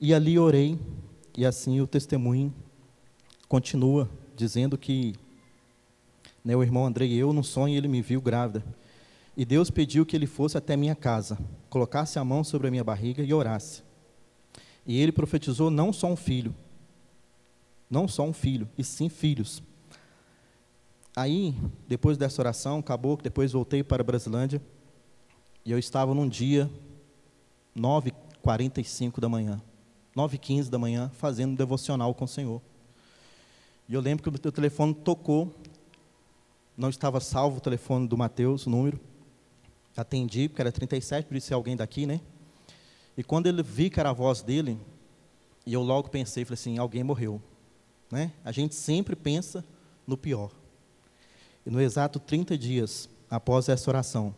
E 0.00 0.12
ali 0.14 0.38
orei, 0.38 0.78
e 1.36 1.44
assim 1.44 1.80
o 1.80 1.86
testemunho 1.86 2.54
continua 3.48 4.08
dizendo 4.36 4.76
que 4.76 5.14
né, 6.44 6.54
o 6.54 6.62
irmão 6.62 6.86
Andrei, 6.86 7.12
eu 7.14 7.32
no 7.32 7.42
sonho 7.42 7.76
ele 7.76 7.88
me 7.88 8.02
viu 8.02 8.20
grávida. 8.20 8.64
E 9.36 9.44
Deus 9.44 9.70
pediu 9.70 10.06
que 10.06 10.16
ele 10.16 10.26
fosse 10.26 10.56
até 10.56 10.76
minha 10.76 10.94
casa, 10.94 11.38
colocasse 11.68 12.18
a 12.18 12.24
mão 12.24 12.44
sobre 12.44 12.68
a 12.68 12.70
minha 12.70 12.84
barriga 12.84 13.22
e 13.22 13.34
orasse. 13.34 13.82
E 14.86 15.00
ele 15.00 15.12
profetizou 15.12 15.70
não 15.70 15.92
só 15.92 16.06
um 16.06 16.16
filho, 16.16 16.54
não 17.90 18.06
só 18.06 18.22
um 18.22 18.32
filho, 18.32 18.68
e 18.78 18.84
sim 18.84 19.08
filhos. 19.08 19.62
Aí, 21.18 21.54
depois 21.88 22.18
dessa 22.18 22.42
oração, 22.42 22.80
acabou 22.80 23.16
que 23.16 23.24
depois 23.24 23.52
voltei 23.52 23.82
para 23.82 24.04
Brasilândia, 24.04 24.60
e 25.64 25.72
eu 25.72 25.78
estava 25.78 26.12
num 26.12 26.28
dia, 26.28 26.70
9h45 27.74 29.18
da 29.18 29.26
manhã, 29.26 29.62
9h15 30.14 30.68
da 30.68 30.78
manhã, 30.78 31.10
fazendo 31.14 31.52
um 31.52 31.54
devocional 31.54 32.12
com 32.12 32.26
o 32.26 32.28
Senhor. 32.28 32.60
E 33.88 33.94
eu 33.94 34.00
lembro 34.02 34.22
que 34.22 34.28
o 34.28 34.32
meu 34.32 34.52
telefone 34.52 34.92
tocou, 34.92 35.54
não 36.76 36.90
estava 36.90 37.18
salvo 37.18 37.56
o 37.56 37.60
telefone 37.62 38.06
do 38.06 38.18
Mateus, 38.18 38.66
o 38.66 38.70
número. 38.70 39.00
Atendi, 39.96 40.50
porque 40.50 40.60
era 40.60 40.70
37, 40.70 41.26
por 41.26 41.36
isso 41.38 41.50
é 41.50 41.54
alguém 41.54 41.74
daqui, 41.74 42.04
né? 42.04 42.20
E 43.16 43.24
quando 43.24 43.46
ele 43.46 43.62
vi 43.62 43.88
que 43.88 43.98
era 43.98 44.10
a 44.10 44.12
voz 44.12 44.42
dele, 44.42 44.78
e 45.64 45.72
eu 45.72 45.82
logo 45.82 46.10
pensei, 46.10 46.44
falei 46.44 46.56
assim, 46.56 46.76
alguém 46.76 47.02
morreu. 47.02 47.40
Né? 48.10 48.32
A 48.44 48.52
gente 48.52 48.74
sempre 48.74 49.16
pensa 49.16 49.64
no 50.06 50.18
pior. 50.18 50.50
No 51.66 51.80
exato 51.80 52.20
30 52.20 52.56
dias 52.56 53.08
após 53.28 53.68
essa 53.68 53.90
oração, 53.90 54.32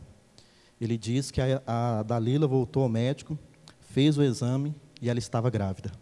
ele 0.81 0.97
diz 0.97 1.31
que 1.31 1.41
a, 1.43 1.62
a 1.66 2.03
Dalila 2.03 2.47
voltou 2.47 2.83
ao 2.83 2.89
médico, 2.89 3.39
fez 3.91 4.16
o 4.16 4.22
exame 4.22 4.74
e 5.03 5.11
ela 5.11 5.18
estava 5.18 5.51
grávida. 5.51 5.93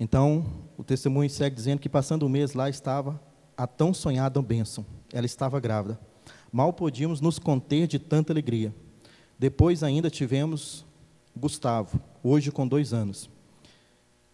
Então, 0.00 0.44
o 0.76 0.82
testemunho 0.82 1.28
segue 1.28 1.54
dizendo 1.54 1.80
que 1.80 1.88
passando 1.88 2.24
um 2.24 2.28
mês 2.30 2.54
lá 2.54 2.68
estava 2.70 3.20
a 3.56 3.66
tão 3.66 3.92
sonhada 3.92 4.40
bênção. 4.40 4.86
Ela 5.12 5.26
estava 5.26 5.60
grávida. 5.60 6.00
Mal 6.50 6.72
podíamos 6.72 7.20
nos 7.20 7.38
conter 7.38 7.86
de 7.86 7.98
tanta 7.98 8.32
alegria. 8.32 8.74
Depois 9.38 9.82
ainda 9.82 10.08
tivemos 10.10 10.84
Gustavo, 11.36 12.00
hoje 12.22 12.50
com 12.50 12.66
dois 12.66 12.92
anos. 12.92 13.28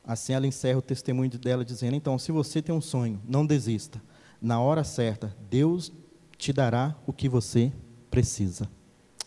Assim 0.04 0.32
ela 0.32 0.46
encerra 0.46 0.78
o 0.78 0.82
testemunho 0.82 1.30
dela 1.30 1.64
dizendo: 1.64 1.96
Então, 1.96 2.18
se 2.18 2.32
você 2.32 2.62
tem 2.62 2.74
um 2.74 2.80
sonho, 2.80 3.20
não 3.26 3.44
desista. 3.44 4.00
Na 4.40 4.60
hora 4.60 4.84
certa, 4.84 5.34
Deus 5.50 5.92
te 6.36 6.52
dará 6.52 6.94
o 7.06 7.12
que 7.12 7.28
você 7.28 7.72
precisa. 8.10 8.68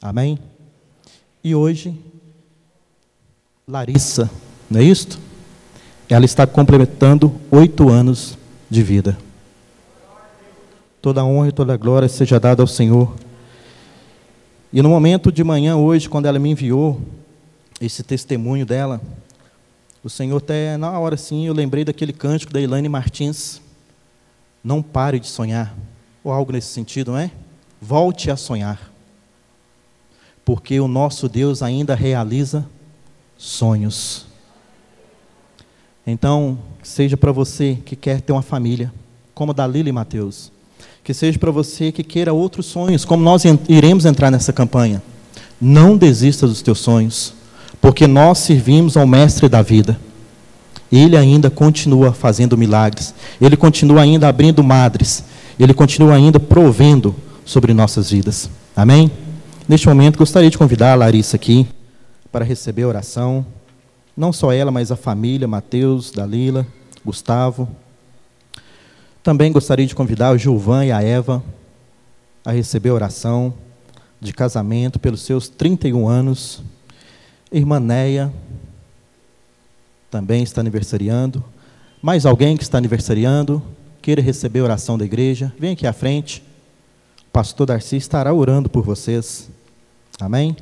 Amém? 0.01 0.39
E 1.43 1.53
hoje, 1.53 1.99
Larissa, 3.68 4.30
não 4.70 4.80
é 4.80 4.84
isto? 4.84 5.20
Ela 6.09 6.26
está 6.26 6.47
completando 6.47 7.39
oito 7.51 7.89
anos 7.89 8.38
de 8.70 8.82
vida. 8.82 9.18
Toda 11.01 11.22
a 11.22 11.26
honra 11.26 11.49
e 11.49 11.51
toda 11.51 11.74
a 11.74 11.78
glória 11.78 12.07
seja 12.07 12.39
dada 12.39 12.64
ao 12.64 12.68
Senhor. 12.68 13.16
E 14.72 14.82
no 14.82 14.89
momento 14.89 15.32
de 15.32 15.43
manhã, 15.43 15.76
hoje, 15.76 16.07
quando 16.07 16.28
ela 16.28 16.39
me 16.39 16.49
enviou 16.49 17.01
esse 17.82 18.03
testemunho 18.03 18.66
dela, 18.66 19.01
o 20.03 20.09
Senhor 20.09 20.38
até 20.38 20.78
na 20.78 20.97
hora 20.97 21.18
sim, 21.18 21.45
eu 21.45 21.53
lembrei 21.53 21.84
daquele 21.84 22.14
cântico 22.14 22.53
da 22.53 22.62
Elaine 22.62 22.88
Martins, 22.88 23.62
não 24.64 24.82
pare 24.82 25.20
de 25.20 25.28
sonhar, 25.28 25.76
ou 26.24 26.32
algo 26.32 26.51
nesse 26.51 26.68
sentido, 26.68 27.12
não 27.12 27.18
é? 27.18 27.32
Volte 27.82 28.30
a 28.30 28.36
sonhar, 28.36 28.91
porque 30.45 30.80
o 30.80 30.88
nosso 30.88 31.28
Deus 31.28 31.62
ainda 31.64 31.95
realiza 31.95 32.66
sonhos. 33.38 34.26
Então, 36.05 36.57
seja 36.84 37.18
para 37.18 37.32
você 37.32 37.78
que 37.86 37.95
quer 37.95 38.22
ter 38.22 38.34
uma 38.34 38.41
família, 38.41 38.93
como 39.34 39.51
a 39.51 39.55
da 39.55 39.66
Lili 39.66 39.91
Mateus, 39.91 40.51
que 41.03 41.14
seja 41.14 41.39
para 41.39 41.51
você 41.51 41.91
que 41.91 42.03
queira 42.03 42.34
outros 42.34 42.68
sonhos, 42.68 43.05
como 43.05 43.24
nós 43.24 43.43
iremos 43.68 44.05
entrar 44.05 44.30
nessa 44.30 44.53
campanha. 44.53 45.01
Não 45.59 45.97
desista 45.97 46.47
dos 46.47 46.62
teus 46.62 46.80
sonhos 46.80 47.34
porque 47.82 48.05
nós 48.05 48.38
servimos 48.38 48.95
ao 48.95 49.07
Mestre 49.07 49.49
da 49.49 49.64
vida. 49.64 49.99
Ele 50.92 51.16
ainda 51.16 51.50
continua 51.50 52.12
fazendo 52.12 52.58
milagres, 52.58 53.14
ele 53.39 53.56
continua 53.56 54.02
ainda 54.02 54.28
abrindo 54.28 54.64
madres, 54.64 55.24
ele 55.58 55.74
continua 55.74 56.16
ainda 56.16 56.39
provendo 56.39 57.16
sobre 57.46 57.74
nossas 57.74 58.12
vidas. 58.12 58.50
Amém? 58.76 59.10
Neste 59.68 59.88
momento, 59.88 60.18
gostaria 60.18 60.50
de 60.50 60.58
convidar 60.58 60.92
a 60.92 60.96
Larissa 60.96 61.38
aqui 61.38 61.66
para 62.32 62.44
receber 62.44 62.84
a 62.84 62.88
oração. 62.88 63.46
Não 64.16 64.34
só 64.34 64.52
ela, 64.52 64.72
mas 64.72 64.92
a 64.92 64.96
família, 64.96 65.48
Mateus, 65.48 66.12
Dalila, 66.12 66.68
Gustavo. 67.06 67.70
Também 69.24 69.52
gostaria 69.52 69.86
de 69.86 69.96
convidar 69.96 70.34
o 70.34 70.38
Gilvan 70.38 70.86
e 70.86 70.92
a 70.92 71.02
Eva 71.02 71.44
a 72.44 72.52
receber 72.52 72.89
a 72.89 72.94
oração 72.94 73.54
de 74.20 74.34
casamento 74.34 75.00
pelos 75.00 75.22
seus 75.22 75.48
31 75.48 76.08
anos. 76.08 76.62
Irmã 77.52 77.80
Neia 77.80 78.32
também 80.12 80.43
está 80.43 80.59
aniversariando. 80.62 81.43
Mais 82.01 82.26
alguém 82.26 82.57
que 82.57 82.64
está 82.64 82.78
aniversariando, 82.78 83.64
queira 84.01 84.22
receber 84.22 84.59
a 84.59 84.64
oração 84.66 84.97
da 84.97 85.05
igreja, 85.05 85.53
vem 85.57 85.72
aqui 85.72 85.88
à 85.88 85.93
frente. 85.93 86.43
O 87.28 87.32
pastor 87.32 87.66
Darcy 87.66 87.95
estará 87.95 88.34
orando 88.34 88.70
por 88.70 88.84
vocês. 88.84 89.49
Amém? 90.20 90.55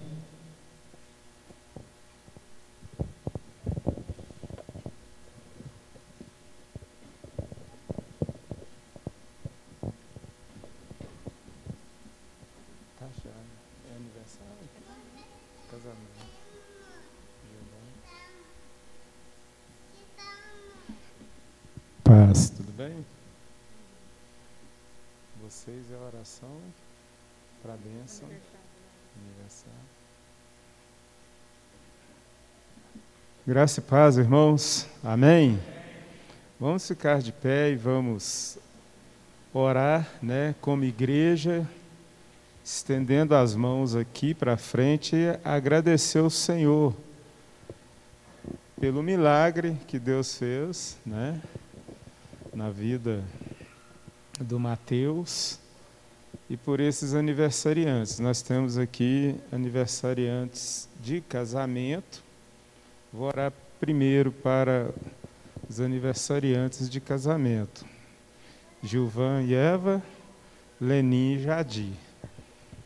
Paz, 22.10 22.50
tudo 22.50 22.72
bem? 22.72 23.06
Vocês 25.44 25.92
é 25.92 25.96
a 25.96 26.08
oração 26.08 26.58
para 27.62 27.76
a 27.76 27.78
bênção 27.78 28.28
universal. 29.28 29.72
Graça 33.46 33.80
e 33.80 33.84
paz, 33.84 34.18
irmãos. 34.18 34.88
Amém? 35.04 35.60
Vamos 36.60 36.88
ficar 36.88 37.22
de 37.22 37.32
pé 37.32 37.70
e 37.70 37.76
vamos 37.76 38.58
orar, 39.54 40.10
né, 40.20 40.56
como 40.62 40.84
igreja, 40.86 41.64
estendendo 42.66 43.36
as 43.36 43.54
mãos 43.54 43.96
aqui 43.96 44.34
para 44.34 44.58
frente 44.58 45.16
e 45.16 45.40
agradecer 45.44 46.18
ao 46.18 46.32
Senhor 46.32 46.92
pelo 48.82 49.04
milagre 49.04 49.78
que 49.86 50.00
Deus 50.00 50.36
fez, 50.36 50.98
né? 51.06 51.40
Na 52.60 52.70
vida 52.70 53.24
do 54.38 54.60
Mateus 54.60 55.58
e 56.50 56.58
por 56.58 56.82
esses 56.82 57.14
aniversariantes. 57.14 58.20
Nós 58.20 58.42
temos 58.42 58.78
aqui 58.78 59.34
aniversariantes 59.50 60.90
de 61.00 61.22
casamento. 61.22 62.22
Vou 63.14 63.30
orar 63.30 63.54
primeiro 63.80 64.34
para 64.34 64.94
os 65.70 65.80
aniversariantes 65.80 66.90
de 66.90 67.00
casamento. 67.00 67.86
Gilvan 68.84 69.44
e 69.44 69.54
Eva, 69.54 70.04
Leninha 70.82 71.38
e 71.38 71.42
Jadi. 71.42 71.94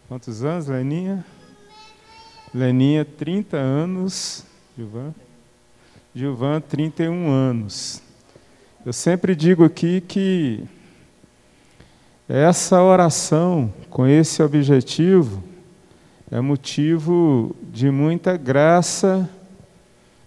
Quantos 0.07 0.43
anos, 0.43 0.67
Leninha? 0.67 1.26
Leninha, 2.53 3.03
30 3.03 3.57
anos. 3.57 4.45
Gilvan? 4.78 5.15
Gilvan, 6.13 6.61
31 6.61 7.32
anos. 7.32 8.03
Eu 8.86 8.92
sempre 8.92 9.34
digo 9.34 9.64
aqui 9.64 10.02
que 10.02 10.62
essa 12.28 12.84
oração 12.84 13.74
com 13.90 14.06
esse 14.06 14.44
objetivo 14.44 15.42
é 16.30 16.42
motivo 16.42 17.56
de 17.72 17.90
muita 17.90 18.36
graça 18.36 19.30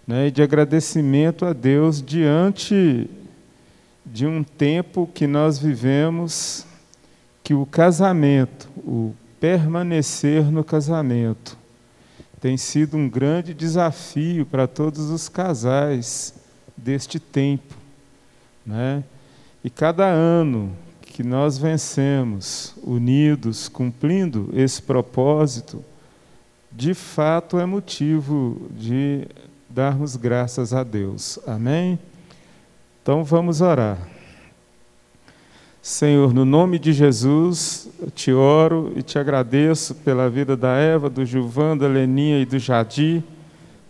né, 0.07 0.25
e 0.25 0.31
de 0.31 0.41
agradecimento 0.41 1.45
a 1.45 1.53
Deus 1.53 2.01
diante 2.01 3.07
de 4.03 4.25
um 4.25 4.43
tempo 4.43 5.07
que 5.13 5.27
nós 5.27 5.59
vivemos 5.59 6.65
que 7.43 7.53
o 7.53 7.63
casamento, 7.63 8.67
o 8.77 9.13
permanecer 9.39 10.51
no 10.51 10.63
casamento, 10.63 11.55
tem 12.41 12.57
sido 12.57 12.97
um 12.97 13.07
grande 13.07 13.53
desafio 13.53 14.47
para 14.47 14.65
todos 14.65 15.11
os 15.11 15.29
casais 15.29 16.33
deste 16.75 17.19
tempo. 17.19 17.76
Né? 18.67 19.01
E 19.63 19.69
cada 19.69 20.05
ano 20.05 20.75
que 21.01 21.23
nós 21.23 21.57
vencemos 21.57 22.75
unidos, 22.83 23.69
cumprindo 23.69 24.49
esse 24.53 24.81
propósito, 24.81 25.83
de 26.69 26.93
fato 26.93 27.57
é 27.57 27.65
motivo 27.65 28.67
de 28.71 29.25
darmos 29.69 30.17
graças 30.17 30.73
a 30.73 30.83
Deus. 30.83 31.39
Amém? 31.47 31.97
Então 33.01 33.23
vamos 33.23 33.61
orar. 33.61 33.97
Senhor, 35.81 36.33
no 36.33 36.43
nome 36.43 36.77
de 36.77 36.91
Jesus, 36.91 37.89
eu 38.01 38.11
te 38.11 38.33
oro 38.33 38.91
e 38.97 39.01
te 39.01 39.17
agradeço 39.17 39.95
pela 39.95 40.29
vida 40.29 40.57
da 40.57 40.75
Eva, 40.75 41.09
do 41.09 41.25
Gilvan, 41.25 41.77
da 41.77 41.87
Leninha 41.87 42.41
e 42.41 42.45
do 42.45 42.59
Jadi. 42.59 43.23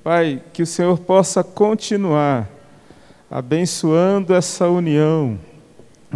Pai, 0.04 0.42
que 0.54 0.62
o 0.62 0.68
Senhor 0.68 1.00
possa 1.00 1.44
continuar 1.44 2.48
abençoando 3.30 4.34
essa 4.34 4.68
união, 4.68 5.38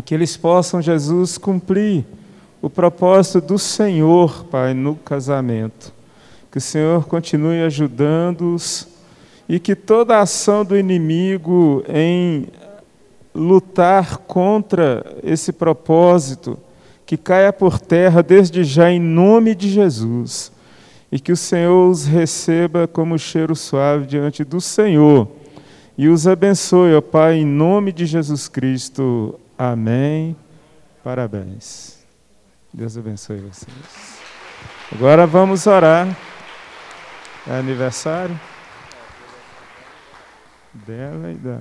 que 0.06 0.14
eles 0.14 0.38
possam, 0.38 0.82
Jesus, 0.82 1.38
cumprir 1.38 2.06
o 2.62 2.70
propósito 2.70 3.42
do 3.42 3.60
Senhor, 3.60 4.46
Pai, 4.46 4.74
no 4.74 4.96
casamento. 4.96 5.94
Que 6.52 6.58
o 6.58 6.62
Senhor 6.62 7.06
continue 7.08 7.62
ajudando-os 7.64 8.88
e 9.48 9.60
que 9.60 9.76
toda 9.76 10.20
ação 10.20 10.64
do 10.64 10.78
inimigo 10.78 11.84
em 11.88 12.48
lutar 13.34 14.18
contra 14.18 15.06
esse 15.24 15.52
propósito, 15.52 16.58
que 17.06 17.18
caia 17.18 17.52
por 17.52 17.80
terra 17.80 18.22
desde 18.22 18.64
já 18.64 18.92
em 18.92 19.00
nome 19.00 19.56
de 19.56 19.70
Jesus. 19.70 20.52
E 21.12 21.20
que 21.20 21.32
o 21.32 21.38
Senhor 21.38 21.90
os 21.90 22.06
receba 22.06 22.88
como 22.88 23.20
cheiro 23.20 23.56
suave 23.56 24.06
diante 24.06 24.44
do 24.46 24.62
Senhor. 24.62 25.28
E 26.02 26.10
os 26.10 26.26
abençoe, 26.26 26.96
ó 26.96 27.00
Pai, 27.00 27.36
em 27.36 27.46
nome 27.46 27.92
de 27.92 28.08
Jesus 28.08 28.48
Cristo. 28.48 29.40
Amém. 29.56 30.36
Parabéns. 31.04 32.00
Deus 32.74 32.98
abençoe 32.98 33.38
vocês. 33.38 34.20
Agora 34.92 35.28
vamos 35.28 35.68
orar. 35.68 36.08
É 37.48 37.52
aniversário 37.52 38.36
dela 40.74 41.34
e 41.34 41.36
da. 41.36 41.60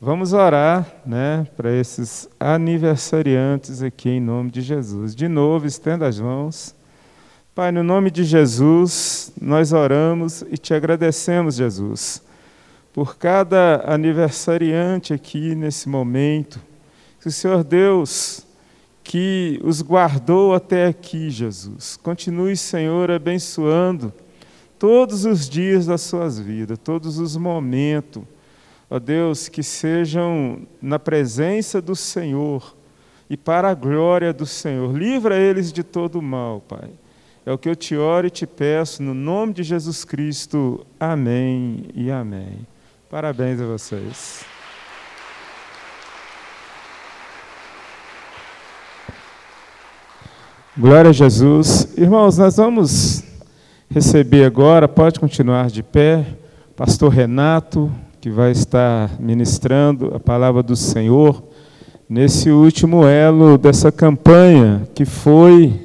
Vamos 0.00 0.32
orar, 0.32 0.86
né, 1.04 1.46
para 1.54 1.70
esses 1.70 2.30
aniversariantes 2.40 3.82
aqui 3.82 4.08
em 4.08 4.20
nome 4.20 4.50
de 4.50 4.62
Jesus. 4.62 5.14
De 5.14 5.28
novo, 5.28 5.66
estenda 5.66 6.06
as 6.06 6.18
mãos. 6.18 6.74
Pai, 7.54 7.70
no 7.70 7.82
nome 7.82 8.10
de 8.10 8.24
Jesus, 8.24 9.30
nós 9.38 9.74
oramos 9.74 10.40
e 10.40 10.56
te 10.56 10.72
agradecemos, 10.72 11.56
Jesus, 11.56 12.22
por 12.92 13.16
cada 13.16 13.82
aniversariante 13.86 15.12
aqui 15.12 15.54
nesse 15.54 15.88
momento. 15.88 16.60
Que 17.20 17.28
o 17.28 17.32
Senhor 17.32 17.64
Deus, 17.64 18.46
que 19.02 19.60
os 19.64 19.80
guardou 19.80 20.54
até 20.54 20.86
aqui, 20.86 21.30
Jesus. 21.30 21.96
Continue, 22.02 22.56
Senhor, 22.56 23.10
abençoando 23.10 24.12
todos 24.78 25.24
os 25.24 25.48
dias 25.48 25.86
das 25.86 26.00
suas 26.02 26.38
vidas, 26.38 26.78
todos 26.78 27.18
os 27.18 27.36
momentos 27.36 28.22
ó 28.92 28.98
Deus, 28.98 29.48
que 29.48 29.62
sejam 29.62 30.66
na 30.80 30.98
presença 30.98 31.80
do 31.80 31.96
Senhor 31.96 32.76
e 33.28 33.38
para 33.38 33.70
a 33.70 33.74
glória 33.74 34.34
do 34.34 34.44
Senhor. 34.44 34.94
Livra 34.94 35.34
eles 35.34 35.72
de 35.72 35.82
todo 35.82 36.18
o 36.18 36.22
mal, 36.22 36.60
Pai. 36.60 36.90
É 37.46 37.50
o 37.50 37.56
que 37.56 37.70
eu 37.70 37.74
te 37.74 37.96
oro 37.96 38.26
e 38.26 38.30
te 38.30 38.46
peço, 38.46 39.02
no 39.02 39.14
nome 39.14 39.54
de 39.54 39.62
Jesus 39.62 40.04
Cristo. 40.04 40.86
Amém 41.00 41.86
e 41.94 42.10
amém. 42.10 42.66
Parabéns 43.12 43.60
a 43.60 43.66
vocês. 43.66 44.42
Glória 50.74 51.10
a 51.10 51.12
Jesus. 51.12 51.92
Irmãos, 51.98 52.38
nós 52.38 52.56
vamos 52.56 53.22
receber 53.90 54.46
agora, 54.46 54.88
pode 54.88 55.20
continuar 55.20 55.68
de 55.68 55.82
pé, 55.82 56.24
Pastor 56.74 57.12
Renato, 57.12 57.92
que 58.18 58.30
vai 58.30 58.50
estar 58.50 59.10
ministrando 59.20 60.14
a 60.16 60.18
palavra 60.18 60.62
do 60.62 60.74
Senhor 60.74 61.44
nesse 62.08 62.48
último 62.48 63.06
elo 63.06 63.58
dessa 63.58 63.92
campanha, 63.92 64.88
que 64.94 65.04
foi 65.04 65.78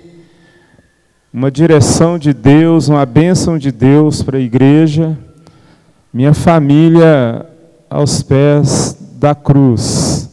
uma 1.33 1.51
direção 1.51 2.17
de 2.17 2.33
Deus, 2.33 2.87
uma 2.87 3.05
bênção 3.05 3.57
de 3.57 3.69
Deus 3.69 4.23
para 4.23 4.37
a 4.37 4.41
igreja, 4.41 5.26
minha 6.13 6.33
família 6.33 7.45
aos 7.89 8.21
pés 8.21 8.97
da 9.19 9.33
cruz. 9.35 10.29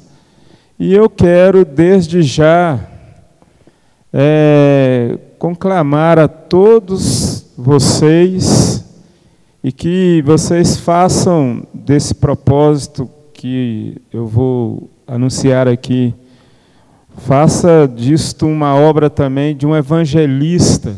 E 0.79 0.93
eu 0.93 1.09
quero, 1.09 1.65
desde 1.65 2.23
já, 2.23 2.81
é, 4.13 5.19
conclamar 5.39 6.19
a 6.19 6.29
todos 6.29 7.47
vocês 7.57 8.85
e 9.63 9.73
que 9.73 10.23
vocês 10.27 10.77
façam 10.77 11.63
desse 11.73 12.15
propósito 12.15 13.09
que 13.33 13.97
eu 14.13 14.27
vou 14.27 14.91
anunciar 15.07 15.69
aqui, 15.69 16.15
faça 17.19 17.91
disto 17.93 18.47
uma 18.47 18.75
obra 18.75 19.09
também 19.09 19.57
de 19.57 19.67
um 19.67 19.75
evangelista, 19.75 20.95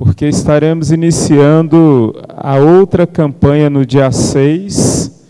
porque 0.00 0.26
estaremos 0.26 0.90
iniciando 0.90 2.14
a 2.26 2.56
outra 2.56 3.06
campanha 3.06 3.68
no 3.68 3.84
dia 3.84 4.10
6, 4.10 5.26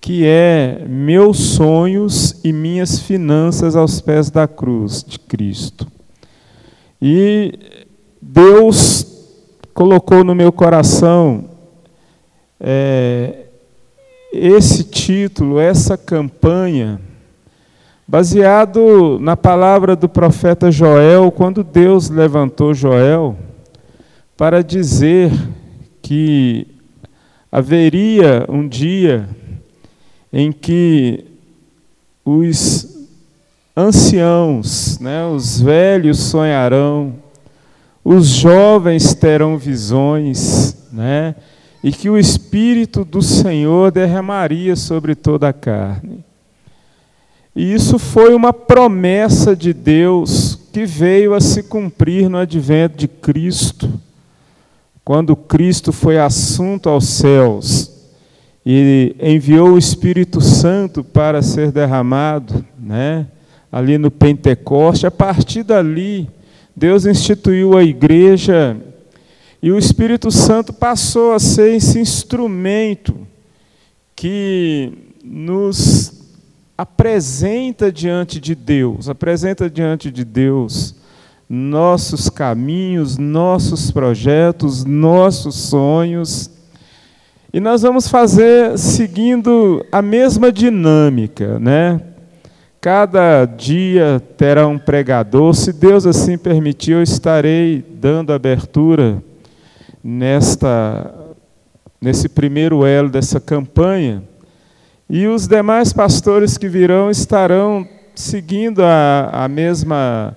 que 0.00 0.24
é 0.24 0.84
Meus 0.88 1.36
Sonhos 1.36 2.40
e 2.44 2.52
Minhas 2.52 3.00
Finanças 3.00 3.74
aos 3.74 4.00
Pés 4.00 4.30
da 4.30 4.46
Cruz 4.46 5.02
de 5.02 5.18
Cristo. 5.18 5.88
E 7.02 7.58
Deus 8.22 9.04
colocou 9.74 10.22
no 10.22 10.32
meu 10.32 10.52
coração 10.52 11.46
é, 12.60 13.46
esse 14.32 14.84
título, 14.84 15.58
essa 15.58 15.96
campanha, 15.98 17.00
baseado 18.06 19.18
na 19.20 19.36
palavra 19.36 19.96
do 19.96 20.08
profeta 20.08 20.70
Joel, 20.70 21.32
quando 21.32 21.64
Deus 21.64 22.08
levantou 22.08 22.72
Joel 22.72 23.36
para 24.36 24.62
dizer 24.62 25.30
que 26.02 26.66
haveria 27.50 28.44
um 28.48 28.66
dia 28.66 29.28
em 30.32 30.50
que 30.50 31.24
os 32.24 33.06
anciãos, 33.76 34.98
né, 34.98 35.24
os 35.26 35.60
velhos 35.60 36.18
sonharão, 36.18 37.14
os 38.04 38.26
jovens 38.28 39.14
terão 39.14 39.56
visões, 39.56 40.76
né, 40.92 41.34
e 41.82 41.92
que 41.92 42.10
o 42.10 42.18
Espírito 42.18 43.04
do 43.04 43.22
Senhor 43.22 43.92
derramaria 43.92 44.74
sobre 44.74 45.14
toda 45.14 45.48
a 45.48 45.52
carne. 45.52 46.24
E 47.54 47.72
isso 47.72 47.98
foi 47.98 48.34
uma 48.34 48.52
promessa 48.52 49.54
de 49.54 49.72
Deus 49.72 50.58
que 50.72 50.84
veio 50.84 51.34
a 51.34 51.40
se 51.40 51.62
cumprir 51.62 52.28
no 52.28 52.38
advento 52.38 52.96
de 52.96 53.06
Cristo, 53.06 53.88
quando 55.04 55.36
Cristo 55.36 55.92
foi 55.92 56.18
assunto 56.18 56.88
aos 56.88 57.06
céus 57.06 57.92
e 58.64 59.14
enviou 59.20 59.72
o 59.72 59.78
Espírito 59.78 60.40
Santo 60.40 61.04
para 61.04 61.42
ser 61.42 61.70
derramado, 61.70 62.64
né? 62.78 63.26
Ali 63.70 63.98
no 63.98 64.10
Pentecoste, 64.10 65.06
a 65.06 65.10
partir 65.10 65.62
dali, 65.62 66.30
Deus 66.74 67.04
instituiu 67.04 67.76
a 67.76 67.84
igreja 67.84 68.76
e 69.62 69.70
o 69.70 69.78
Espírito 69.78 70.30
Santo 70.30 70.72
passou 70.72 71.32
a 71.32 71.38
ser 71.38 71.74
esse 71.74 71.98
instrumento 71.98 73.26
que 74.16 74.92
nos 75.22 76.12
apresenta 76.78 77.92
diante 77.92 78.40
de 78.40 78.54
Deus, 78.54 79.08
apresenta 79.08 79.68
diante 79.68 80.10
de 80.10 80.24
Deus 80.24 80.94
nossos 81.54 82.28
caminhos, 82.28 83.16
nossos 83.16 83.92
projetos, 83.92 84.84
nossos 84.84 85.54
sonhos. 85.54 86.50
E 87.52 87.60
nós 87.60 87.82
vamos 87.82 88.08
fazer 88.08 88.76
seguindo 88.76 89.86
a 89.92 90.02
mesma 90.02 90.50
dinâmica, 90.50 91.60
né? 91.60 92.00
Cada 92.80 93.46
dia 93.46 94.20
terá 94.36 94.66
um 94.66 94.76
pregador, 94.76 95.54
se 95.54 95.72
Deus 95.72 96.04
assim 96.04 96.36
permitir, 96.36 96.92
eu 96.92 97.02
estarei 97.02 97.82
dando 97.88 98.32
abertura 98.32 99.22
nesta 100.02 101.14
nesse 102.00 102.28
primeiro 102.28 102.84
elo 102.84 103.08
dessa 103.08 103.40
campanha. 103.40 104.22
E 105.08 105.26
os 105.26 105.46
demais 105.46 105.92
pastores 105.92 106.58
que 106.58 106.68
virão 106.68 107.10
estarão 107.10 107.88
seguindo 108.14 108.82
a, 108.82 109.30
a 109.32 109.48
mesma 109.48 110.36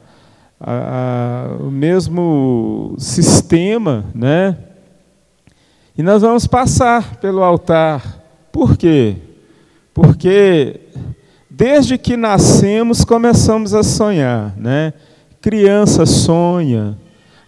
a, 0.60 1.52
a, 1.52 1.64
o 1.64 1.72
mesmo 1.72 2.96
sistema, 2.98 4.06
né? 4.14 4.58
E 5.98 6.04
nós 6.04 6.22
vamos 6.22 6.46
passar 6.48 7.16
pelo 7.18 7.44
altar. 7.44 8.22
Por 8.52 8.78
quê? 8.78 9.18
Porque 9.94 10.80
desde 11.50 11.98
que 11.98 12.16
nascemos 12.16 13.04
começamos 13.04 13.74
a 13.74 13.84
sonhar, 13.84 14.56
né? 14.58 14.94
Criança 15.42 16.06
sonha, 16.06 16.98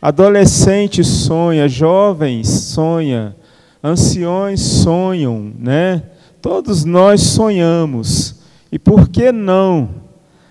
Adolescente 0.02 1.04
sonha, 1.04 1.68
jovens 1.68 2.48
sonha, 2.48 3.36
anciões 3.84 4.62
sonham, 4.62 5.52
né? 5.60 6.02
Todos 6.42 6.86
nós 6.86 7.22
sonhamos. 7.22 8.36
E 8.72 8.80
por 8.80 9.10
que 9.10 9.32
não 9.32 9.90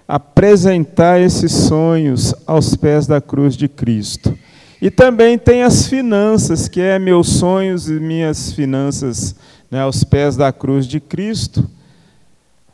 apresentar 0.09 1.21
esses 1.21 1.53
sonhos 1.53 2.35
aos 2.47 2.75
pés 2.75 3.07
da 3.07 3.21
cruz 3.21 3.55
de 3.55 3.69
Cristo. 3.69 4.37
E 4.81 4.91
também 4.91 5.37
tem 5.37 5.63
as 5.63 5.87
finanças, 5.87 6.67
que 6.67 6.81
é 6.81 6.99
meus 6.99 7.29
sonhos 7.29 7.91
e 7.91 8.01
minhas 8.01 8.53
finanças 8.53 9.35
né, 9.71 9.81
aos 9.81 10.03
pés 10.05 10.35
da 10.35 10.51
cruz 10.51 10.87
de 10.87 10.99
Cristo. 10.99 11.69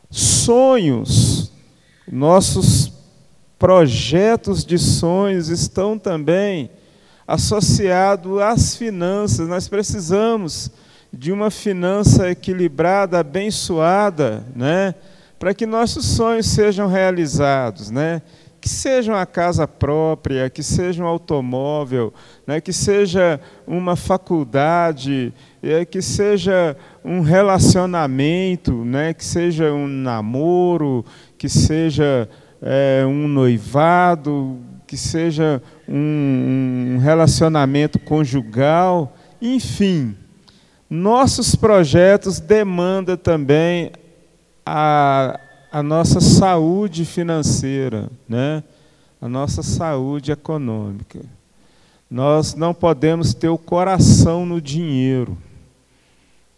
Sonhos, 0.09 1.51
nossos 2.09 2.93
projetos 3.59 4.63
de 4.63 4.77
sonhos 4.77 5.49
estão 5.49 5.99
também 5.99 6.69
associados 7.27 8.39
às 8.39 8.77
finanças. 8.77 9.47
Nós 9.47 9.67
precisamos 9.67 10.71
de 11.11 11.33
uma 11.33 11.49
finança 11.49 12.29
equilibrada, 12.29 13.19
abençoada, 13.19 14.45
né? 14.55 14.95
Para 15.39 15.53
que 15.53 15.65
nossos 15.65 16.05
sonhos 16.05 16.47
sejam 16.47 16.87
realizados, 16.87 17.91
né? 17.91 18.21
que 18.65 18.69
seja 18.69 19.11
uma 19.11 19.27
casa 19.27 19.67
própria, 19.67 20.49
que 20.49 20.63
seja 20.63 21.03
um 21.03 21.05
automóvel, 21.05 22.11
né? 22.47 22.59
que 22.59 22.73
seja 22.73 23.39
uma 23.67 23.95
faculdade, 23.95 25.31
é, 25.61 25.85
que 25.85 26.01
seja 26.01 26.75
um 27.03 27.21
relacionamento, 27.21 28.73
né? 28.83 29.13
que 29.13 29.23
seja 29.23 29.71
um 29.71 29.85
namoro, 29.85 31.05
que 31.37 31.47
seja 31.47 32.27
é, 32.59 33.05
um 33.05 33.27
noivado, 33.27 34.59
que 34.87 34.97
seja 34.97 35.61
um, 35.87 36.95
um 36.95 36.97
relacionamento 36.97 37.99
conjugal, 37.99 39.15
enfim. 39.39 40.15
Nossos 40.89 41.55
projetos 41.55 42.39
demandam 42.39 43.15
também 43.15 43.91
a, 44.65 45.39
a 45.71 45.83
nossa 45.83 46.19
saúde 46.19 47.05
financeira, 47.05 48.09
né? 48.27 48.63
a 49.21 49.29
nossa 49.29 49.61
saúde 49.61 50.31
econômica. 50.31 51.19
Nós 52.09 52.55
não 52.55 52.73
podemos 52.73 53.33
ter 53.33 53.49
o 53.49 53.57
coração 53.57 54.45
no 54.45 54.61
dinheiro. 54.61 55.37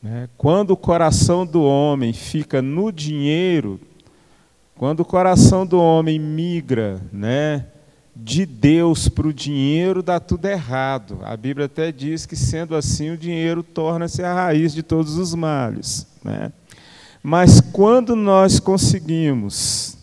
Né? 0.01 0.29
Quando 0.37 0.71
o 0.71 0.77
coração 0.77 1.45
do 1.45 1.63
homem 1.63 2.13
fica 2.13 2.61
no 2.61 2.91
dinheiro, 2.91 3.79
quando 4.75 5.01
o 5.01 5.05
coração 5.05 5.65
do 5.65 5.79
homem 5.79 6.19
migra, 6.19 7.01
né? 7.11 7.65
de 8.15 8.45
Deus 8.45 9.07
para 9.07 9.27
o 9.27 9.33
dinheiro 9.33 10.01
dá 10.01 10.19
tudo 10.19 10.45
errado. 10.45 11.19
A 11.23 11.37
Bíblia 11.37 11.67
até 11.67 11.91
diz 11.91 12.25
que, 12.25 12.35
sendo 12.35 12.75
assim, 12.75 13.11
o 13.11 13.17
dinheiro 13.17 13.61
torna-se 13.61 14.23
a 14.23 14.33
raiz 14.33 14.73
de 14.73 14.81
todos 14.81 15.17
os 15.17 15.35
males. 15.35 16.07
Né? 16.23 16.51
Mas 17.21 17.59
quando 17.59 18.15
nós 18.15 18.59
conseguimos 18.59 19.97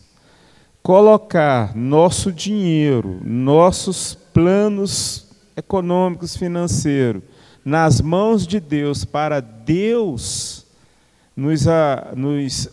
colocar 0.83 1.75
nosso 1.75 2.31
dinheiro, 2.31 3.21
nossos 3.25 4.15
planos 4.35 5.27
econômicos, 5.57 6.37
financeiros, 6.37 7.23
nas 7.65 8.01
mãos 8.01 8.47
de 8.47 8.61
Deus, 8.61 9.05
para 9.05 9.41
Deus 9.41 10.67
nos, 11.35 11.67
a, 11.67 12.13
nos 12.15 12.69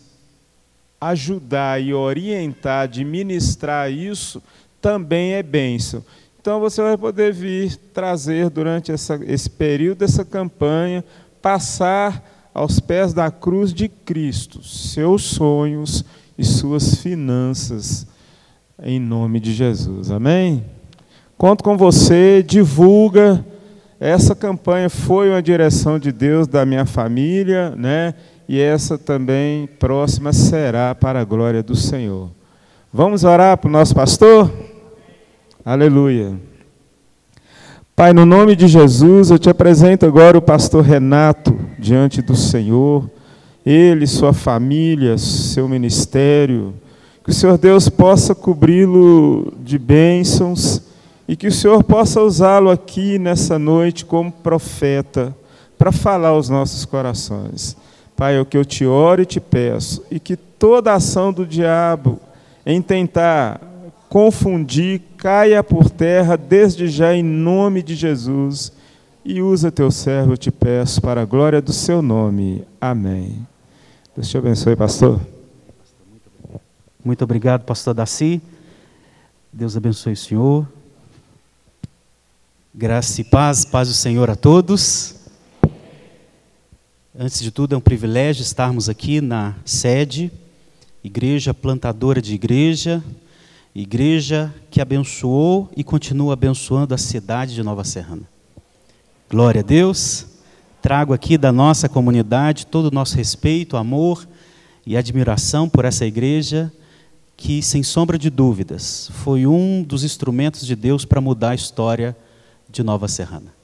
ajudar 1.00 1.80
e 1.80 1.94
orientar, 1.94 2.82
administrar 2.82 3.90
isso, 3.90 4.42
também 4.80 5.32
é 5.32 5.42
bênção. 5.42 6.04
Então 6.40 6.60
você 6.60 6.82
vai 6.82 6.96
poder 6.98 7.32
vir 7.32 7.76
trazer 7.94 8.50
durante 8.50 8.92
essa, 8.92 9.18
esse 9.24 9.48
período 9.48 9.98
dessa 9.98 10.24
campanha, 10.24 11.04
passar 11.40 12.31
aos 12.54 12.80
pés 12.80 13.12
da 13.14 13.30
cruz 13.30 13.72
de 13.72 13.88
Cristo 13.88 14.62
seus 14.62 15.22
sonhos 15.22 16.04
e 16.36 16.44
suas 16.44 16.96
finanças, 16.96 18.06
em 18.82 18.98
nome 18.98 19.40
de 19.40 19.52
Jesus. 19.52 20.10
Amém? 20.10 20.64
Conto 21.36 21.62
com 21.62 21.76
você, 21.76 22.42
divulga. 22.42 23.44
Essa 23.98 24.34
campanha 24.34 24.90
foi 24.90 25.30
uma 25.30 25.42
direção 25.42 25.98
de 25.98 26.10
Deus 26.10 26.46
da 26.46 26.66
minha 26.66 26.84
família, 26.84 27.70
né? 27.76 28.14
E 28.48 28.60
essa 28.60 28.98
também 28.98 29.66
próxima 29.78 30.32
será 30.32 30.94
para 30.94 31.20
a 31.20 31.24
glória 31.24 31.62
do 31.62 31.76
Senhor. 31.76 32.30
Vamos 32.92 33.24
orar 33.24 33.56
para 33.56 33.68
o 33.68 33.72
nosso 33.72 33.94
pastor? 33.94 34.52
Aleluia. 35.64 36.38
Pai, 37.94 38.12
no 38.12 38.26
nome 38.26 38.56
de 38.56 38.66
Jesus, 38.66 39.30
eu 39.30 39.38
te 39.38 39.48
apresento 39.48 40.04
agora 40.04 40.36
o 40.36 40.42
pastor 40.42 40.82
Renato 40.82 41.56
diante 41.82 42.22
do 42.22 42.36
Senhor, 42.36 43.10
ele, 43.66 44.06
sua 44.06 44.32
família, 44.32 45.18
seu 45.18 45.68
ministério, 45.68 46.72
que 47.24 47.30
o 47.30 47.34
Senhor 47.34 47.58
Deus 47.58 47.88
possa 47.88 48.34
cobri-lo 48.34 49.52
de 49.62 49.78
bênçãos 49.78 50.80
e 51.28 51.36
que 51.36 51.48
o 51.48 51.52
Senhor 51.52 51.82
possa 51.84 52.20
usá-lo 52.20 52.70
aqui 52.70 53.18
nessa 53.18 53.58
noite 53.58 54.04
como 54.04 54.30
profeta 54.32 55.36
para 55.76 55.92
falar 55.92 56.28
aos 56.28 56.48
nossos 56.48 56.84
corações. 56.84 57.76
Pai, 58.16 58.36
é 58.36 58.40
o 58.40 58.46
que 58.46 58.56
eu 58.56 58.64
te 58.64 58.86
oro 58.86 59.22
e 59.22 59.26
te 59.26 59.40
peço, 59.40 60.02
e 60.10 60.20
que 60.20 60.36
toda 60.36 60.94
ação 60.94 61.32
do 61.32 61.44
diabo 61.44 62.20
em 62.64 62.80
tentar 62.80 63.60
confundir, 64.08 65.00
caia 65.16 65.62
por 65.62 65.90
terra 65.90 66.36
desde 66.36 66.86
já 66.86 67.14
em 67.14 67.22
nome 67.22 67.82
de 67.82 67.94
Jesus. 67.94 68.72
E 69.24 69.40
usa 69.40 69.70
teu 69.70 69.90
servo, 69.90 70.36
te 70.36 70.50
peço, 70.50 71.00
para 71.00 71.22
a 71.22 71.24
glória 71.24 71.62
do 71.62 71.72
seu 71.72 72.02
nome. 72.02 72.64
Amém. 72.80 73.46
Deus 74.14 74.28
te 74.28 74.36
abençoe, 74.36 74.74
pastor. 74.74 75.20
Muito 77.04 77.22
obrigado, 77.22 77.64
pastor 77.64 77.94
Daci. 77.94 78.40
Deus 79.52 79.76
abençoe 79.76 80.14
o 80.14 80.16
senhor. 80.16 80.68
Graça 82.74 83.20
e 83.20 83.24
paz, 83.24 83.64
paz 83.64 83.88
do 83.88 83.94
Senhor 83.94 84.30
a 84.30 84.36
todos. 84.36 85.14
Antes 87.16 87.40
de 87.40 87.50
tudo, 87.50 87.74
é 87.74 87.78
um 87.78 87.82
privilégio 87.82 88.42
estarmos 88.42 88.88
aqui 88.88 89.20
na 89.20 89.54
sede, 89.64 90.32
igreja 91.04 91.52
plantadora 91.52 92.22
de 92.22 92.34
igreja, 92.34 93.02
Igreja 93.74 94.54
que 94.70 94.82
abençoou 94.82 95.70
e 95.74 95.82
continua 95.82 96.34
abençoando 96.34 96.94
a 96.94 96.98
cidade 96.98 97.54
de 97.54 97.62
Nova 97.62 97.84
Serrana. 97.84 98.28
Glória 99.32 99.62
a 99.62 99.64
Deus. 99.64 100.26
Trago 100.82 101.14
aqui 101.14 101.38
da 101.38 101.50
nossa 101.50 101.88
comunidade 101.88 102.66
todo 102.66 102.88
o 102.88 102.94
nosso 102.94 103.16
respeito, 103.16 103.78
amor 103.78 104.28
e 104.84 104.94
admiração 104.94 105.70
por 105.70 105.86
essa 105.86 106.04
igreja 106.04 106.70
que, 107.34 107.62
sem 107.62 107.82
sombra 107.82 108.18
de 108.18 108.28
dúvidas, 108.28 109.10
foi 109.14 109.46
um 109.46 109.82
dos 109.82 110.04
instrumentos 110.04 110.66
de 110.66 110.76
Deus 110.76 111.06
para 111.06 111.18
mudar 111.18 111.52
a 111.52 111.54
história 111.54 112.14
de 112.68 112.82
Nova 112.82 113.08
Serrana. 113.08 113.54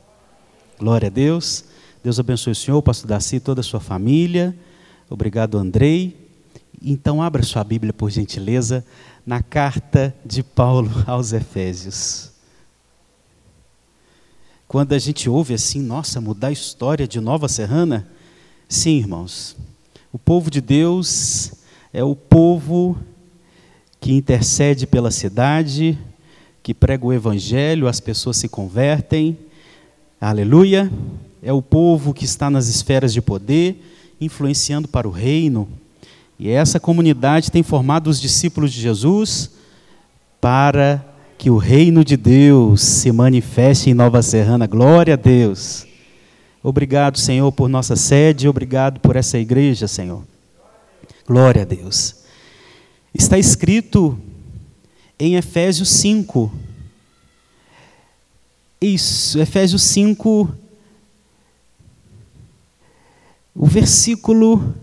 Glória 0.79 1.09
a 1.09 1.11
Deus. 1.11 1.67
Deus 2.03 2.19
abençoe 2.19 2.53
o 2.53 2.57
Senhor, 2.57 2.79
o 2.79 2.83
pastor 2.83 3.07
Daci 3.07 3.37
e 3.37 3.41
toda 3.41 3.61
a 3.61 3.65
sua 3.65 3.79
família. 3.79 4.57
Obrigado, 5.11 5.59
Andrei. 5.59 6.31
Então, 6.81 7.21
abra 7.21 7.43
sua 7.43 7.63
Bíblia, 7.63 7.93
por 7.93 8.09
gentileza, 8.09 8.83
na 9.27 9.43
carta 9.43 10.17
de 10.25 10.43
Paulo 10.43 10.91
aos 11.07 11.35
Efésios. 11.35 12.38
Quando 14.69 14.93
a 14.93 14.99
gente 14.99 15.31
ouve 15.31 15.55
assim, 15.55 15.81
nossa, 15.81 16.21
mudar 16.21 16.49
a 16.49 16.53
história 16.53 17.09
de 17.09 17.19
Nova 17.21 17.49
Serrana, 17.49 18.07
sim, 18.69 18.99
irmãos, 18.99 19.57
o 20.13 20.19
povo 20.19 20.51
de 20.51 20.61
Deus 20.61 21.53
é 21.91 22.05
o 22.05 22.15
povo 22.15 22.99
que 23.99 24.13
intercede 24.13 24.87
pela 24.87 25.11
cidade, 25.11 25.99
que 26.63 26.75
prega 26.75 27.07
o 27.07 27.15
evangelho, 27.15 27.89
as 27.89 27.99
pessoas 27.99 28.37
se 28.37 28.47
convertem, 28.47 29.39
aleluia. 30.21 30.93
É 31.43 31.51
o 31.51 31.63
povo 31.63 32.13
que 32.13 32.27
está 32.27 32.51
nas 32.51 32.69
esferas 32.69 33.15
de 33.15 33.23
poder, 33.23 33.83
influenciando 34.21 34.87
para 34.87 35.09
o 35.09 35.11
reino, 35.11 35.67
e 36.39 36.51
essa 36.51 36.79
comunidade 36.79 37.51
tem 37.51 37.63
formado 37.63 38.11
os 38.11 38.21
discípulos 38.21 38.71
de 38.71 38.83
Jesus 38.83 39.51
para 40.39 41.03
que 41.39 41.49
o 41.49 41.57
reino 41.57 42.05
de 42.05 42.17
Deus 42.17 42.83
se 42.83 43.13
manifeste 43.13 43.89
em 43.89 43.95
Nova 43.95 44.21
Serrana. 44.23 44.67
Glória 44.67 45.15
a 45.15 45.17
Deus. 45.17 45.87
Obrigado, 46.61 47.17
Senhor, 47.17 47.53
por 47.53 47.69
nossa 47.69 47.95
sede, 47.95 48.49
obrigado 48.49 48.99
por 48.99 49.15
essa 49.15 49.39
igreja, 49.39 49.87
Senhor. 49.87 50.25
Glória 51.25 51.63
a 51.63 51.65
Deus. 51.65 52.17
Está 53.15 53.39
escrito 53.39 54.19
em 55.17 55.37
Efésios 55.37 55.89
5. 55.91 56.53
Isso, 58.81 59.39
Efésios 59.41 59.83
5, 59.83 60.53
o 63.55 63.67
versículo 63.67 64.75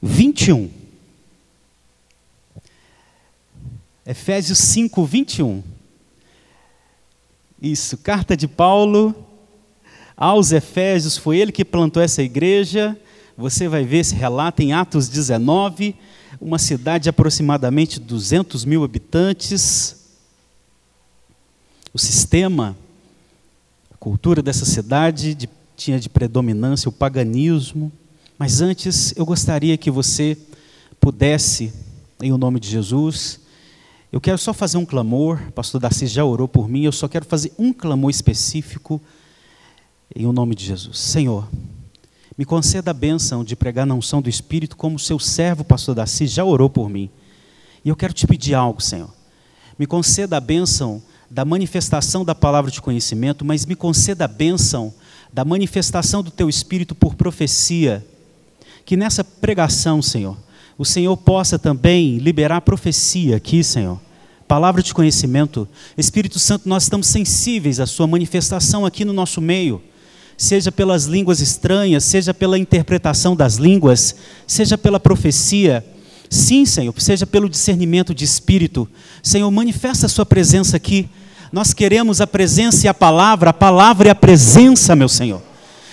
21. 0.00 0.81
Efésios 4.04 4.58
5, 4.58 5.04
21. 5.04 5.62
Isso, 7.60 7.96
carta 7.96 8.36
de 8.36 8.48
Paulo 8.48 9.14
aos 10.16 10.50
Efésios, 10.50 11.16
foi 11.16 11.38
ele 11.38 11.52
que 11.52 11.64
plantou 11.64 12.02
essa 12.02 12.20
igreja, 12.20 12.98
você 13.36 13.68
vai 13.68 13.84
ver 13.84 13.98
esse 13.98 14.16
relato 14.16 14.60
em 14.60 14.72
Atos 14.72 15.08
19, 15.08 15.94
uma 16.40 16.58
cidade 16.58 17.04
de 17.04 17.10
aproximadamente 17.10 18.00
200 18.00 18.64
mil 18.64 18.82
habitantes. 18.82 19.96
O 21.94 21.98
sistema, 21.98 22.76
a 23.92 23.96
cultura 23.96 24.42
dessa 24.42 24.64
cidade 24.64 25.34
de, 25.34 25.48
tinha 25.76 26.00
de 26.00 26.08
predominância 26.08 26.88
o 26.88 26.92
paganismo. 26.92 27.92
Mas 28.36 28.60
antes, 28.60 29.14
eu 29.16 29.24
gostaria 29.24 29.76
que 29.76 29.90
você 29.90 30.36
pudesse, 31.00 31.72
em 32.20 32.32
o 32.32 32.38
nome 32.38 32.58
de 32.58 32.68
Jesus, 32.68 33.41
eu 34.12 34.20
quero 34.20 34.36
só 34.36 34.52
fazer 34.52 34.76
um 34.76 34.84
clamor, 34.84 35.40
o 35.48 35.52
pastor 35.52 35.80
Darcy 35.80 36.06
já 36.06 36.22
orou 36.22 36.46
por 36.46 36.68
mim, 36.68 36.84
eu 36.84 36.92
só 36.92 37.08
quero 37.08 37.24
fazer 37.24 37.50
um 37.58 37.72
clamor 37.72 38.10
específico 38.10 39.00
em 40.14 40.26
o 40.26 40.32
nome 40.34 40.54
de 40.54 40.66
Jesus. 40.66 40.98
Senhor, 40.98 41.48
me 42.36 42.44
conceda 42.44 42.90
a 42.90 42.94
bênção 42.94 43.42
de 43.42 43.56
pregar 43.56 43.86
na 43.86 43.94
unção 43.94 44.20
do 44.20 44.28
Espírito, 44.28 44.76
como 44.76 44.98
seu 44.98 45.18
servo, 45.18 45.64
pastor 45.64 45.94
Darcy, 45.94 46.26
já 46.26 46.44
orou 46.44 46.68
por 46.68 46.90
mim. 46.90 47.08
E 47.82 47.88
eu 47.88 47.96
quero 47.96 48.12
te 48.12 48.26
pedir 48.26 48.54
algo, 48.54 48.82
Senhor. 48.82 49.10
Me 49.78 49.86
conceda 49.86 50.36
a 50.36 50.40
bênção 50.40 51.02
da 51.30 51.46
manifestação 51.46 52.22
da 52.22 52.34
palavra 52.34 52.70
de 52.70 52.82
conhecimento, 52.82 53.46
mas 53.46 53.64
me 53.64 53.74
conceda 53.74 54.26
a 54.26 54.28
bênção 54.28 54.92
da 55.32 55.42
manifestação 55.42 56.22
do 56.22 56.30
teu 56.30 56.50
Espírito 56.50 56.94
por 56.94 57.14
profecia. 57.14 58.06
Que 58.84 58.94
nessa 58.94 59.24
pregação, 59.24 60.02
Senhor, 60.02 60.36
o 60.78 60.84
Senhor 60.84 61.16
possa 61.16 61.58
também 61.58 62.18
liberar 62.18 62.60
profecia 62.62 63.36
aqui, 63.36 63.62
Senhor. 63.62 64.00
Palavra 64.48 64.82
de 64.82 64.92
conhecimento. 64.92 65.68
Espírito 65.96 66.38
Santo, 66.38 66.68
nós 66.68 66.84
estamos 66.84 67.06
sensíveis 67.06 67.80
à 67.80 67.86
Sua 67.86 68.06
manifestação 68.06 68.84
aqui 68.84 69.04
no 69.04 69.12
nosso 69.12 69.40
meio. 69.40 69.82
Seja 70.36 70.72
pelas 70.72 71.04
línguas 71.04 71.40
estranhas, 71.40 72.04
seja 72.04 72.34
pela 72.34 72.58
interpretação 72.58 73.36
das 73.36 73.56
línguas, 73.56 74.14
seja 74.46 74.76
pela 74.76 74.98
profecia. 74.98 75.84
Sim, 76.28 76.64
Senhor, 76.64 76.94
seja 76.98 77.26
pelo 77.26 77.48
discernimento 77.48 78.14
de 78.14 78.24
espírito. 78.24 78.88
Senhor, 79.22 79.50
manifesta 79.50 80.06
a 80.06 80.08
Sua 80.08 80.26
presença 80.26 80.76
aqui. 80.76 81.08
Nós 81.52 81.74
queremos 81.74 82.20
a 82.20 82.26
presença 82.26 82.86
e 82.86 82.88
a 82.88 82.94
palavra, 82.94 83.50
a 83.50 83.54
palavra 83.54 84.08
e 84.08 84.10
a 84.10 84.14
presença, 84.14 84.96
meu 84.96 85.08
Senhor. 85.08 85.42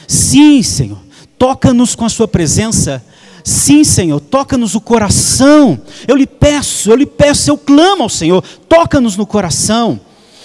Sim, 0.07 0.63
Senhor, 0.63 0.99
toca-nos 1.38 1.95
com 1.95 2.05
a 2.05 2.09
Sua 2.09 2.27
presença. 2.27 3.03
Sim, 3.50 3.84
Senhor, 3.84 4.20
toca-nos 4.20 4.76
o 4.76 4.80
coração. 4.80 5.82
Eu 6.08 6.16
lhe 6.16 6.28
peço, 6.28 6.91
eu 6.91 6.95
lhe 6.95 7.06
peço, 7.08 7.50
eu 7.50 7.58
clamo 7.58 8.04
ao 8.04 8.10
Senhor, 8.10 8.43
toca-nos 8.68 9.18
no 9.18 9.26
coração. 9.26 10.00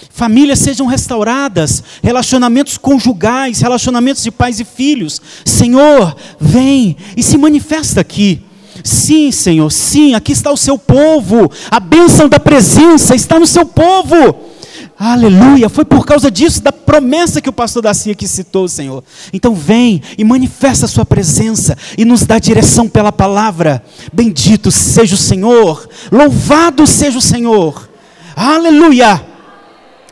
Famílias 0.09 0.61
sejam 0.61 0.87
restauradas, 0.87 1.85
relacionamentos 2.03 2.79
conjugais, 2.79 3.61
relacionamentos 3.61 4.23
de 4.23 4.31
pais 4.31 4.59
e 4.59 4.65
filhos. 4.65 5.21
Senhor, 5.45 6.17
vem 6.41 6.97
e 7.15 7.23
se 7.23 7.37
manifesta 7.37 8.01
aqui. 8.01 8.41
Sim, 8.83 9.31
Senhor, 9.31 9.71
sim, 9.71 10.15
aqui 10.15 10.33
está 10.33 10.51
o 10.51 10.57
seu 10.57 10.79
povo. 10.79 11.51
A 11.71 11.79
bênção 11.79 12.27
da 12.27 12.41
presença 12.41 13.15
está 13.15 13.39
no 13.39 13.47
seu 13.47 13.67
povo. 13.67 14.54
Aleluia, 14.99 15.69
foi 15.69 15.85
por 15.85 16.07
causa 16.07 16.31
disso, 16.31 16.63
da 16.63 16.71
promessa 16.71 17.41
que 17.41 17.49
o 17.49 17.53
pastor 17.53 17.83
Daci 17.83 18.13
aqui 18.13 18.29
citou, 18.29 18.69
Senhor. 18.69 19.03
Então 19.33 19.55
vem 19.55 20.01
e 20.17 20.23
manifesta 20.23 20.87
a 20.87 20.89
sua 20.89 21.05
presença 21.05 21.77
e 21.99 22.05
nos 22.05 22.25
dá 22.25 22.39
direção 22.39 22.89
pela 22.89 23.11
palavra. 23.11 23.85
Bendito 24.13 24.71
seja 24.71 25.15
o 25.17 25.19
Senhor, 25.19 25.89
louvado 26.13 26.87
seja 26.87 27.19
o 27.19 27.23
Senhor. 27.23 27.89
Aleluia, 28.37 29.25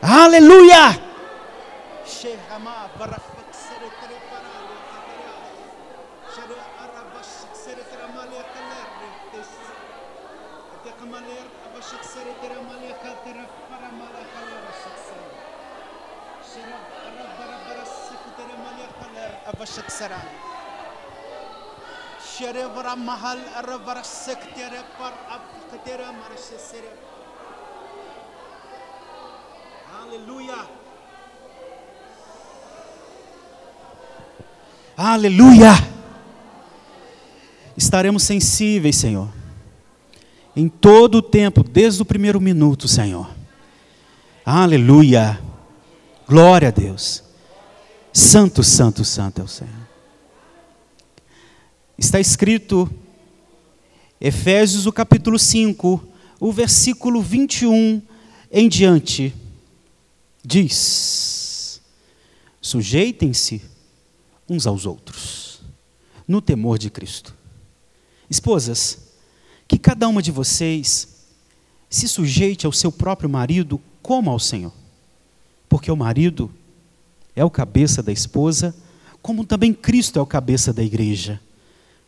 aleluia. 0.01 1.02
Aleluia. 30.03 30.67
Aleluia. 34.97 35.71
Estaremos 37.77 38.23
sensíveis, 38.23 38.97
Senhor, 38.97 39.29
em 40.55 40.67
todo 40.67 41.19
o 41.19 41.21
tempo, 41.21 41.63
desde 41.63 42.01
o 42.01 42.05
primeiro 42.05 42.41
minuto, 42.41 42.87
Senhor. 42.87 43.29
Aleluia. 44.45 45.39
Glória 46.27 46.67
a 46.67 46.71
Deus. 46.71 47.22
Santo, 48.13 48.63
santo, 48.63 49.03
santo 49.03 49.41
é 49.41 49.43
o 49.43 49.47
Senhor. 49.47 49.73
Está 51.97 52.19
escrito, 52.19 52.87
Efésios, 54.21 54.85
o 54.85 54.93
capítulo 54.93 55.39
5, 55.39 56.07
o 56.39 56.51
versículo 56.51 57.23
21 57.23 58.03
em 58.51 58.69
diante, 58.69 59.33
diz: 60.45 61.81
Sujeitem-se 62.61 63.63
uns 64.47 64.67
aos 64.67 64.85
outros, 64.85 65.61
no 66.27 66.39
temor 66.39 66.77
de 66.77 66.91
Cristo. 66.91 67.33
Esposas, 68.29 68.99
que 69.67 69.79
cada 69.79 70.07
uma 70.07 70.21
de 70.21 70.29
vocês 70.31 71.25
se 71.89 72.07
sujeite 72.07 72.67
ao 72.67 72.71
seu 72.71 72.91
próprio 72.91 73.29
marido 73.29 73.81
como 74.03 74.29
ao 74.29 74.37
Senhor, 74.37 74.73
porque 75.67 75.91
o 75.91 75.95
marido 75.95 76.51
é 77.35 77.43
o 77.43 77.49
cabeça 77.49 78.03
da 78.03 78.11
esposa, 78.11 78.75
como 79.21 79.45
também 79.45 79.73
Cristo 79.73 80.19
é 80.19 80.21
o 80.21 80.25
cabeça 80.25 80.73
da 80.73 80.83
igreja, 80.83 81.39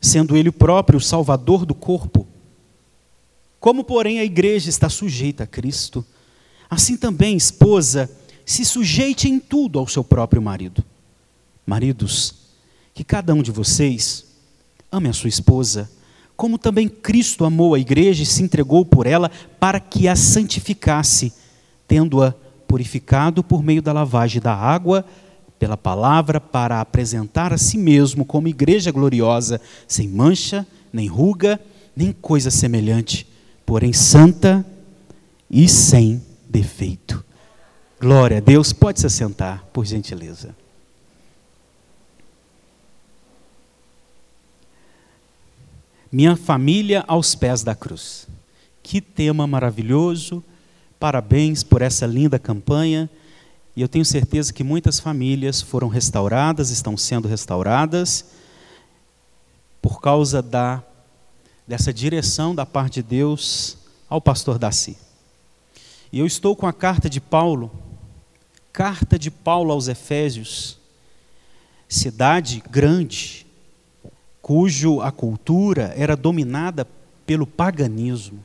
sendo 0.01 0.35
ele 0.35 0.51
próprio 0.51 0.97
o 0.97 1.01
salvador 1.01 1.65
do 1.65 1.73
corpo. 1.73 2.27
Como, 3.59 3.83
porém, 3.83 4.19
a 4.19 4.23
igreja 4.23 4.69
está 4.69 4.89
sujeita 4.89 5.45
a 5.45 5.47
Cristo, 5.47 6.05
assim 6.69 6.97
também, 6.97 7.35
esposa, 7.35 8.09
se 8.45 8.63
sujeite 8.63 9.27
em 9.27 9.39
tudo 9.39 9.79
ao 9.79 9.87
seu 9.87 10.03
próprio 10.03 10.41
marido. 10.41 10.83
Maridos, 11.65 12.35
que 12.93 13.03
cada 13.03 13.33
um 13.33 13.41
de 13.41 13.51
vocês 13.51 14.25
ame 14.91 15.09
a 15.09 15.13
sua 15.13 15.29
esposa, 15.29 15.89
como 16.37 16.57
também 16.57 16.87
Cristo 16.87 17.45
amou 17.45 17.73
a 17.73 17.79
igreja 17.79 18.23
e 18.23 18.25
se 18.25 18.43
entregou 18.43 18.85
por 18.85 19.07
ela 19.07 19.31
para 19.59 19.79
que 19.79 20.07
a 20.07 20.15
santificasse, 20.15 21.33
tendo-a 21.87 22.35
purificado 22.67 23.43
por 23.43 23.63
meio 23.63 23.81
da 23.81 23.93
lavagem 23.93 24.41
da 24.41 24.53
água 24.53 25.05
pela 25.57 25.77
palavra 25.77 26.39
para 26.39 26.81
apresentar 26.81 27.53
a 27.53 27.57
si 27.57 27.77
mesmo 27.77 28.25
como 28.25 28.47
igreja 28.47 28.91
gloriosa, 28.91 29.61
sem 29.87 30.07
mancha, 30.07 30.67
nem 30.91 31.07
ruga, 31.07 31.59
nem 31.95 32.11
coisa 32.11 32.51
semelhante, 32.51 33.25
porém 33.65 33.93
santa 33.93 34.65
e 35.49 35.67
sem 35.69 36.21
defeito. 36.49 37.23
Glória 37.99 38.37
a 38.37 38.41
Deus, 38.41 38.73
pode 38.73 38.99
se 38.99 39.07
assentar, 39.07 39.63
por 39.71 39.85
gentileza. 39.85 40.55
Minha 46.11 46.35
família 46.35 47.03
aos 47.07 47.35
pés 47.35 47.63
da 47.63 47.75
cruz. 47.75 48.27
Que 48.83 49.01
tema 49.01 49.47
maravilhoso. 49.47 50.43
Parabéns 50.99 51.63
por 51.63 51.81
essa 51.81 52.05
linda 52.05 52.39
campanha. 52.39 53.09
E 53.75 53.81
eu 53.81 53.89
tenho 53.89 54.05
certeza 54.05 54.53
que 54.53 54.63
muitas 54.63 54.99
famílias 54.99 55.61
foram 55.61 55.87
restauradas, 55.87 56.69
estão 56.69 56.95
sendo 56.95 57.27
restauradas, 57.27 58.25
por 59.81 59.99
causa 59.99 60.41
da, 60.41 60.81
dessa 61.67 61.93
direção 61.93 62.55
da 62.55 62.65
parte 62.65 63.03
de 63.03 63.09
Deus 63.09 63.77
ao 64.09 64.21
pastor 64.21 64.57
Daci. 64.57 64.97
E 66.11 66.19
eu 66.19 66.25
estou 66.25 66.55
com 66.55 66.65
a 66.65 66.73
carta 66.73 67.09
de 67.09 67.19
Paulo, 67.19 67.69
carta 68.71 69.19
de 69.19 69.29
Paulo 69.29 69.73
aos 69.73 69.89
Efésios, 69.89 70.79
cidade 71.89 72.63
grande, 72.69 73.45
cujo 74.41 75.01
a 75.01 75.11
cultura 75.11 75.93
era 75.97 76.15
dominada 76.15 76.87
pelo 77.25 77.45
paganismo. 77.45 78.39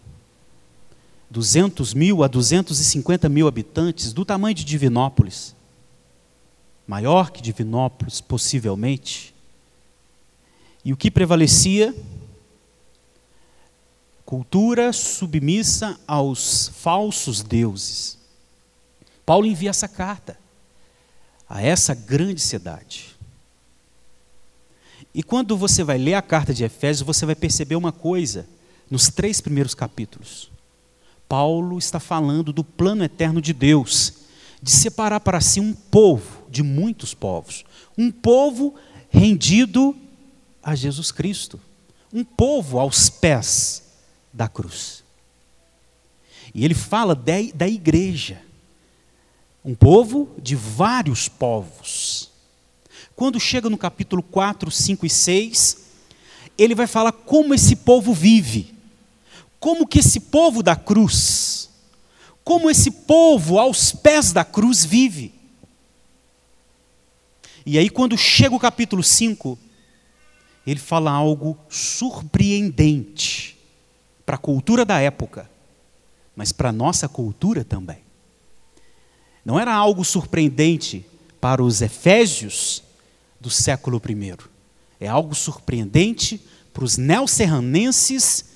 200 1.30 1.94
mil 1.94 2.24
a 2.24 2.28
250 2.28 3.28
mil 3.28 3.46
habitantes, 3.46 4.12
do 4.12 4.24
tamanho 4.24 4.54
de 4.54 4.64
Divinópolis, 4.64 5.54
maior 6.86 7.30
que 7.30 7.40
Divinópolis, 7.40 8.20
possivelmente. 8.20 9.32
E 10.84 10.92
o 10.92 10.96
que 10.96 11.10
prevalecia? 11.10 11.94
Cultura 14.24 14.92
submissa 14.92 15.98
aos 16.06 16.68
falsos 16.74 17.42
deuses. 17.42 18.18
Paulo 19.24 19.46
envia 19.46 19.70
essa 19.70 19.86
carta 19.86 20.36
a 21.48 21.62
essa 21.62 21.94
grande 21.94 22.40
cidade. 22.40 23.16
E 25.12 25.22
quando 25.22 25.56
você 25.56 25.82
vai 25.82 25.98
ler 25.98 26.14
a 26.14 26.22
carta 26.22 26.54
de 26.54 26.64
Efésios, 26.64 27.06
você 27.06 27.26
vai 27.26 27.34
perceber 27.34 27.74
uma 27.74 27.92
coisa, 27.92 28.48
nos 28.88 29.08
três 29.08 29.40
primeiros 29.40 29.74
capítulos. 29.74 30.49
Paulo 31.30 31.78
está 31.78 32.00
falando 32.00 32.52
do 32.52 32.64
plano 32.64 33.04
eterno 33.04 33.40
de 33.40 33.52
Deus, 33.52 34.14
de 34.60 34.72
separar 34.72 35.20
para 35.20 35.40
si 35.40 35.60
um 35.60 35.72
povo 35.72 36.44
de 36.50 36.60
muitos 36.60 37.14
povos, 37.14 37.64
um 37.96 38.10
povo 38.10 38.74
rendido 39.08 39.94
a 40.60 40.74
Jesus 40.74 41.12
Cristo, 41.12 41.60
um 42.12 42.24
povo 42.24 42.80
aos 42.80 43.08
pés 43.08 43.84
da 44.32 44.48
cruz. 44.48 45.04
E 46.52 46.64
ele 46.64 46.74
fala 46.74 47.14
da, 47.14 47.34
da 47.54 47.68
igreja, 47.68 48.42
um 49.64 49.76
povo 49.76 50.30
de 50.36 50.56
vários 50.56 51.28
povos. 51.28 52.28
Quando 53.14 53.38
chega 53.38 53.70
no 53.70 53.78
capítulo 53.78 54.20
4, 54.20 54.68
5 54.68 55.06
e 55.06 55.10
6, 55.10 55.78
ele 56.58 56.74
vai 56.74 56.88
falar 56.88 57.12
como 57.12 57.54
esse 57.54 57.76
povo 57.76 58.12
vive, 58.12 58.79
como 59.60 59.86
que 59.86 59.98
esse 59.98 60.18
povo 60.18 60.62
da 60.62 60.74
cruz, 60.74 61.68
como 62.42 62.70
esse 62.70 62.90
povo 62.90 63.58
aos 63.58 63.92
pés 63.92 64.32
da 64.32 64.42
cruz 64.42 64.84
vive. 64.84 65.34
E 67.66 67.78
aí, 67.78 67.90
quando 67.90 68.16
chega 68.16 68.56
o 68.56 68.58
capítulo 68.58 69.02
5, 69.02 69.58
ele 70.66 70.80
fala 70.80 71.10
algo 71.10 71.58
surpreendente 71.68 73.58
para 74.24 74.36
a 74.36 74.38
cultura 74.38 74.84
da 74.84 74.98
época, 74.98 75.48
mas 76.34 76.52
para 76.52 76.70
a 76.70 76.72
nossa 76.72 77.06
cultura 77.06 77.62
também. 77.62 77.98
Não 79.44 79.60
era 79.60 79.74
algo 79.74 80.04
surpreendente 80.04 81.04
para 81.38 81.62
os 81.62 81.82
efésios 81.82 82.82
do 83.38 83.50
século 83.50 84.00
I. 84.08 84.36
É 84.98 85.08
algo 85.08 85.34
surpreendente 85.34 86.40
para 86.72 86.84
os 86.84 86.96
neocerranenses 86.96 88.49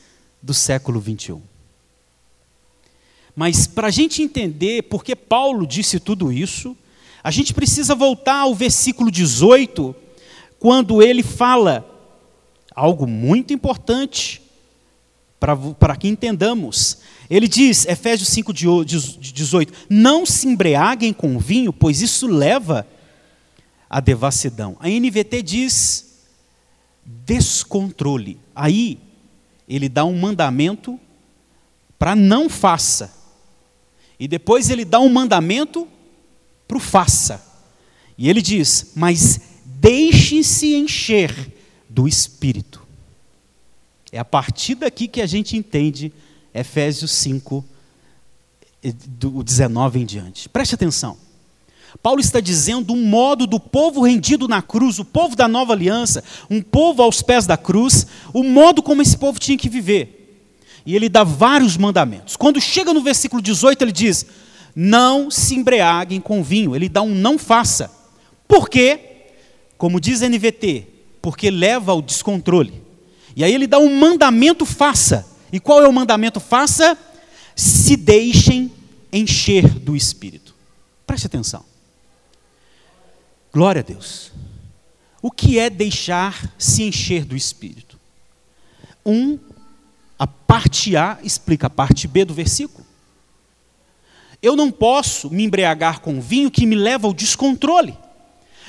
do 0.45 0.53
século 0.53 1.01
21. 1.01 1.41
Mas 3.35 3.67
para 3.67 3.89
a 3.89 3.91
gente 3.91 4.23
entender 4.23 4.83
por 4.83 5.03
que 5.03 5.17
Paulo 5.17 5.67
disse 5.67 5.99
tudo 5.99 6.31
isso, 6.31 6.77
a 7.23 7.31
gente 7.31 7.55
precisa 7.55 7.95
voltar 7.95 8.41
ao 8.41 8.55
versículo 8.55 9.11
18, 9.11 9.97
quando 10.59 11.03
ele 11.03 11.23
fala 11.23 11.91
algo 12.75 13.07
muito 13.07 13.55
importante 13.55 14.43
para 15.79 15.97
que 15.97 16.09
entendamos. 16.09 16.99
Ele 17.31 17.49
diz, 17.49 17.87
Efésios 17.87 18.29
5, 18.29 18.53
18: 18.53 19.73
Não 19.89 20.27
se 20.27 20.47
embriaguem 20.47 21.15
com 21.15 21.39
vinho, 21.39 21.73
pois 21.73 22.03
isso 22.03 22.27
leva 22.27 22.87
à 23.89 23.99
devassidão. 23.99 24.77
A 24.79 24.89
NVT 24.89 25.43
diz 25.43 26.27
descontrole. 27.05 28.39
Aí, 28.55 28.99
ele 29.69 29.89
dá 29.89 30.05
um 30.05 30.19
mandamento 30.19 30.99
para 31.99 32.15
não 32.15 32.49
faça. 32.49 33.13
E 34.19 34.29
depois 34.29 34.71
ele 34.71 34.85
dá 34.85 35.01
um 35.01 35.09
mandamento 35.09 35.89
para 36.69 36.77
o 36.77 36.81
faça. 36.81 37.45
E 38.17 38.29
ele 38.29 38.41
diz: 38.41 38.93
Mas 38.95 39.41
deixe-se 39.65 40.75
encher 40.75 41.35
do 41.89 42.07
Espírito. 42.07 42.83
É 44.13 44.19
a 44.19 44.25
partir 44.25 44.77
daqui 44.77 45.09
que 45.09 45.21
a 45.21 45.27
gente 45.27 45.57
entende 45.57 46.13
Efésios 46.53 47.11
5, 47.11 47.65
do 49.09 49.43
19 49.43 50.01
em 50.01 50.07
diante. 50.07 50.49
Preste 50.49 50.75
atenção. 50.75 51.17
Paulo 52.03 52.21
está 52.21 52.41
dizendo 52.41 52.93
um 52.93 53.07
modo 53.07 53.47
do 53.47 53.59
povo 53.59 54.03
rendido 54.03 54.47
na 54.49 54.61
cruz, 54.61 54.99
o 54.99 55.05
povo 55.05 55.37
da 55.37 55.49
nova 55.49 55.73
aliança, 55.73 56.23
um 56.51 56.61
povo 56.61 57.03
aos 57.03 57.23
pés 57.23 57.47
da 57.47 57.57
cruz, 57.57 58.07
o 58.33 58.43
modo 58.43 58.83
como 58.83 59.03
esse 59.03 59.17
povo 59.17 59.39
tinha 59.39 59.57
que 59.57 59.69
viver. 59.69 60.21
E 60.87 60.95
ele 60.95 61.09
dá 61.09 61.25
vários 61.25 61.77
mandamentos. 61.77 62.37
Quando 62.37 62.61
chega 62.61 62.93
no 62.93 63.01
versículo 63.01 63.41
18, 63.41 63.83
ele 63.83 63.93
diz: 63.93 64.27
Não 64.77 65.31
se 65.31 65.55
embriaguem 65.55 66.21
com 66.21 66.43
vinho. 66.43 66.77
Ele 66.77 66.89
dá 66.89 67.01
um 67.01 67.15
não 67.15 67.39
faça. 67.39 67.91
Por 68.47 68.69
quê? 68.69 69.01
Como 69.79 70.01
diz 70.01 70.21
NVT, 70.21 70.87
porque 71.23 71.51
leva 71.51 71.93
ao 71.93 72.03
descontrole. 72.03 72.83
E 73.35 73.43
aí 73.43 73.53
ele 73.53 73.67
dá 73.67 73.79
um 73.79 73.99
mandamento 73.99 74.67
faça. 74.67 75.27
E 75.53 75.59
qual 75.59 75.83
é 75.83 75.89
o 75.89 75.93
mandamento 75.93 76.39
faça? 76.39 76.99
Se 77.57 77.97
deixem 77.97 78.71
encher 79.13 79.69
do 79.69 79.97
Espírito. 79.97 80.55
Preste 81.07 81.27
atenção. 81.27 81.65
Glória 83.55 83.83
a 83.83 83.85
Deus. 83.85 84.33
O 85.23 85.31
que 85.31 85.61
é 85.61 85.71
deixar 85.71 86.53
se 86.59 86.83
encher 86.83 87.25
do 87.25 87.37
Espírito? 87.37 87.97
Um, 89.07 89.39
a 90.19 90.27
parte 90.27 90.97
A 90.97 91.19
explica 91.23 91.69
a 91.69 91.71
parte 91.71 92.09
B 92.09 92.25
do 92.25 92.35
versículo. 92.35 92.85
Eu 94.43 94.57
não 94.57 94.73
posso 94.73 95.31
me 95.31 95.45
embriagar 95.45 96.01
com 96.01 96.21
vinho 96.21 96.51
que 96.51 96.67
me 96.67 96.75
leva 96.75 97.07
ao 97.07 97.15
descontrole, 97.15 97.97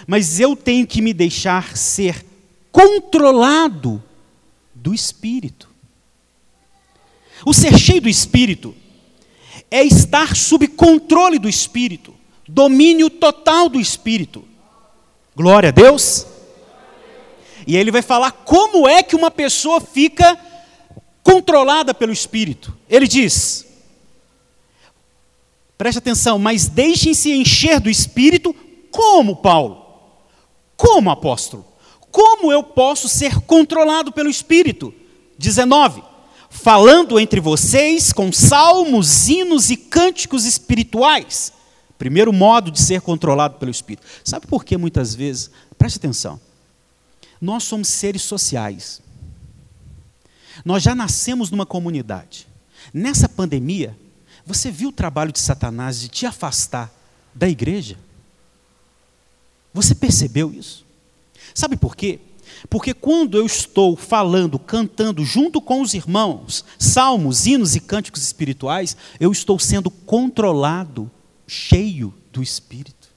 mas 0.05 0.39
eu 0.39 0.55
tenho 0.55 0.85
que 0.85 1.01
me 1.01 1.15
deixar 1.15 1.75
ser 1.75 2.23
controlado 2.71 4.03
do 4.71 4.93
Espírito. 4.93 5.67
O 7.43 7.55
ser 7.55 7.75
cheio 7.79 8.01
do 8.01 8.09
Espírito 8.09 8.75
é 9.71 9.83
estar 9.83 10.35
sob 10.35 10.67
controle 10.67 11.39
do 11.39 11.49
Espírito, 11.49 12.13
domínio 12.47 13.09
total 13.09 13.67
do 13.67 13.79
Espírito. 13.79 14.53
Glória 15.35 15.69
a 15.69 15.71
Deus. 15.71 16.25
E 17.67 17.75
ele 17.75 17.91
vai 17.91 18.01
falar 18.01 18.31
como 18.31 18.87
é 18.87 19.03
que 19.03 19.15
uma 19.15 19.29
pessoa 19.29 19.81
fica 19.81 20.39
controlada 21.21 21.93
pelo 21.93 22.13
Espírito. 22.13 22.75
Ele 22.89 23.07
diz: 23.07 23.65
preste 25.77 25.97
atenção, 25.97 26.39
mas 26.39 26.67
deixem-se 26.67 27.33
encher 27.33 27.79
do 27.79 27.89
Espírito, 27.89 28.55
como 28.91 29.35
Paulo? 29.35 29.83
Como 30.77 31.09
apóstolo? 31.09 31.65
Como 32.11 32.51
eu 32.51 32.63
posso 32.63 33.09
ser 33.09 33.41
controlado 33.41 34.11
pelo 34.13 34.29
Espírito? 34.29 34.93
19. 35.37 36.01
Falando 36.49 37.19
entre 37.19 37.41
vocês 37.41 38.13
com 38.13 38.31
salmos, 38.31 39.27
hinos 39.27 39.69
e 39.69 39.75
cânticos 39.75 40.45
espirituais 40.45 41.51
Primeiro 41.97 42.33
modo 42.33 42.71
de 42.71 42.81
ser 42.81 43.01
controlado 43.01 43.57
pelo 43.57 43.71
Espírito. 43.71 44.05
Sabe 44.23 44.47
por 44.47 44.65
que 44.65 44.77
muitas 44.77 45.15
vezes? 45.15 45.49
Preste 45.77 45.97
atenção. 45.97 46.39
Nós 47.39 47.63
somos 47.63 47.87
seres 47.87 48.21
sociais. 48.21 49.01
Nós 50.63 50.83
já 50.83 50.93
nascemos 50.93 51.51
numa 51.51 51.65
comunidade. 51.65 52.47
Nessa 52.93 53.27
pandemia, 53.27 53.97
você 54.45 54.69
viu 54.69 54.89
o 54.89 54.93
trabalho 54.93 55.31
de 55.31 55.39
Satanás 55.39 55.99
de 55.99 56.07
te 56.07 56.25
afastar 56.25 56.91
da 57.33 57.47
igreja? 57.49 57.97
Você 59.73 59.95
percebeu 59.95 60.53
isso? 60.53 60.85
Sabe 61.53 61.75
por 61.75 61.95
quê? 61.95 62.19
Porque 62.69 62.93
quando 62.93 63.37
eu 63.37 63.45
estou 63.45 63.95
falando, 63.95 64.57
cantando 64.57 65.23
junto 65.25 65.59
com 65.59 65.81
os 65.81 65.93
irmãos, 65.93 66.63
salmos, 66.77 67.45
hinos 67.45 67.75
e 67.75 67.79
cânticos 67.79 68.21
espirituais, 68.21 68.95
eu 69.19 69.31
estou 69.31 69.59
sendo 69.59 69.89
controlado 69.89 71.11
cheio 71.47 72.13
do 72.31 72.41
Espírito. 72.41 73.09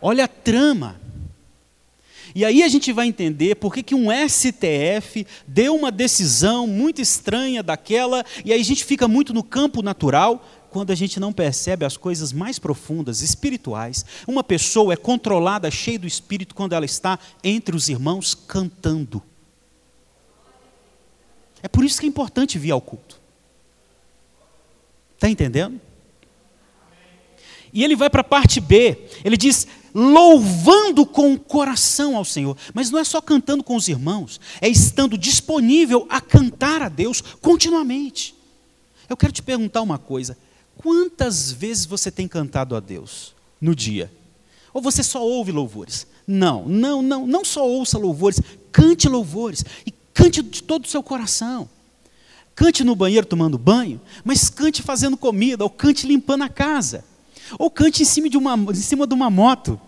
Olha 0.00 0.24
a 0.24 0.28
trama. 0.28 1.00
E 2.34 2.44
aí 2.44 2.62
a 2.62 2.68
gente 2.68 2.92
vai 2.92 3.06
entender 3.06 3.56
por 3.56 3.72
que, 3.74 3.82
que 3.82 3.94
um 3.94 4.08
STF 4.28 5.26
deu 5.46 5.74
uma 5.74 5.90
decisão 5.90 6.66
muito 6.66 7.00
estranha 7.00 7.62
daquela, 7.62 8.24
e 8.44 8.52
aí 8.52 8.60
a 8.60 8.64
gente 8.64 8.84
fica 8.84 9.08
muito 9.08 9.32
no 9.32 9.42
campo 9.42 9.82
natural, 9.82 10.46
quando 10.70 10.90
a 10.90 10.94
gente 10.94 11.18
não 11.18 11.32
percebe 11.32 11.84
as 11.84 11.96
coisas 11.96 12.32
mais 12.32 12.58
profundas, 12.58 13.22
espirituais. 13.22 14.04
Uma 14.26 14.44
pessoa 14.44 14.92
é 14.92 14.96
controlada, 14.96 15.70
cheia 15.70 15.98
do 15.98 16.06
Espírito, 16.06 16.54
quando 16.54 16.74
ela 16.74 16.84
está 16.84 17.18
entre 17.42 17.74
os 17.74 17.88
irmãos 17.88 18.34
cantando. 18.34 19.22
É 21.62 21.68
por 21.68 21.84
isso 21.84 21.98
que 21.98 22.06
é 22.06 22.08
importante 22.08 22.58
vir 22.58 22.70
ao 22.70 22.80
culto. 22.80 23.18
Está 25.16 25.28
entendendo? 25.28 25.80
E 27.72 27.84
ele 27.84 27.96
vai 27.96 28.08
para 28.08 28.22
a 28.22 28.24
parte 28.24 28.60
B, 28.60 28.98
ele 29.24 29.36
diz: 29.36 29.66
louvando 29.94 31.04
com 31.04 31.32
o 31.32 31.38
coração 31.38 32.16
ao 32.16 32.24
Senhor. 32.24 32.56
Mas 32.72 32.90
não 32.90 32.98
é 32.98 33.04
só 33.04 33.20
cantando 33.20 33.64
com 33.64 33.76
os 33.76 33.88
irmãos, 33.88 34.40
é 34.60 34.68
estando 34.68 35.18
disponível 35.18 36.06
a 36.08 36.20
cantar 36.20 36.82
a 36.82 36.88
Deus 36.88 37.20
continuamente. 37.40 38.34
Eu 39.08 39.16
quero 39.16 39.32
te 39.32 39.42
perguntar 39.42 39.82
uma 39.82 39.98
coisa: 39.98 40.36
quantas 40.76 41.50
vezes 41.50 41.86
você 41.86 42.10
tem 42.10 42.28
cantado 42.28 42.76
a 42.76 42.80
Deus 42.80 43.34
no 43.60 43.74
dia? 43.74 44.12
Ou 44.72 44.82
você 44.82 45.02
só 45.02 45.22
ouve 45.22 45.50
louvores? 45.50 46.06
Não, 46.26 46.68
não, 46.68 47.00
não, 47.00 47.26
não 47.26 47.44
só 47.44 47.66
ouça 47.66 47.98
louvores, 47.98 48.40
cante 48.70 49.08
louvores 49.08 49.64
e 49.86 49.92
cante 50.12 50.42
de 50.42 50.62
todo 50.62 50.84
o 50.84 50.88
seu 50.88 51.02
coração. 51.02 51.68
Cante 52.54 52.84
no 52.84 52.94
banheiro 52.94 53.26
tomando 53.26 53.56
banho, 53.56 54.00
mas 54.24 54.50
cante 54.50 54.82
fazendo 54.82 55.16
comida 55.16 55.64
ou 55.64 55.70
cante 55.70 56.06
limpando 56.06 56.42
a 56.42 56.48
casa. 56.48 57.04
Ou 57.58 57.70
cante 57.70 58.02
em 58.02 58.04
cima 58.04 58.28
de 58.28 58.36
uma, 58.36 58.54
em 58.54 58.74
cima 58.74 59.06
de 59.06 59.14
uma 59.14 59.30
moto. 59.30 59.80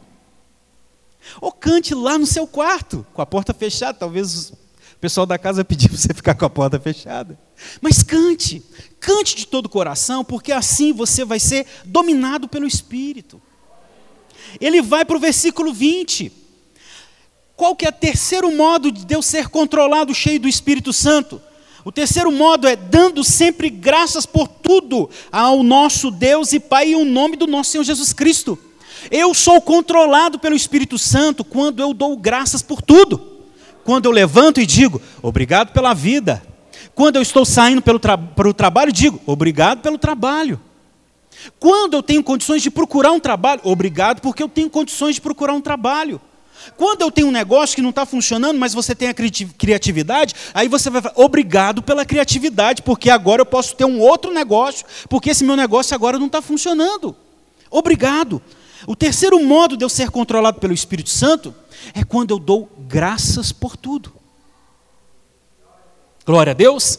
Ou 1.40 1.52
cante 1.52 1.94
lá 1.94 2.16
no 2.16 2.26
seu 2.26 2.46
quarto, 2.46 3.04
com 3.12 3.20
a 3.20 3.26
porta 3.26 3.52
fechada. 3.52 3.98
Talvez 3.98 4.50
o 4.50 4.98
pessoal 5.00 5.26
da 5.26 5.38
casa 5.38 5.64
pediu 5.64 5.88
para 5.90 5.98
você 5.98 6.14
ficar 6.14 6.34
com 6.34 6.44
a 6.44 6.50
porta 6.50 6.78
fechada. 6.78 7.38
Mas 7.80 8.02
cante, 8.02 8.62
cante 8.98 9.34
de 9.34 9.46
todo 9.46 9.66
o 9.66 9.70
coração, 9.70 10.24
porque 10.24 10.52
assim 10.52 10.92
você 10.92 11.24
vai 11.24 11.40
ser 11.40 11.66
dominado 11.84 12.48
pelo 12.48 12.66
Espírito. 12.66 13.40
Ele 14.60 14.80
vai 14.80 15.04
para 15.04 15.16
o 15.16 15.20
versículo 15.20 15.72
20. 15.72 16.32
Qual 17.56 17.76
que 17.76 17.84
é 17.84 17.90
o 17.90 17.92
terceiro 17.92 18.50
modo 18.56 18.90
de 18.90 19.04
Deus 19.04 19.26
ser 19.26 19.48
controlado, 19.48 20.14
cheio 20.14 20.40
do 20.40 20.48
Espírito 20.48 20.92
Santo? 20.92 21.42
O 21.84 21.90
terceiro 21.90 22.30
modo 22.30 22.68
é 22.68 22.76
dando 22.76 23.24
sempre 23.24 23.70
graças 23.70 24.26
por 24.26 24.46
tudo 24.46 25.08
ao 25.32 25.62
nosso 25.62 26.10
Deus 26.10 26.52
e 26.52 26.60
Pai 26.60 26.92
em 26.92 27.04
nome 27.04 27.36
do 27.36 27.46
nosso 27.46 27.70
Senhor 27.70 27.84
Jesus 27.84 28.12
Cristo. 28.12 28.58
Eu 29.10 29.32
sou 29.32 29.60
controlado 29.60 30.38
pelo 30.38 30.54
Espírito 30.54 30.98
Santo 30.98 31.42
quando 31.42 31.80
eu 31.80 31.94
dou 31.94 32.16
graças 32.16 32.60
por 32.60 32.82
tudo. 32.82 33.38
Quando 33.82 34.04
eu 34.04 34.10
levanto 34.10 34.60
e 34.60 34.66
digo, 34.66 35.00
obrigado 35.22 35.72
pela 35.72 35.94
vida. 35.94 36.42
Quando 36.94 37.16
eu 37.16 37.22
estou 37.22 37.46
saindo 37.46 37.80
pelo 37.80 37.98
tra 37.98 38.18
para 38.18 38.48
o 38.48 38.52
trabalho, 38.52 38.92
digo, 38.92 39.18
obrigado 39.24 39.80
pelo 39.80 39.96
trabalho. 39.96 40.60
Quando 41.58 41.94
eu 41.94 42.02
tenho 42.02 42.22
condições 42.22 42.62
de 42.62 42.70
procurar 42.70 43.12
um 43.12 43.20
trabalho, 43.20 43.62
obrigado 43.64 44.20
porque 44.20 44.42
eu 44.42 44.48
tenho 44.48 44.68
condições 44.68 45.14
de 45.14 45.20
procurar 45.22 45.54
um 45.54 45.60
trabalho. 45.62 46.20
Quando 46.76 47.02
eu 47.02 47.10
tenho 47.10 47.28
um 47.28 47.32
negócio 47.32 47.74
que 47.74 47.82
não 47.82 47.90
está 47.90 48.04
funcionando, 48.06 48.58
mas 48.58 48.74
você 48.74 48.94
tem 48.94 49.08
a 49.08 49.14
criatividade, 49.14 50.34
aí 50.52 50.68
você 50.68 50.90
vai 50.90 51.02
falar, 51.02 51.14
obrigado 51.16 51.82
pela 51.82 52.04
criatividade, 52.04 52.82
porque 52.82 53.10
agora 53.10 53.42
eu 53.42 53.46
posso 53.46 53.74
ter 53.74 53.84
um 53.84 54.00
outro 54.00 54.32
negócio, 54.32 54.86
porque 55.08 55.30
esse 55.30 55.44
meu 55.44 55.56
negócio 55.56 55.94
agora 55.94 56.18
não 56.18 56.26
está 56.26 56.42
funcionando. 56.42 57.16
Obrigado. 57.70 58.42
O 58.86 58.96
terceiro 58.96 59.42
modo 59.44 59.76
de 59.76 59.84
eu 59.84 59.88
ser 59.88 60.10
controlado 60.10 60.58
pelo 60.58 60.72
Espírito 60.72 61.10
Santo 61.10 61.54
é 61.94 62.04
quando 62.04 62.32
eu 62.32 62.38
dou 62.38 62.70
graças 62.88 63.52
por 63.52 63.76
tudo. 63.76 64.12
Glória 66.24 66.52
a 66.52 66.54
Deus. 66.54 66.98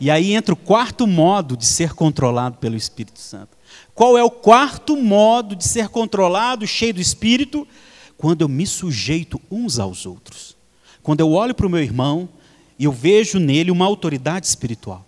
E 0.00 0.10
aí 0.10 0.34
entra 0.34 0.52
o 0.52 0.56
quarto 0.56 1.06
modo 1.06 1.56
de 1.56 1.64
ser 1.64 1.94
controlado 1.94 2.58
pelo 2.58 2.76
Espírito 2.76 3.20
Santo. 3.20 3.56
Qual 3.94 4.16
é 4.18 4.24
o 4.24 4.30
quarto 4.30 4.96
modo 4.96 5.54
de 5.54 5.66
ser 5.66 5.88
controlado, 5.88 6.66
cheio 6.66 6.94
do 6.94 7.00
Espírito? 7.00 7.68
Quando 8.22 8.42
eu 8.42 8.48
me 8.48 8.64
sujeito 8.64 9.40
uns 9.50 9.80
aos 9.80 10.06
outros. 10.06 10.56
Quando 11.02 11.18
eu 11.18 11.32
olho 11.32 11.52
para 11.56 11.66
o 11.66 11.68
meu 11.68 11.80
irmão 11.80 12.28
e 12.78 12.84
eu 12.84 12.92
vejo 12.92 13.40
nele 13.40 13.68
uma 13.68 13.84
autoridade 13.84 14.46
espiritual. 14.46 15.04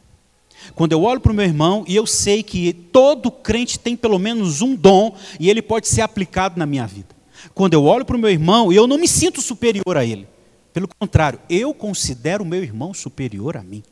Quando 0.74 0.90
eu 0.90 1.02
olho 1.04 1.20
para 1.20 1.30
o 1.30 1.34
meu 1.34 1.44
irmão 1.44 1.84
e 1.86 1.94
eu 1.94 2.08
sei 2.08 2.42
que 2.42 2.72
todo 2.72 3.30
crente 3.30 3.78
tem 3.78 3.94
pelo 3.94 4.18
menos 4.18 4.62
um 4.62 4.74
dom 4.74 5.14
e 5.38 5.48
ele 5.48 5.62
pode 5.62 5.86
ser 5.86 6.00
aplicado 6.00 6.58
na 6.58 6.66
minha 6.66 6.88
vida. 6.88 7.14
Quando 7.54 7.74
eu 7.74 7.84
olho 7.84 8.04
para 8.04 8.16
o 8.16 8.18
meu 8.18 8.30
irmão 8.30 8.72
e 8.72 8.74
eu 8.74 8.88
não 8.88 8.98
me 8.98 9.06
sinto 9.06 9.40
superior 9.40 9.96
a 9.96 10.04
ele. 10.04 10.26
Pelo 10.72 10.88
contrário, 10.88 11.38
eu 11.48 11.72
considero 11.72 12.42
o 12.42 12.46
meu 12.46 12.64
irmão 12.64 12.92
superior 12.92 13.56
a 13.56 13.62
mim. 13.62 13.84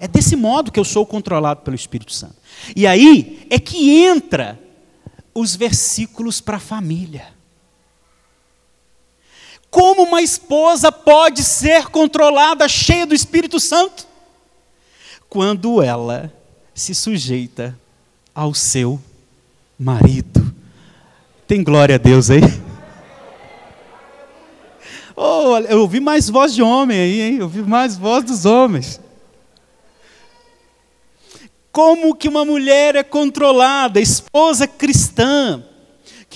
É 0.00 0.08
desse 0.08 0.34
modo 0.34 0.72
que 0.72 0.80
eu 0.80 0.84
sou 0.84 1.04
controlado 1.04 1.60
pelo 1.60 1.76
Espírito 1.76 2.14
Santo. 2.14 2.36
E 2.74 2.86
aí 2.86 3.46
é 3.50 3.58
que 3.58 4.02
entra 4.02 4.58
os 5.34 5.54
versículos 5.54 6.40
para 6.40 6.56
a 6.56 6.60
família. 6.60 7.35
Como 9.70 10.02
uma 10.04 10.22
esposa 10.22 10.90
pode 10.90 11.42
ser 11.42 11.86
controlada, 11.86 12.68
cheia 12.68 13.06
do 13.06 13.14
Espírito 13.14 13.60
Santo? 13.60 14.06
Quando 15.28 15.82
ela 15.82 16.32
se 16.74 16.94
sujeita 16.94 17.78
ao 18.34 18.52
seu 18.52 19.00
marido. 19.78 20.54
Tem 21.46 21.64
glória 21.64 21.94
a 21.94 21.98
Deus 21.98 22.30
aí? 22.30 22.40
Oh, 25.18 25.56
eu 25.56 25.80
ouvi 25.80 25.98
mais 25.98 26.28
voz 26.28 26.52
de 26.52 26.62
homem 26.62 27.00
aí, 27.00 27.20
hein? 27.22 27.36
Eu 27.38 27.44
ouvi 27.44 27.62
mais 27.62 27.96
voz 27.96 28.22
dos 28.22 28.44
homens. 28.44 29.00
Como 31.72 32.14
que 32.14 32.28
uma 32.28 32.44
mulher 32.44 32.96
é 32.96 33.02
controlada, 33.02 33.98
esposa 33.98 34.66
cristã, 34.66 35.64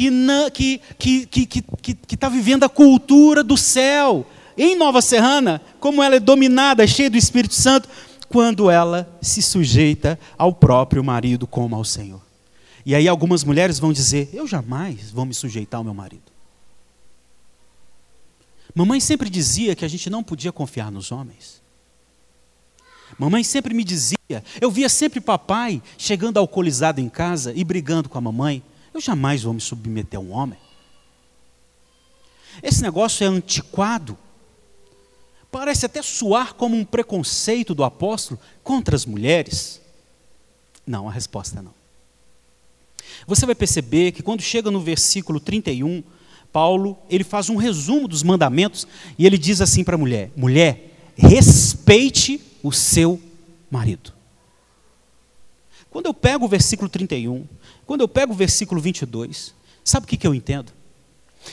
que 0.01 0.07
está 0.07 0.51
que, 0.51 0.81
que, 0.99 1.27
que, 1.27 1.63
que, 1.63 1.95
que 1.95 2.17
tá 2.17 2.31
vivendo 2.31 2.65
a 2.65 2.69
cultura 2.71 3.45
do 3.45 3.57
céu, 3.57 4.27
em 4.57 4.75
Nova 4.75 5.03
Serrana, 5.03 5.61
como 5.79 6.03
ela 6.03 6.17
é 6.17 6.21
dominada, 6.21 6.87
cheia 6.87 7.11
do 7.11 7.19
Espírito 7.19 7.55
Santo, 7.55 7.87
quando 8.29 8.71
ela 8.71 9.15
se 9.21 9.43
sujeita 9.43 10.19
ao 10.39 10.55
próprio 10.55 11.05
marido 11.05 11.47
como 11.47 11.77
ao 11.77 11.85
Senhor. 11.85 12.23
E 12.87 12.95
aí 12.95 13.07
algumas 13.07 13.45
mulheres 13.45 13.79
vão 13.79 13.93
dizer: 13.93 14.31
Eu 14.33 14.47
jamais 14.47 15.11
vou 15.11 15.27
me 15.27 15.35
sujeitar 15.35 15.79
ao 15.79 15.85
meu 15.85 15.93
marido. 15.93 16.23
Mamãe 18.75 19.01
sempre 19.01 19.29
dizia 19.29 19.75
que 19.75 19.85
a 19.85 19.89
gente 19.89 20.09
não 20.09 20.23
podia 20.23 20.53
confiar 20.53 20.91
nos 20.91 21.13
homens. 21.13 21.61
Mamãe 23.19 23.45
sempre 23.45 23.75
me 23.75 23.83
dizia, 23.83 24.17
eu 24.61 24.71
via 24.71 24.89
sempre 24.89 25.21
papai 25.21 25.83
chegando 25.99 26.39
alcoolizado 26.39 27.01
em 27.01 27.09
casa 27.09 27.53
e 27.55 27.65
brigando 27.65 28.09
com 28.09 28.17
a 28.17 28.21
mamãe. 28.21 28.63
Eu 28.93 29.01
jamais 29.01 29.43
vou 29.43 29.55
me 29.55 29.61
submeter 29.61 30.19
a 30.19 30.23
um 30.23 30.33
homem. 30.33 30.59
Esse 32.63 32.83
negócio 32.83 33.25
é 33.25 33.27
antiquado. 33.27 34.19
Parece 35.51 35.87
até 35.87 36.03
soar 36.03 36.55
como 36.55 36.77
um 36.77 36.85
preconceito 36.85 37.75
do 37.75 37.85
apóstolo 37.85 38.41
contra 38.63 38.95
as 38.95 39.05
mulheres. 39.07 39.81
Não, 40.87 41.09
a 41.09 41.13
resposta 41.13 41.59
é 41.59 41.63
não. 41.63 41.75
Você 43.27 43.47
vai 43.47 43.55
perceber 43.55 44.13
que 44.13 44.23
quando 44.23 44.43
chega 44.43 44.71
no 44.71 44.81
versículo 44.81 45.41
31, 45.41 46.03
Paulo, 46.53 46.99
ele 47.09 47.25
faz 47.25 47.49
um 47.49 47.57
resumo 47.57 48.09
dos 48.09 48.23
mandamentos 48.23 48.87
e 49.19 49.27
ele 49.27 49.39
diz 49.39 49.61
assim 49.61 49.85
para 49.85 49.95
a 49.95 49.99
mulher: 49.99 50.31
mulher, 50.37 51.13
respeite 51.17 52.41
o 52.63 52.73
seu 52.73 53.21
marido. 53.71 54.13
Quando 55.91 56.07
eu 56.07 56.15
pego 56.15 56.45
o 56.45 56.49
versículo 56.49 56.89
31, 56.89 57.47
quando 57.91 58.03
eu 58.03 58.09
pego 58.09 58.33
o 58.33 58.37
versículo 58.37 58.81
22, 58.81 59.53
sabe 59.83 60.05
o 60.05 60.09
que, 60.09 60.17
que 60.17 60.25
eu 60.25 60.33
entendo? 60.33 60.73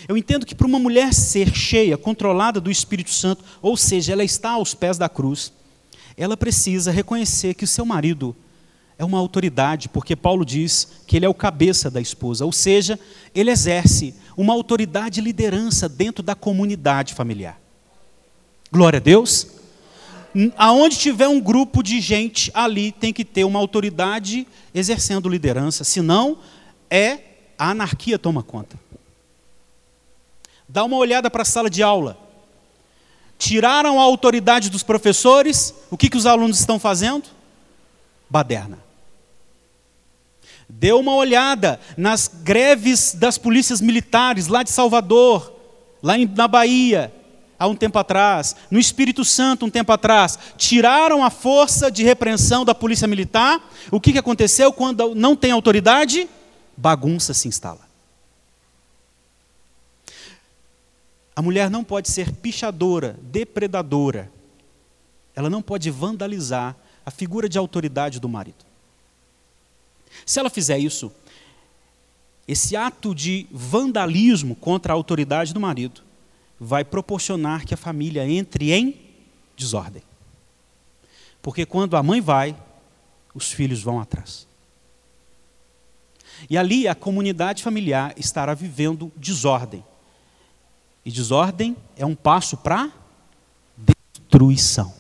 Eu 0.08 0.16
entendo 0.16 0.46
que 0.46 0.54
para 0.54 0.68
uma 0.68 0.78
mulher 0.78 1.12
ser 1.12 1.52
cheia, 1.52 1.98
controlada 1.98 2.62
do 2.62 2.70
Espírito 2.70 3.10
Santo, 3.10 3.44
ou 3.60 3.76
seja, 3.76 4.14
ela 4.14 4.24
está 4.24 4.52
aos 4.52 4.76
pés 4.76 5.00
da 5.00 5.10
cruz, 5.10 5.52
ela 6.16 6.38
precisa 6.38 6.92
reconhecer 6.92 7.56
que 7.56 7.64
o 7.64 7.68
seu 7.68 7.84
marido 7.84 8.36
é 9.00 9.04
uma 9.04 9.18
autoridade, 9.18 9.90
porque 9.90 10.16
Paulo 10.16 10.46
diz 10.46 10.88
que 11.08 11.16
ele 11.16 11.26
é 11.26 11.30
o 11.30 11.34
cabeça 11.34 11.90
da 11.90 12.00
esposa, 12.00 12.46
ou 12.46 12.52
seja, 12.52 13.00
ele 13.34 13.50
exerce 13.50 14.14
uma 14.38 14.54
autoridade 14.54 15.20
e 15.20 15.24
liderança 15.24 15.90
dentro 15.90 16.22
da 16.22 16.36
comunidade 16.36 17.16
familiar. 17.16 17.60
Glória 18.72 18.98
a 18.98 19.02
Deus. 19.02 19.57
Aonde 20.56 20.98
tiver 20.98 21.28
um 21.28 21.40
grupo 21.40 21.82
de 21.82 22.00
gente, 22.00 22.52
ali 22.54 22.92
tem 22.92 23.12
que 23.12 23.26
ter 23.26 23.44
uma 23.44 23.58
autoridade 23.58 24.46
exercendo 24.74 25.28
liderança, 25.28 25.84
senão 25.84 26.38
é 26.90 27.20
a 27.58 27.72
anarquia 27.72 28.20
toma 28.20 28.44
conta. 28.44 28.78
Dá 30.70 30.84
uma 30.84 30.98
olhada 30.98 31.32
para 31.32 31.42
a 31.42 31.46
sala 31.46 31.70
de 31.70 31.82
aula. 31.82 32.18
Tiraram 33.40 34.00
a 34.00 34.04
autoridade 34.04 34.70
dos 34.70 34.84
professores, 34.84 35.74
o 35.90 35.98
que, 35.98 36.10
que 36.10 36.18
os 36.18 36.26
alunos 36.26 36.60
estão 36.60 36.78
fazendo? 36.78 37.30
Baderna. 38.30 38.78
Dê 40.70 40.92
uma 40.92 41.16
olhada 41.16 41.80
nas 41.96 42.28
greves 42.28 43.14
das 43.14 43.38
polícias 43.38 43.80
militares 43.80 44.48
lá 44.48 44.62
de 44.62 44.70
Salvador, 44.70 45.54
lá 46.04 46.16
na 46.18 46.48
Bahia, 46.48 47.14
há 47.60 47.68
um 47.68 47.76
tempo 47.76 47.98
atrás, 47.98 48.56
no 48.70 48.80
Espírito 48.80 49.26
Santo, 49.26 49.66
um 49.66 49.70
tempo 49.70 49.92
atrás. 49.92 50.38
Tiraram 50.58 51.24
a 51.24 51.30
força 51.30 51.90
de 51.90 52.04
repreensão 52.04 52.64
da 52.64 52.76
polícia 52.76 53.08
militar. 53.08 53.62
O 53.92 54.00
que, 54.00 54.12
que 54.12 54.18
aconteceu 54.18 54.72
quando 54.72 55.16
não 55.16 55.36
tem 55.36 55.52
autoridade? 55.52 56.30
Bagunça 56.76 57.34
se 57.34 57.48
instala. 57.48 57.88
A 61.36 61.42
mulher 61.42 61.70
não 61.70 61.84
pode 61.84 62.10
ser 62.10 62.32
pichadora, 62.32 63.18
depredadora. 63.22 64.32
Ela 65.36 65.50
não 65.50 65.62
pode 65.62 65.90
vandalizar 65.92 66.76
a 67.06 67.12
figura 67.12 67.48
de 67.48 67.58
autoridade 67.58 68.20
do 68.20 68.28
marido. 68.28 68.66
Se 70.26 70.40
ela 70.40 70.50
fizer 70.50 70.80
isso, 70.80 71.12
esse 72.48 72.76
ato 72.76 73.14
de 73.14 73.46
vandalismo 73.52 74.56
contra 74.56 74.94
a 74.94 74.96
autoridade 74.96 75.54
do 75.54 75.60
marido 75.60 76.07
vai 76.60 76.84
proporcionar 76.84 77.66
que 77.66 77.74
a 77.74 77.78
família 77.78 78.28
entre 78.28 78.72
em 78.72 79.00
desordem. 79.56 80.04
Porque 81.42 81.66
quando 81.66 81.96
a 81.96 82.04
mãe 82.04 82.20
vai, 82.20 82.56
os 83.34 83.52
filhos 83.52 83.82
vão 83.82 84.00
atrás. 84.00 84.48
E 86.50 86.58
ali 86.58 86.88
a 86.88 86.96
comunidade 86.96 87.64
familiar 87.64 88.14
estará 88.18 88.54
vivendo 88.54 89.12
desordem. 89.16 89.84
E 91.06 91.12
desordem 91.12 91.76
é 91.96 92.06
um 92.06 92.16
passo 92.16 92.58
para 92.58 92.92
destruição. 93.78 94.94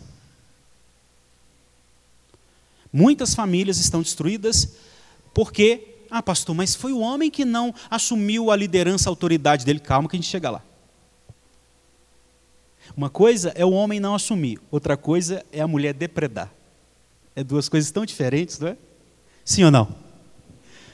Muitas 2.91 3.35
famílias 3.35 3.77
estão 3.77 4.01
destruídas 4.01 4.77
porque 5.33 5.95
Ah, 6.09 6.23
pastor, 6.23 6.55
mas 6.55 6.73
foi 6.73 6.93
o 6.93 6.99
homem 6.99 7.29
que 7.29 7.43
não 7.43 7.75
assumiu 7.89 8.49
a 8.49 8.55
liderança, 8.55 9.09
a 9.09 9.11
autoridade 9.11 9.65
dele. 9.65 9.79
Calma 9.79 10.07
que 10.07 10.15
a 10.15 10.19
gente 10.19 10.29
chega 10.29 10.49
lá. 10.49 10.63
Uma 12.95 13.09
coisa 13.09 13.51
é 13.55 13.65
o 13.65 13.71
homem 13.71 13.99
não 13.99 14.15
assumir, 14.15 14.59
outra 14.71 14.95
coisa 14.95 15.45
é 15.51 15.61
a 15.61 15.67
mulher 15.67 15.93
depredar. 15.93 16.51
É 17.35 17.43
duas 17.43 17.69
coisas 17.69 17.91
tão 17.91 18.05
diferentes, 18.05 18.59
não 18.59 18.69
é? 18.69 18.77
Sim 19.45 19.65
ou 19.65 19.71
não? 19.71 19.87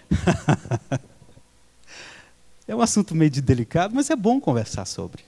é 2.68 2.76
um 2.76 2.82
assunto 2.82 3.16
meio 3.16 3.32
de 3.32 3.42
delicado, 3.42 3.96
mas 3.96 4.10
é 4.10 4.16
bom 4.16 4.40
conversar 4.40 4.86
sobre. 4.86 5.24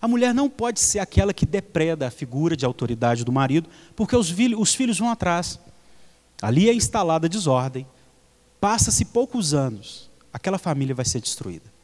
A 0.00 0.08
mulher 0.08 0.34
não 0.34 0.48
pode 0.48 0.80
ser 0.80 0.98
aquela 0.98 1.32
que 1.32 1.46
depreda 1.46 2.06
a 2.06 2.10
figura 2.10 2.56
de 2.56 2.64
autoridade 2.64 3.24
do 3.24 3.32
marido, 3.32 3.68
porque 3.96 4.16
os, 4.16 4.34
os 4.58 4.74
filhos 4.74 4.98
vão 4.98 5.10
atrás. 5.10 5.58
Ali 6.40 6.68
é 6.68 6.74
instalada 6.74 7.28
desordem. 7.28 7.86
Passa-se 8.60 9.04
poucos 9.04 9.54
anos, 9.54 10.10
aquela 10.32 10.58
família 10.58 10.94
vai 10.94 11.04
ser 11.04 11.20
destruída. 11.20 11.77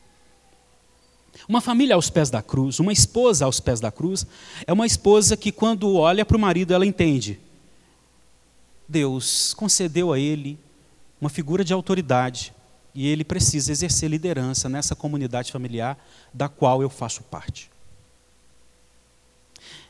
Uma 1.49 1.61
família 1.61 1.95
aos 1.95 2.09
pés 2.09 2.31
da 2.31 2.43
cruz, 2.43 2.81
uma 2.81 2.93
esposa 2.93 3.45
aos 3.45 3.61
pés 3.61 3.81
da 3.81 3.93
cruz, 3.93 4.27
é 4.66 4.73
uma 4.73 4.87
esposa 4.87 5.37
que, 5.37 5.53
quando 5.53 5.95
olha 5.97 6.25
para 6.25 6.37
o 6.37 6.41
marido, 6.41 6.73
ela 6.73 6.87
entende. 6.87 7.39
Deus 8.89 9.55
concedeu 9.55 10.12
a 10.12 10.19
ele 10.19 10.59
uma 11.21 11.31
figura 11.31 11.65
de 11.65 11.73
autoridade 11.73 12.55
e 12.95 13.07
ele 13.09 13.25
precisa 13.25 13.73
exercer 13.73 14.09
liderança 14.09 14.69
nessa 14.69 14.95
comunidade 14.95 15.51
familiar 15.51 15.99
da 16.33 16.49
qual 16.49 16.81
eu 16.81 16.89
faço 16.89 17.23
parte. 17.25 17.71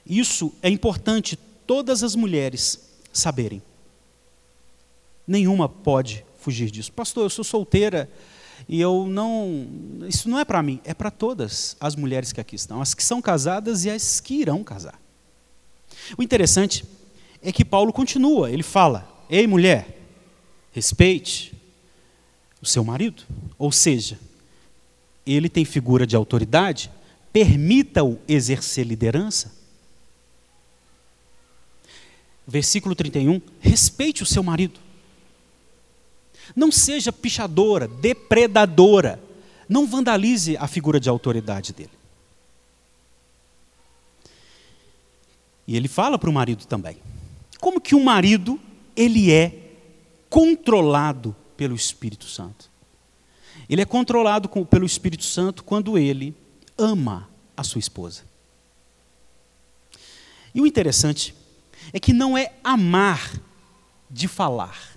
Isso 0.06 0.52
é 0.62 0.68
importante 0.68 1.36
todas 1.66 2.02
as 2.02 2.14
mulheres 2.14 2.80
saberem. 3.12 3.62
Nenhuma 5.26 5.68
pode 5.68 6.24
fugir 6.38 6.70
disso. 6.70 6.92
Pastor, 6.92 7.24
eu 7.24 7.30
sou 7.30 7.44
solteira 7.44 8.10
e 8.68 8.80
eu 8.80 9.06
não. 9.06 9.66
Isso 10.08 10.28
não 10.28 10.38
é 10.38 10.44
para 10.44 10.62
mim, 10.62 10.80
é 10.84 10.94
para 10.94 11.10
todas 11.10 11.76
as 11.80 11.94
mulheres 11.96 12.32
que 12.32 12.40
aqui 12.40 12.56
estão, 12.56 12.80
as 12.80 12.94
que 12.94 13.02
são 13.02 13.20
casadas 13.20 13.84
e 13.84 13.90
as 13.90 14.20
que 14.20 14.34
irão 14.34 14.64
casar. 14.64 15.00
O 16.16 16.22
interessante 16.22 16.84
é 17.42 17.52
que 17.52 17.64
Paulo 17.64 17.92
continua, 17.92 18.50
ele 18.50 18.62
fala: 18.62 19.08
Ei, 19.28 19.46
mulher, 19.46 19.98
respeite 20.72 21.54
o 22.60 22.66
seu 22.66 22.82
marido. 22.82 23.22
Ou 23.58 23.70
seja, 23.70 24.18
ele 25.26 25.48
tem 25.48 25.64
figura 25.64 26.06
de 26.06 26.16
autoridade, 26.16 26.90
permita-o 27.32 28.18
exercer 28.26 28.86
liderança. 28.86 29.52
Versículo 32.46 32.94
31, 32.94 33.40
respeite 33.60 34.22
o 34.22 34.26
seu 34.26 34.42
marido. 34.42 34.83
Não 36.54 36.70
seja 36.70 37.12
pichadora, 37.12 37.88
depredadora. 37.88 39.22
Não 39.68 39.86
vandalize 39.86 40.56
a 40.56 40.66
figura 40.66 41.00
de 41.00 41.08
autoridade 41.08 41.72
dele. 41.72 41.90
E 45.66 45.76
ele 45.76 45.88
fala 45.88 46.18
para 46.18 46.28
o 46.28 46.32
marido 46.32 46.66
também. 46.66 46.98
Como 47.60 47.80
que 47.80 47.94
um 47.94 48.04
marido, 48.04 48.60
ele 48.94 49.32
é 49.32 49.70
controlado 50.28 51.34
pelo 51.56 51.74
Espírito 51.74 52.26
Santo? 52.26 52.70
Ele 53.68 53.80
é 53.80 53.86
controlado 53.86 54.48
com, 54.48 54.64
pelo 54.64 54.84
Espírito 54.84 55.24
Santo 55.24 55.64
quando 55.64 55.96
ele 55.96 56.34
ama 56.76 57.28
a 57.56 57.62
sua 57.62 57.78
esposa. 57.78 58.22
E 60.54 60.60
o 60.60 60.66
interessante 60.66 61.34
é 61.92 61.98
que 61.98 62.12
não 62.12 62.36
é 62.36 62.52
amar 62.62 63.32
de 64.10 64.28
falar. 64.28 64.93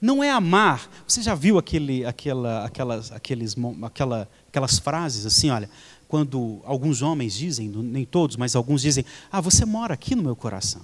Não 0.00 0.22
é 0.22 0.30
amar. 0.30 0.88
Você 1.06 1.22
já 1.22 1.34
viu 1.34 1.58
aquele, 1.58 2.04
aquela, 2.04 2.64
aquelas, 2.64 3.12
aqueles, 3.12 3.56
aquela, 3.82 4.28
aquelas 4.48 4.78
frases 4.78 5.26
assim, 5.26 5.50
olha, 5.50 5.68
quando 6.08 6.60
alguns 6.64 7.02
homens 7.02 7.34
dizem, 7.34 7.68
nem 7.68 8.04
todos, 8.04 8.36
mas 8.36 8.56
alguns 8.56 8.82
dizem: 8.82 9.04
Ah, 9.30 9.40
você 9.40 9.64
mora 9.64 9.94
aqui 9.94 10.14
no 10.14 10.22
meu 10.22 10.34
coração. 10.34 10.82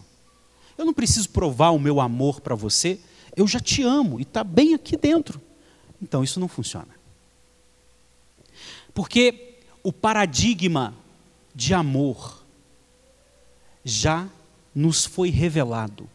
Eu 0.76 0.84
não 0.84 0.92
preciso 0.92 1.30
provar 1.30 1.70
o 1.70 1.78
meu 1.78 2.00
amor 2.00 2.40
para 2.40 2.54
você, 2.54 3.00
eu 3.36 3.46
já 3.46 3.60
te 3.60 3.82
amo 3.82 4.18
e 4.18 4.22
está 4.22 4.44
bem 4.44 4.74
aqui 4.74 4.96
dentro. 4.96 5.40
Então 6.02 6.22
isso 6.22 6.38
não 6.38 6.48
funciona. 6.48 6.88
Porque 8.92 9.56
o 9.82 9.92
paradigma 9.92 10.94
de 11.54 11.72
amor 11.72 12.44
já 13.84 14.28
nos 14.74 15.04
foi 15.04 15.30
revelado. 15.30 16.08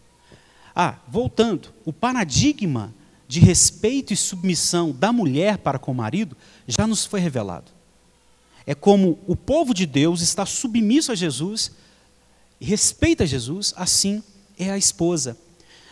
Ah, 0.81 0.97
voltando, 1.09 1.73
o 1.83 1.91
paradigma 1.91 2.93
de 3.27 3.41
respeito 3.41 4.13
e 4.13 4.15
submissão 4.15 4.93
da 4.93 5.11
mulher 5.11 5.57
para 5.57 5.77
com 5.77 5.91
o 5.91 5.93
marido 5.93 6.37
já 6.65 6.87
nos 6.87 7.05
foi 7.05 7.19
revelado. 7.19 7.69
É 8.65 8.73
como 8.73 9.19
o 9.27 9.35
povo 9.35 9.73
de 9.73 9.85
Deus 9.85 10.21
está 10.21 10.45
submisso 10.45 11.11
a 11.11 11.15
Jesus, 11.15 11.73
respeita 12.61 13.27
Jesus, 13.27 13.73
assim 13.75 14.23
é 14.57 14.71
a 14.71 14.77
esposa. 14.77 15.37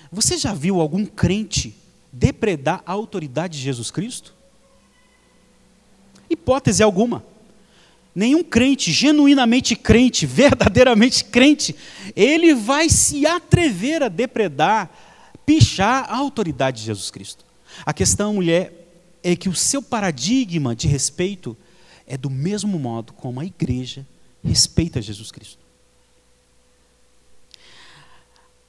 Você 0.10 0.38
já 0.38 0.54
viu 0.54 0.80
algum 0.80 1.06
crente 1.06 1.76
depredar 2.10 2.82
a 2.86 2.94
autoridade 2.94 3.58
de 3.58 3.64
Jesus 3.66 3.92
Cristo? 3.92 4.34
Hipótese 6.30 6.82
alguma. 6.82 7.26
Nenhum 8.18 8.44
crente, 8.44 8.92
genuinamente 8.92 9.76
crente, 9.76 10.26
verdadeiramente 10.26 11.24
crente, 11.24 11.76
ele 12.16 12.56
vai 12.56 12.90
se 12.90 13.28
atrever 13.28 14.02
a 14.02 14.10
depredar, 14.10 14.90
pichar 15.46 16.04
a 16.10 16.18
autoridade 16.18 16.80
de 16.80 16.86
Jesus 16.88 17.12
Cristo. 17.12 17.46
A 17.86 17.94
questão, 17.94 18.34
mulher, 18.34 18.74
é 19.24 19.36
que 19.36 19.48
o 19.48 19.54
seu 19.54 19.84
paradigma 19.84 20.76
de 20.76 20.88
respeito 20.88 21.56
é 22.08 22.18
do 22.18 22.28
mesmo 22.28 22.80
modo 22.80 23.14
como 23.14 23.40
a 23.40 23.46
igreja 23.46 24.04
respeita 24.44 25.00
Jesus 25.00 25.30
Cristo. 25.30 25.60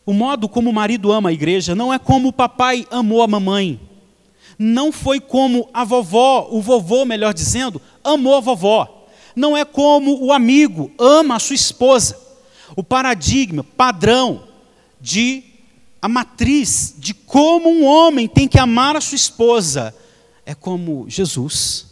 O 0.05 0.13
modo 0.13 0.47
como 0.47 0.69
o 0.69 0.75
marido 0.75 1.11
ama 1.11 1.31
a 1.31 1.33
igreja 1.33 1.75
não 1.75 1.91
é 1.91 1.99
como 1.99 2.29
o 2.29 2.33
papai 2.35 2.87
amou 2.91 3.23
a 3.23 3.27
mamãe. 3.27 3.81
Não 4.59 4.93
foi 4.93 5.21
como 5.21 5.71
a 5.73 5.85
vovó, 5.85 6.49
o 6.51 6.61
vovô, 6.61 7.07
melhor 7.07 7.33
dizendo, 7.33 7.81
amou 8.05 8.37
a 8.37 8.41
vovó 8.41 8.98
não 9.39 9.57
é 9.57 9.65
como 9.65 10.23
o 10.23 10.33
amigo 10.33 10.91
ama 10.99 11.37
a 11.37 11.39
sua 11.39 11.55
esposa. 11.55 12.19
O 12.77 12.83
paradigma, 12.83 13.63
padrão 13.63 14.45
de 15.01 15.45
a 16.03 16.09
matriz 16.09 16.95
de 16.99 17.15
como 17.15 17.71
um 17.71 17.85
homem 17.85 18.29
tem 18.29 18.47
que 18.47 18.59
amar 18.59 18.97
a 18.97 19.01
sua 19.01 19.17
esposa 19.17 19.95
é 20.45 20.55
como 20.55 21.09
Jesus 21.09 21.87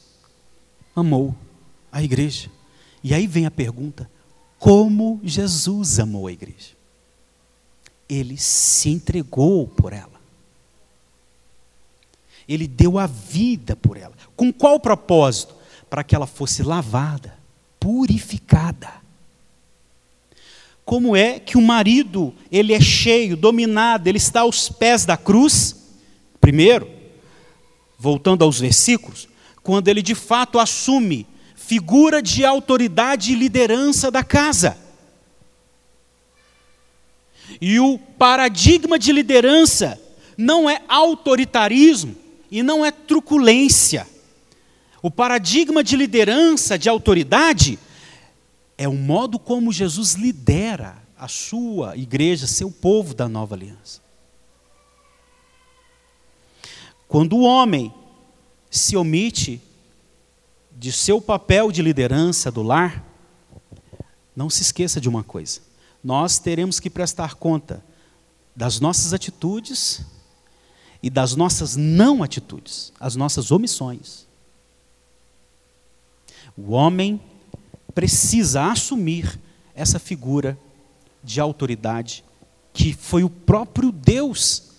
amou 0.95 1.35
a 1.91 2.03
igreja. 2.03 2.51
E 3.03 3.15
aí 3.15 3.27
vem 3.27 3.47
a 3.47 3.51
pergunta: 3.51 4.11
como 4.59 5.21
Jesus 5.23 5.99
amou 5.99 6.27
a 6.27 6.33
igreja? 6.33 6.75
Ele 8.09 8.37
se 8.37 8.89
entregou 8.91 9.67
por 9.67 9.93
ela. 9.93 10.17
Ele 12.49 12.69
deu 12.69 12.99
a 12.99 13.07
vida 13.07 13.75
por 13.75 13.97
ela. 13.97 14.15
Com 14.37 14.53
qual 14.53 14.79
propósito? 14.79 15.56
Para 15.97 16.05
que 16.05 16.15
ela 16.15 16.27
fosse 16.27 16.63
lavada, 16.63 17.39
purificada. 17.81 18.93
Como 20.85 21.17
é 21.17 21.41
que 21.41 21.57
o 21.57 21.63
marido, 21.63 22.35
ele 22.53 22.75
é 22.75 22.81
cheio, 22.83 23.35
dominado, 23.35 24.07
ele 24.07 24.19
está 24.19 24.41
aos 24.41 24.69
pés 24.69 25.07
da 25.07 25.17
cruz? 25.17 25.75
Primeiro, 26.39 26.87
voltando 27.99 28.45
aos 28.45 28.61
versículos, 28.61 29.27
quando 29.63 29.89
ele 29.89 30.03
de 30.03 30.15
fato 30.15 30.59
assume 30.59 31.27
figura 31.55 32.21
de 32.21 32.45
autoridade 32.45 33.33
e 33.33 33.35
liderança 33.35 34.11
da 34.11 34.23
casa. 34.23 34.77
E 37.59 37.81
o 37.81 37.99
paradigma 38.19 38.99
de 38.99 39.13
liderança 39.13 39.99
não 40.37 40.69
é 40.69 40.83
autoritarismo 40.89 42.15
e 42.51 42.63
não 42.63 42.85
é 42.85 42.91
truculência. 42.91 44.07
O 45.07 45.11
paradigma 45.11 45.85
de 45.85 45.97
liderança, 45.97 46.77
de 46.77 46.89
autoridade, 46.89 47.79
é 48.77 48.89
o 48.89 48.93
modo 48.93 49.39
como 49.39 49.73
Jesus 49.73 50.15
lidera 50.15 51.01
a 51.17 51.29
sua 51.29 51.97
igreja, 51.97 52.45
seu 52.49 52.73
povo 52.73 53.15
da 53.15 53.29
nova 53.29 53.55
aliança. 53.55 54.01
Quando 57.07 57.37
o 57.37 57.43
homem 57.43 57.95
se 58.69 58.97
omite 58.97 59.63
de 60.73 60.91
seu 60.91 61.21
papel 61.21 61.71
de 61.71 61.83
liderança 61.83 62.51
do 62.51 62.65
lar, 62.65 63.07
não 64.35 64.51
se 64.51 64.63
esqueça 64.63 65.01
de 65.01 65.09
uma 65.09 65.23
coisa: 65.23 65.61
nós 66.03 66.41
teremos 66.41 66.81
que 66.81 66.91
prestar 66.91 67.37
conta 67.37 67.81
das 68.57 68.81
nossas 68.81 69.13
atitudes 69.13 70.01
e 71.01 71.09
das 71.09 71.37
nossas 71.37 71.77
não 71.77 72.25
atitudes, 72.25 72.93
as 72.99 73.15
nossas 73.15 73.53
omissões. 73.53 74.26
O 76.57 76.73
homem 76.73 77.21
precisa 77.95 78.71
assumir 78.71 79.39
essa 79.75 79.99
figura 79.99 80.59
de 81.23 81.41
autoridade 81.41 82.25
que 82.73 82.93
foi 82.93 83.25
o 83.25 83.31
próprio 83.31 83.91
Deus 83.91 84.71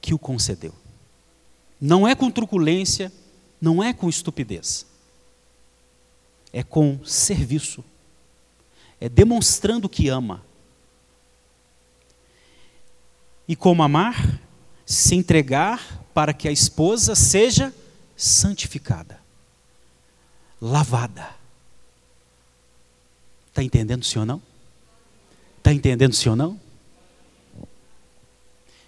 que 0.00 0.12
o 0.12 0.18
concedeu. 0.18 0.74
Não 1.80 2.06
é 2.06 2.14
com 2.14 2.30
truculência, 2.30 3.12
não 3.60 3.82
é 3.82 3.92
com 3.92 4.08
estupidez. 4.08 4.86
É 6.52 6.62
com 6.62 7.04
serviço. 7.04 7.84
É 9.00 9.08
demonstrando 9.08 9.88
que 9.88 10.08
ama. 10.08 10.44
E 13.46 13.54
como 13.54 13.82
amar? 13.82 14.40
Se 14.84 15.14
entregar 15.14 16.04
para 16.12 16.32
que 16.32 16.48
a 16.48 16.52
esposa 16.52 17.14
seja 17.14 17.72
santificada, 18.16 19.20
lavada. 20.64 21.28
Está 23.48 23.62
entendendo 23.62 24.02
sim 24.02 24.18
ou 24.18 24.24
não? 24.24 24.40
Está 25.58 25.72
entendendo 25.72 26.14
sim 26.14 26.30
ou 26.30 26.36
não? 26.36 26.58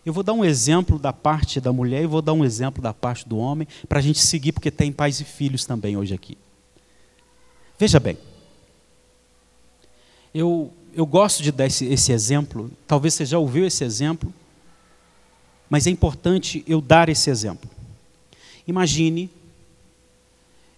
Eu 0.04 0.12
vou 0.12 0.22
dar 0.22 0.32
um 0.32 0.44
exemplo 0.44 0.98
da 0.98 1.12
parte 1.12 1.60
da 1.60 1.72
mulher 1.72 2.02
e 2.02 2.06
vou 2.06 2.22
dar 2.22 2.32
um 2.32 2.44
exemplo 2.44 2.82
da 2.82 2.94
parte 2.94 3.28
do 3.28 3.36
homem, 3.36 3.68
para 3.88 3.98
a 3.98 4.02
gente 4.02 4.20
seguir, 4.20 4.52
porque 4.52 4.70
tem 4.70 4.90
pais 4.90 5.20
e 5.20 5.24
filhos 5.24 5.64
também 5.66 5.96
hoje 5.96 6.14
aqui. 6.14 6.38
Veja 7.78 8.00
bem, 8.00 8.16
eu, 10.32 10.72
eu 10.94 11.04
gosto 11.04 11.42
de 11.42 11.52
dar 11.52 11.66
esse, 11.66 11.84
esse 11.86 12.10
exemplo, 12.10 12.70
talvez 12.86 13.14
você 13.14 13.26
já 13.26 13.38
ouviu 13.38 13.66
esse 13.66 13.84
exemplo, 13.84 14.32
mas 15.68 15.86
é 15.86 15.90
importante 15.90 16.64
eu 16.66 16.80
dar 16.80 17.08
esse 17.08 17.28
exemplo. 17.28 17.68
Imagine 18.66 19.30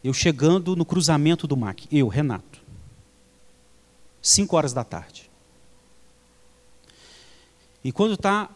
eu 0.08 0.14
chegando 0.14 0.74
no 0.74 0.86
cruzamento 0.86 1.46
do 1.46 1.54
MAC, 1.54 1.86
eu, 1.92 2.08
Renato, 2.08 2.62
5 4.22 4.56
horas 4.56 4.72
da 4.72 4.82
tarde. 4.82 5.30
E 7.84 7.92
quando 7.92 8.14
está 8.14 8.48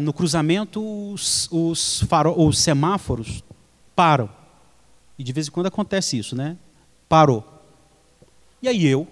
no 0.00 0.12
cruzamento, 0.12 0.82
os, 1.12 1.48
os, 1.52 2.00
faro, 2.08 2.34
os 2.36 2.58
semáforos 2.58 3.44
param. 3.94 4.28
E 5.16 5.22
de 5.22 5.32
vez 5.32 5.46
em 5.46 5.52
quando 5.52 5.66
acontece 5.66 6.18
isso, 6.18 6.34
né? 6.34 6.58
Parou. 7.08 7.44
E 8.60 8.66
aí 8.66 8.84
eu, 8.84 9.06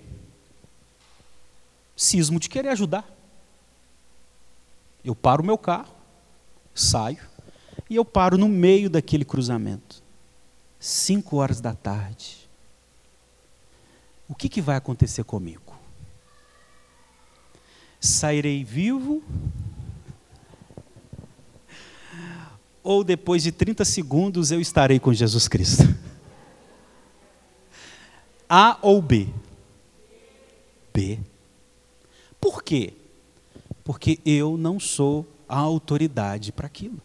cismo 1.97 2.41
de 2.41 2.49
querer 2.49 2.71
ajudar. 2.71 3.09
Eu 5.05 5.15
paro 5.15 5.41
o 5.41 5.47
meu 5.47 5.57
carro, 5.57 5.95
saio, 6.75 7.21
e 7.89 7.95
eu 7.95 8.05
paro 8.05 8.37
no 8.37 8.49
meio 8.49 8.91
daquele 8.91 9.25
cruzamento. 9.25 10.00
Cinco 10.81 11.37
horas 11.37 11.61
da 11.61 11.75
tarde. 11.75 12.49
O 14.27 14.35
que, 14.35 14.49
que 14.49 14.63
vai 14.63 14.77
acontecer 14.77 15.25
comigo? 15.25 15.79
Sairei 18.01 18.65
vivo? 18.65 19.23
Ou 22.83 23.05
depois 23.05 23.43
de 23.43 23.53
30 23.53 23.85
segundos 23.85 24.51
eu 24.51 24.59
estarei 24.59 24.99
com 24.99 25.13
Jesus 25.13 25.47
Cristo? 25.47 25.83
A 28.49 28.79
ou 28.81 29.03
B? 29.03 29.29
B. 30.95 31.21
Por 32.41 32.63
quê? 32.63 32.95
Porque 33.85 34.19
eu 34.25 34.57
não 34.57 34.81
sou 34.81 35.27
a 35.47 35.59
autoridade 35.59 36.53
para 36.53 36.67
aquilo. 36.67 37.03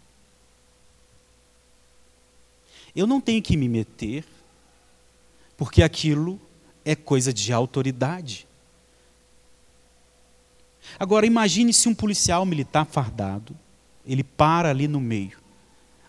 Eu 2.95 3.05
não 3.05 3.19
tenho 3.19 3.41
que 3.41 3.57
me 3.57 3.67
meter, 3.67 4.23
porque 5.57 5.83
aquilo 5.83 6.39
é 6.83 6.95
coisa 6.95 7.33
de 7.33 7.51
autoridade. 7.51 8.47
Agora 10.99 11.25
imagine 11.25 11.73
se 11.73 11.89
um 11.89 11.95
policial 11.95 12.45
militar 12.45 12.85
fardado, 12.85 13.55
ele 14.05 14.23
para 14.23 14.69
ali 14.69 14.87
no 14.87 15.01
meio. 15.01 15.37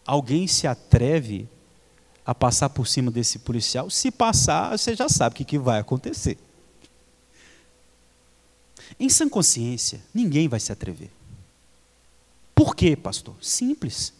Alguém 0.06 0.46
se 0.46 0.66
atreve 0.66 1.48
a 2.24 2.34
passar 2.34 2.68
por 2.68 2.86
cima 2.86 3.10
desse 3.10 3.38
policial? 3.38 3.88
Se 3.90 4.10
passar, 4.10 4.76
você 4.76 4.94
já 4.94 5.08
sabe 5.08 5.42
o 5.42 5.44
que, 5.44 5.58
vai 5.58 5.80
acontecer. 5.80 6.38
Em 9.00 9.08
sã 9.08 9.28
consciência, 9.28 10.00
ninguém 10.14 10.46
vai 10.46 10.60
se 10.60 10.70
atrever. 10.70 11.10
Por 12.54 12.76
quê, 12.76 12.96
pastor? 12.96 13.34
Simples. 13.40 14.12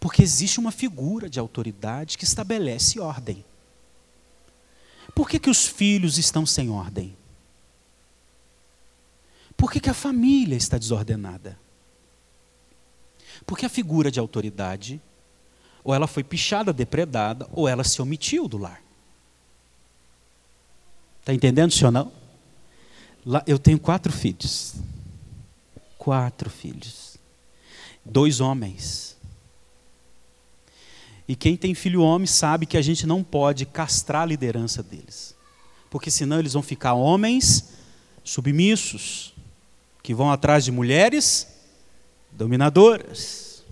Porque 0.00 0.22
existe 0.22 0.58
uma 0.58 0.72
figura 0.72 1.30
de 1.30 1.38
autoridade 1.38 2.18
que 2.18 2.24
estabelece 2.24 2.98
ordem. 2.98 3.44
Por 5.14 5.28
que, 5.28 5.38
que 5.38 5.50
os 5.50 5.66
filhos 5.66 6.16
estão 6.16 6.44
sem 6.44 6.70
ordem? 6.70 7.16
Por 9.56 9.70
que, 9.70 9.78
que 9.78 9.90
a 9.90 9.94
família 9.94 10.56
está 10.56 10.78
desordenada? 10.78 11.58
Porque 13.46 13.66
a 13.66 13.68
figura 13.68 14.10
de 14.10 14.18
autoridade, 14.18 15.00
ou 15.84 15.94
ela 15.94 16.06
foi 16.06 16.24
pichada, 16.24 16.72
depredada, 16.72 17.46
ou 17.52 17.68
ela 17.68 17.84
se 17.84 18.00
omitiu 18.00 18.48
do 18.48 18.56
lar. 18.56 18.82
Está 21.20 21.34
entendendo, 21.34 21.72
senhor 21.72 21.90
não? 21.90 22.10
Lá, 23.24 23.44
eu 23.46 23.58
tenho 23.58 23.78
quatro 23.78 24.10
filhos. 24.10 24.76
Quatro 25.98 26.48
filhos 26.48 27.10
dois 28.04 28.40
homens. 28.40 29.09
E 31.30 31.36
quem 31.36 31.56
tem 31.56 31.76
filho 31.76 32.02
homem 32.02 32.26
sabe 32.26 32.66
que 32.66 32.76
a 32.76 32.82
gente 32.82 33.06
não 33.06 33.22
pode 33.22 33.64
castrar 33.64 34.22
a 34.22 34.26
liderança 34.26 34.82
deles. 34.82 35.32
Porque 35.88 36.10
senão 36.10 36.40
eles 36.40 36.54
vão 36.54 36.60
ficar 36.60 36.94
homens 36.94 37.68
submissos, 38.24 39.32
que 40.02 40.12
vão 40.12 40.28
atrás 40.28 40.64
de 40.64 40.72
mulheres 40.72 41.46
dominadoras. 42.32 43.62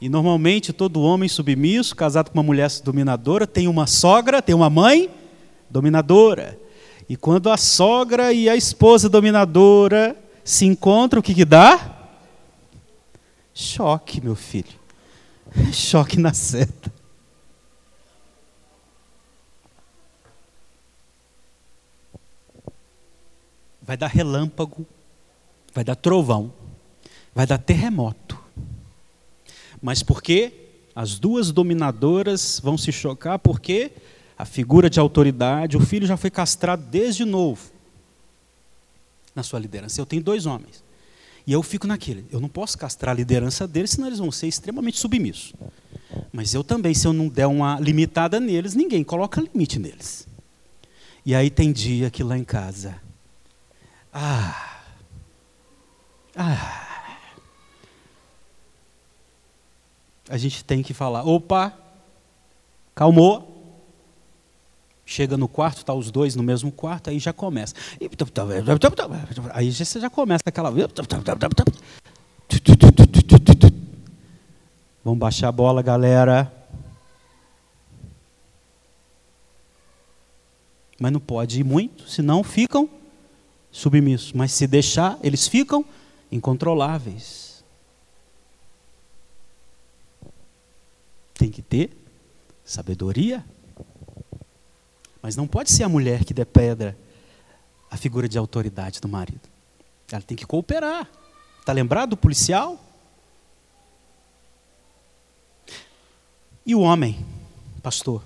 E 0.00 0.08
normalmente 0.08 0.72
todo 0.72 1.00
homem 1.00 1.28
submisso, 1.28 1.94
casado 1.94 2.28
com 2.28 2.38
uma 2.38 2.42
mulher 2.42 2.68
dominadora, 2.82 3.46
tem 3.46 3.68
uma 3.68 3.86
sogra, 3.86 4.42
tem 4.42 4.56
uma 4.56 4.68
mãe 4.68 5.08
dominadora. 5.70 6.58
E 7.08 7.16
quando 7.16 7.50
a 7.50 7.56
sogra 7.56 8.32
e 8.32 8.48
a 8.48 8.56
esposa 8.56 9.08
dominadora 9.08 10.16
se 10.42 10.66
encontram, 10.66 11.20
o 11.20 11.22
que, 11.22 11.36
que 11.36 11.44
dá? 11.44 12.10
Choque, 13.54 14.20
meu 14.20 14.34
filho. 14.34 14.79
Choque 15.72 16.18
na 16.18 16.32
seta. 16.32 16.92
Vai 23.82 23.96
dar 23.96 24.06
relâmpago, 24.06 24.86
vai 25.74 25.82
dar 25.82 25.96
trovão, 25.96 26.52
vai 27.34 27.46
dar 27.46 27.58
terremoto. 27.58 28.38
Mas 29.82 30.02
por 30.02 30.22
quê? 30.22 30.52
As 30.94 31.18
duas 31.18 31.50
dominadoras 31.50 32.60
vão 32.62 32.76
se 32.76 32.92
chocar 32.92 33.38
porque 33.38 33.90
a 34.36 34.44
figura 34.44 34.88
de 34.88 35.00
autoridade, 35.00 35.76
o 35.76 35.80
filho 35.80 36.06
já 36.06 36.16
foi 36.16 36.30
castrado 36.30 36.84
desde 36.84 37.24
novo 37.24 37.70
na 39.34 39.42
sua 39.42 39.58
liderança. 39.58 40.00
Eu 40.00 40.06
tenho 40.06 40.22
dois 40.22 40.46
homens. 40.46 40.84
E 41.50 41.52
eu 41.52 41.64
fico 41.64 41.84
naquele, 41.84 42.24
eu 42.30 42.38
não 42.38 42.48
posso 42.48 42.78
castrar 42.78 43.12
a 43.12 43.16
liderança 43.16 43.66
deles, 43.66 43.90
senão 43.90 44.06
eles 44.06 44.20
vão 44.20 44.30
ser 44.30 44.46
extremamente 44.46 45.00
submissos. 45.00 45.52
Mas 46.32 46.54
eu 46.54 46.62
também, 46.62 46.94
se 46.94 47.08
eu 47.08 47.12
não 47.12 47.26
der 47.26 47.48
uma 47.48 47.80
limitada 47.80 48.38
neles, 48.38 48.76
ninguém 48.76 49.02
coloca 49.02 49.40
limite 49.40 49.76
neles. 49.76 50.28
E 51.26 51.34
aí 51.34 51.50
tem 51.50 51.72
dia 51.72 52.08
que 52.08 52.22
lá 52.22 52.38
em 52.38 52.44
casa, 52.44 53.02
ah, 54.12 54.80
ah, 56.36 57.18
a 60.28 60.38
gente 60.38 60.62
tem 60.62 60.84
que 60.84 60.94
falar, 60.94 61.24
opa, 61.24 61.76
calmou, 62.94 63.49
Chega 65.10 65.36
no 65.36 65.48
quarto, 65.48 65.84
tá 65.84 65.92
os 65.92 66.08
dois 66.08 66.36
no 66.36 66.42
mesmo 66.44 66.70
quarto, 66.70 67.10
aí 67.10 67.18
já 67.18 67.32
começa. 67.32 67.74
Aí 69.52 69.72
você 69.72 69.98
já 69.98 70.08
começa 70.08 70.44
aquela. 70.46 70.70
Vamos 75.02 75.18
baixar 75.18 75.48
a 75.48 75.52
bola, 75.52 75.82
galera. 75.82 76.52
Mas 80.96 81.10
não 81.10 81.18
pode 81.18 81.58
ir 81.58 81.64
muito, 81.64 82.08
senão 82.08 82.44
ficam 82.44 82.88
submissos. 83.72 84.32
Mas 84.32 84.52
se 84.52 84.64
deixar, 84.68 85.18
eles 85.24 85.48
ficam 85.48 85.84
incontroláveis. 86.30 87.64
Tem 91.34 91.50
que 91.50 91.62
ter 91.62 91.90
sabedoria. 92.64 93.44
Mas 95.22 95.36
não 95.36 95.46
pode 95.46 95.70
ser 95.70 95.84
a 95.84 95.88
mulher 95.88 96.24
que 96.24 96.32
depedra 96.32 96.96
a 97.90 97.96
figura 97.96 98.28
de 98.28 98.38
autoridade 98.38 99.00
do 99.00 99.08
marido. 99.08 99.48
Ela 100.10 100.22
tem 100.22 100.36
que 100.36 100.46
cooperar. 100.46 101.08
Está 101.58 101.72
lembrado 101.72 102.10
do 102.10 102.16
policial? 102.16 102.82
E 106.64 106.74
o 106.74 106.80
homem, 106.80 107.24
pastor? 107.82 108.22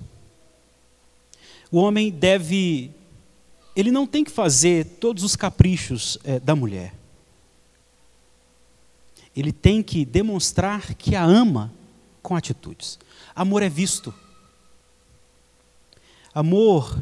O 1.71 1.79
homem 1.79 2.11
deve. 2.11 2.91
Ele 3.75 3.91
não 3.91 4.07
tem 4.07 4.23
que 4.23 4.31
fazer 4.31 4.85
todos 5.01 5.25
os 5.25 5.35
caprichos 5.35 6.19
é, 6.23 6.39
da 6.39 6.55
mulher. 6.55 6.95
Ele 9.37 9.53
tem 9.53 9.83
que 9.83 10.05
demonstrar 10.05 10.95
que 10.95 11.17
a 11.17 11.25
ama 11.25 11.73
com 12.23 12.37
atitudes. 12.37 12.99
Amor 13.35 13.63
é 13.63 13.69
visto. 13.69 14.15
Amor 16.35 17.01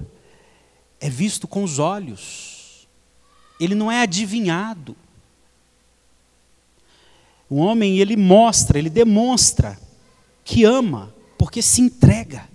é 1.01 1.09
visto 1.09 1.49
com 1.49 1.65
os 1.65 1.79
olhos. 1.79 2.87
Ele 3.59 3.75
não 3.75 3.91
é 3.91 4.03
adivinhado. 4.03 4.95
O 7.49 7.57
homem, 7.57 7.99
ele 7.99 8.17
mostra, 8.17 8.79
ele 8.79 8.91
demonstra 8.91 9.79
que 10.45 10.65
ama, 10.65 11.15
porque 11.39 11.63
se 11.63 11.81
entrega. 11.81 12.49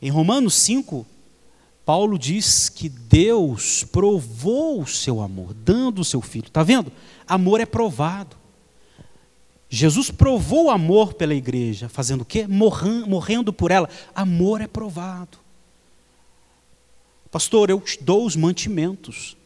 Em 0.00 0.10
Romanos 0.10 0.54
5, 0.54 1.06
Paulo 1.84 2.18
diz 2.18 2.68
que 2.68 2.88
Deus 2.88 3.84
provou 3.84 4.82
o 4.82 4.86
seu 4.86 5.20
amor, 5.20 5.54
dando 5.54 6.00
o 6.00 6.04
seu 6.04 6.20
filho. 6.20 6.46
Está 6.46 6.62
vendo? 6.62 6.92
Amor 7.26 7.60
é 7.60 7.66
provado. 7.66 8.36
Jesus 9.70 10.10
provou 10.10 10.70
amor 10.70 11.14
pela 11.14 11.34
igreja, 11.34 11.88
fazendo 11.88 12.22
o 12.22 12.24
quê? 12.24 12.46
Morrendo 12.46 13.52
por 13.52 13.70
ela. 13.70 13.88
Amor 14.14 14.60
é 14.60 14.66
provado. 14.66 15.38
Pastor, 17.30 17.68
eu 17.68 17.80
te 17.80 18.02
dou 18.02 18.24
os 18.24 18.34
mantimentos 18.34 19.36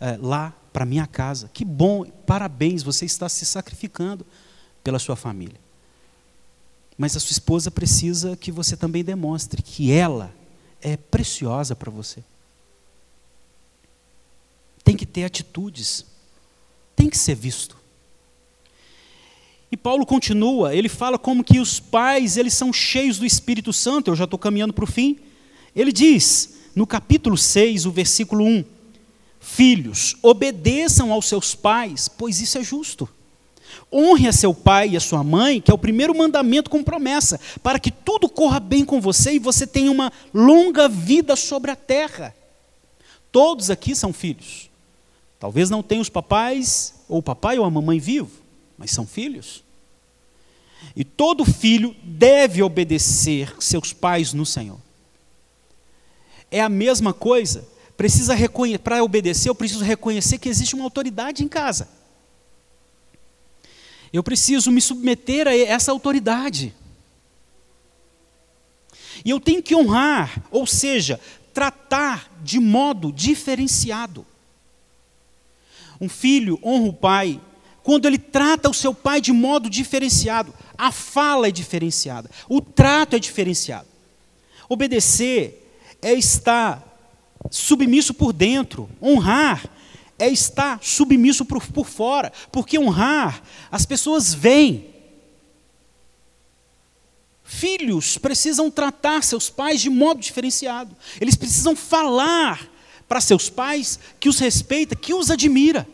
é, 0.00 0.16
lá 0.20 0.52
para 0.72 0.84
minha 0.84 1.06
casa. 1.06 1.48
Que 1.52 1.64
bom, 1.64 2.04
parabéns, 2.26 2.82
você 2.82 3.04
está 3.04 3.28
se 3.28 3.46
sacrificando 3.46 4.26
pela 4.82 4.98
sua 4.98 5.14
família. 5.14 5.60
Mas 6.98 7.16
a 7.16 7.20
sua 7.20 7.32
esposa 7.32 7.70
precisa 7.70 8.36
que 8.36 8.50
você 8.50 8.76
também 8.76 9.04
demonstre 9.04 9.62
que 9.62 9.92
ela 9.92 10.34
é 10.82 10.96
preciosa 10.96 11.76
para 11.76 11.90
você. 11.90 12.22
Tem 14.82 14.96
que 14.96 15.06
ter 15.06 15.24
atitudes, 15.24 16.04
tem 16.96 17.08
que 17.08 17.16
ser 17.16 17.36
visto. 17.36 17.79
E 19.72 19.76
Paulo 19.76 20.04
continua, 20.04 20.74
ele 20.74 20.88
fala 20.88 21.16
como 21.16 21.44
que 21.44 21.60
os 21.60 21.78
pais, 21.78 22.36
eles 22.36 22.54
são 22.54 22.72
cheios 22.72 23.18
do 23.18 23.26
Espírito 23.26 23.72
Santo, 23.72 24.10
eu 24.10 24.16
já 24.16 24.24
estou 24.24 24.38
caminhando 24.38 24.72
para 24.72 24.84
o 24.84 24.90
fim. 24.90 25.16
Ele 25.76 25.92
diz, 25.92 26.54
no 26.74 26.86
capítulo 26.86 27.36
6, 27.36 27.86
o 27.86 27.90
versículo 27.92 28.44
1, 28.44 28.64
Filhos, 29.40 30.16
obedeçam 30.22 31.10
aos 31.10 31.26
seus 31.26 31.54
pais, 31.54 32.08
pois 32.08 32.40
isso 32.40 32.58
é 32.58 32.62
justo. 32.62 33.08
Honre 33.90 34.28
a 34.28 34.32
seu 34.32 34.52
pai 34.52 34.90
e 34.90 34.96
a 34.96 35.00
sua 35.00 35.24
mãe, 35.24 35.60
que 35.60 35.70
é 35.70 35.74
o 35.74 35.78
primeiro 35.78 36.16
mandamento 36.16 36.68
com 36.68 36.84
promessa, 36.84 37.40
para 37.62 37.78
que 37.78 37.90
tudo 37.90 38.28
corra 38.28 38.60
bem 38.60 38.84
com 38.84 39.00
você 39.00 39.32
e 39.32 39.38
você 39.38 39.66
tenha 39.66 39.90
uma 39.90 40.12
longa 40.34 40.88
vida 40.88 41.34
sobre 41.36 41.70
a 41.70 41.76
terra. 41.76 42.34
Todos 43.32 43.70
aqui 43.70 43.94
são 43.94 44.12
filhos. 44.12 44.68
Talvez 45.38 45.70
não 45.70 45.82
tenham 45.82 46.02
os 46.02 46.10
papais, 46.10 46.94
ou 47.08 47.18
o 47.18 47.22
papai 47.22 47.58
ou 47.58 47.64
a 47.64 47.70
mamãe 47.70 47.98
vivo, 47.98 48.39
mas 48.80 48.90
são 48.90 49.06
filhos. 49.06 49.62
E 50.96 51.04
todo 51.04 51.44
filho 51.44 51.94
deve 52.02 52.62
obedecer 52.62 53.54
seus 53.60 53.92
pais 53.92 54.32
no 54.32 54.46
Senhor. 54.46 54.80
É 56.50 56.62
a 56.62 56.68
mesma 56.70 57.12
coisa. 57.12 57.68
Precisa 57.94 58.34
para 58.82 59.04
obedecer, 59.04 59.50
eu 59.50 59.54
preciso 59.54 59.84
reconhecer 59.84 60.38
que 60.38 60.48
existe 60.48 60.74
uma 60.74 60.84
autoridade 60.84 61.44
em 61.44 61.48
casa. 61.48 61.90
Eu 64.10 64.22
preciso 64.22 64.70
me 64.70 64.80
submeter 64.80 65.46
a 65.46 65.54
essa 65.54 65.92
autoridade. 65.92 66.74
E 69.22 69.28
eu 69.28 69.38
tenho 69.38 69.62
que 69.62 69.76
honrar, 69.76 70.42
ou 70.50 70.66
seja, 70.66 71.20
tratar 71.52 72.32
de 72.42 72.58
modo 72.58 73.12
diferenciado. 73.12 74.26
Um 76.00 76.08
filho 76.08 76.58
honra 76.64 76.88
o 76.88 76.94
pai 76.94 77.40
quando 77.90 78.06
ele 78.06 78.18
trata 78.18 78.70
o 78.70 78.72
seu 78.72 78.94
pai 78.94 79.20
de 79.20 79.32
modo 79.32 79.68
diferenciado. 79.68 80.54
A 80.78 80.92
fala 80.92 81.48
é 81.48 81.50
diferenciada, 81.50 82.30
o 82.48 82.60
trato 82.60 83.16
é 83.16 83.18
diferenciado. 83.18 83.88
Obedecer 84.68 85.76
é 86.00 86.12
estar 86.12 86.86
submisso 87.50 88.14
por 88.14 88.32
dentro, 88.32 88.88
honrar 89.02 89.68
é 90.20 90.28
estar 90.28 90.78
submisso 90.80 91.44
por, 91.44 91.66
por 91.66 91.84
fora, 91.84 92.32
porque 92.52 92.78
honrar, 92.78 93.42
as 93.72 93.84
pessoas 93.84 94.32
veem. 94.32 94.86
Filhos 97.42 98.16
precisam 98.18 98.70
tratar 98.70 99.24
seus 99.24 99.50
pais 99.50 99.80
de 99.80 99.90
modo 99.90 100.20
diferenciado, 100.20 100.96
eles 101.20 101.34
precisam 101.34 101.74
falar 101.74 102.70
para 103.08 103.20
seus 103.20 103.50
pais 103.50 103.98
que 104.20 104.28
os 104.28 104.38
respeita, 104.38 104.94
que 104.94 105.12
os 105.12 105.28
admira. 105.28 105.88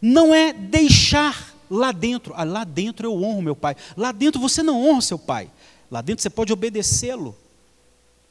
Não 0.00 0.34
é 0.34 0.52
deixar 0.52 1.54
lá 1.70 1.92
dentro, 1.92 2.34
ah, 2.36 2.44
lá 2.44 2.64
dentro 2.64 3.06
eu 3.06 3.22
honro 3.22 3.42
meu 3.42 3.54
pai, 3.54 3.76
lá 3.96 4.10
dentro 4.12 4.40
você 4.40 4.62
não 4.62 4.84
honra 4.84 5.00
seu 5.00 5.18
pai, 5.18 5.50
lá 5.90 6.00
dentro 6.00 6.22
você 6.22 6.30
pode 6.30 6.52
obedecê-lo, 6.52 7.36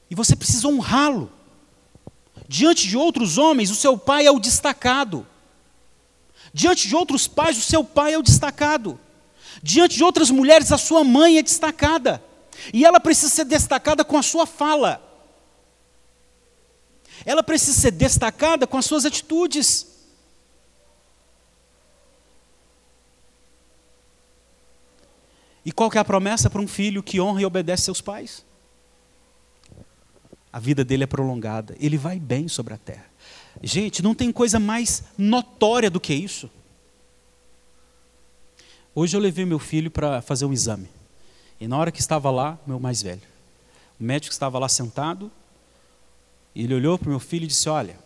e 0.09 0.15
você 0.15 0.35
precisa 0.35 0.67
honrá-lo. 0.67 1.31
Diante 2.47 2.87
de 2.87 2.97
outros 2.97 3.37
homens, 3.37 3.69
o 3.69 3.75
seu 3.75 3.97
pai 3.97 4.25
é 4.25 4.31
o 4.31 4.39
destacado. 4.39 5.25
Diante 6.51 6.87
de 6.87 6.95
outros 6.95 7.27
pais, 7.27 7.57
o 7.57 7.61
seu 7.61 7.83
pai 7.83 8.13
é 8.13 8.17
o 8.17 8.23
destacado. 8.23 8.99
Diante 9.61 9.97
de 9.97 10.03
outras 10.03 10.31
mulheres, 10.31 10.71
a 10.71 10.77
sua 10.77 11.03
mãe 11.03 11.37
é 11.37 11.43
destacada. 11.43 12.23
E 12.73 12.83
ela 12.83 12.99
precisa 12.99 13.31
ser 13.31 13.45
destacada 13.45 14.03
com 14.03 14.17
a 14.17 14.23
sua 14.23 14.47
fala. 14.47 14.99
Ela 17.25 17.43
precisa 17.43 17.79
ser 17.79 17.91
destacada 17.91 18.65
com 18.65 18.77
as 18.77 18.85
suas 18.85 19.05
atitudes. 19.05 19.85
E 25.65 25.71
qual 25.71 25.89
que 25.89 25.97
é 25.97 26.01
a 26.01 26.05
promessa 26.05 26.49
para 26.49 26.61
um 26.61 26.67
filho 26.67 27.03
que 27.03 27.19
honra 27.19 27.41
e 27.41 27.45
obedece 27.45 27.83
seus 27.83 28.01
pais? 28.01 28.45
a 30.51 30.59
vida 30.59 30.83
dele 30.83 31.03
é 31.03 31.07
prolongada, 31.07 31.75
ele 31.79 31.97
vai 31.97 32.19
bem 32.19 32.47
sobre 32.47 32.73
a 32.73 32.77
terra. 32.77 33.05
Gente, 33.61 34.01
não 34.01 34.15
tem 34.15 34.31
coisa 34.31 34.59
mais 34.59 35.03
notória 35.17 35.89
do 35.89 35.99
que 35.99 36.13
isso. 36.13 36.49
Hoje 38.95 39.15
eu 39.15 39.21
levei 39.21 39.45
meu 39.45 39.59
filho 39.59 39.91
para 39.91 40.21
fazer 40.21 40.45
um 40.45 40.53
exame. 40.53 40.89
E 41.59 41.67
na 41.67 41.77
hora 41.77 41.91
que 41.91 41.99
estava 41.99 42.31
lá, 42.31 42.57
meu 42.65 42.79
mais 42.79 43.01
velho, 43.01 43.21
o 43.99 44.03
médico 44.03 44.31
estava 44.31 44.57
lá 44.57 44.67
sentado, 44.67 45.31
e 46.55 46.63
ele 46.63 46.73
olhou 46.73 46.97
para 46.97 47.07
o 47.07 47.11
meu 47.11 47.19
filho 47.19 47.43
e 47.43 47.47
disse: 47.47 47.69
Olha, 47.69 47.99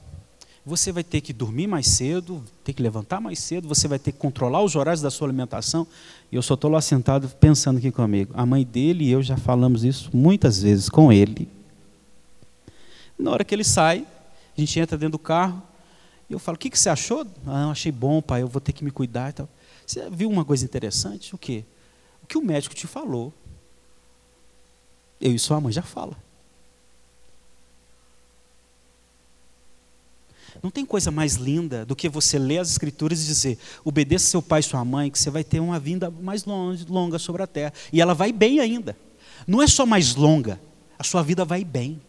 você 0.66 0.92
vai 0.92 1.04
ter 1.04 1.20
que 1.20 1.34
dormir 1.34 1.68
mais 1.68 1.88
cedo, 1.88 2.44
ter 2.64 2.74
que 2.74 2.82
levantar 2.82 3.20
mais 3.20 3.40
cedo, 3.40 3.68
você 3.68 3.88
vai 3.88 4.00
ter 4.00 4.14
que 4.14 4.18
controlar 4.18 4.62
os 4.62 4.76
horários 4.76 5.02
da 5.02 5.12
sua 5.12 5.28
alimentação. 5.28 5.86
E 6.32 6.36
eu 6.36 6.42
só 6.42 6.54
estou 6.54 6.72
lá 6.72 6.82
sentado 6.82 7.28
pensando 7.28 7.78
aqui 7.78 7.92
comigo. 7.92 8.34
A 8.36 8.46
mãe 8.46 8.64
dele 8.64 9.06
e 9.06 9.12
eu 9.12 9.22
já 9.22 9.36
falamos 9.36 9.84
isso 9.84 10.10
muitas 10.14 10.62
vezes 10.62 10.88
com 10.88 11.12
ele. 11.12 11.50
Na 13.20 13.32
hora 13.32 13.44
que 13.44 13.54
ele 13.54 13.64
sai, 13.64 14.08
a 14.58 14.60
gente 14.60 14.80
entra 14.80 14.98
dentro 14.98 15.14
do 15.14 15.20
carro, 15.20 15.62
e 16.30 16.34
eu 16.34 16.40
falo, 16.40 16.56
o 16.56 16.60
que, 16.60 16.70
que 16.70 16.80
você 16.80 16.90
achou? 16.90 17.28
Ah, 17.46 17.70
achei 17.70 17.92
bom, 17.92 18.22
pai, 18.22 18.42
eu 18.42 18.48
vou 18.48 18.62
ter 18.62 18.72
que 18.72 18.84
me 18.84 18.92
cuidar 18.92 19.30
e 19.30 19.34
tal. 19.34 19.50
Você 19.86 20.10
viu 20.10 20.30
uma 20.30 20.46
coisa 20.46 20.64
interessante? 20.64 21.36
O 21.36 21.38
quê? 21.38 21.66
O 22.24 22.28
que 22.28 22.38
o 22.38 22.42
médico 22.42 22.74
te 22.74 22.88
falou. 22.88 23.34
Eu 25.20 25.34
e 25.34 25.40
sua 25.40 25.60
mãe 25.60 25.72
já 25.74 25.82
fala. 25.82 26.16
Não 30.64 30.72
tem 30.72 30.86
coisa 30.86 31.12
mais 31.12 31.34
linda 31.36 31.86
do 31.86 31.94
que 31.94 32.08
você 32.08 32.40
ler 32.40 32.60
as 32.60 32.72
escrituras 32.72 33.22
e 33.22 33.26
dizer: 33.26 33.60
obedeça 33.84 34.28
seu 34.28 34.42
pai 34.42 34.62
e 34.62 34.64
sua 34.64 34.84
mãe, 34.86 35.12
que 35.12 35.20
você 35.20 35.30
vai 35.30 35.44
ter 35.44 35.60
uma 35.60 35.78
vinda 35.78 36.10
mais 36.10 36.46
longe, 36.46 36.86
longa 36.86 37.20
sobre 37.20 37.44
a 37.44 37.48
terra. 37.48 37.74
E 37.92 38.00
ela 38.00 38.14
vai 38.14 38.32
bem 38.32 38.62
ainda. 38.62 38.98
Não 39.46 39.62
é 39.62 39.68
só 39.68 39.86
mais 39.86 40.16
longa, 40.16 40.62
a 40.98 41.04
sua 41.04 41.22
vida 41.22 41.44
vai 41.44 41.66
bem. 41.66 42.02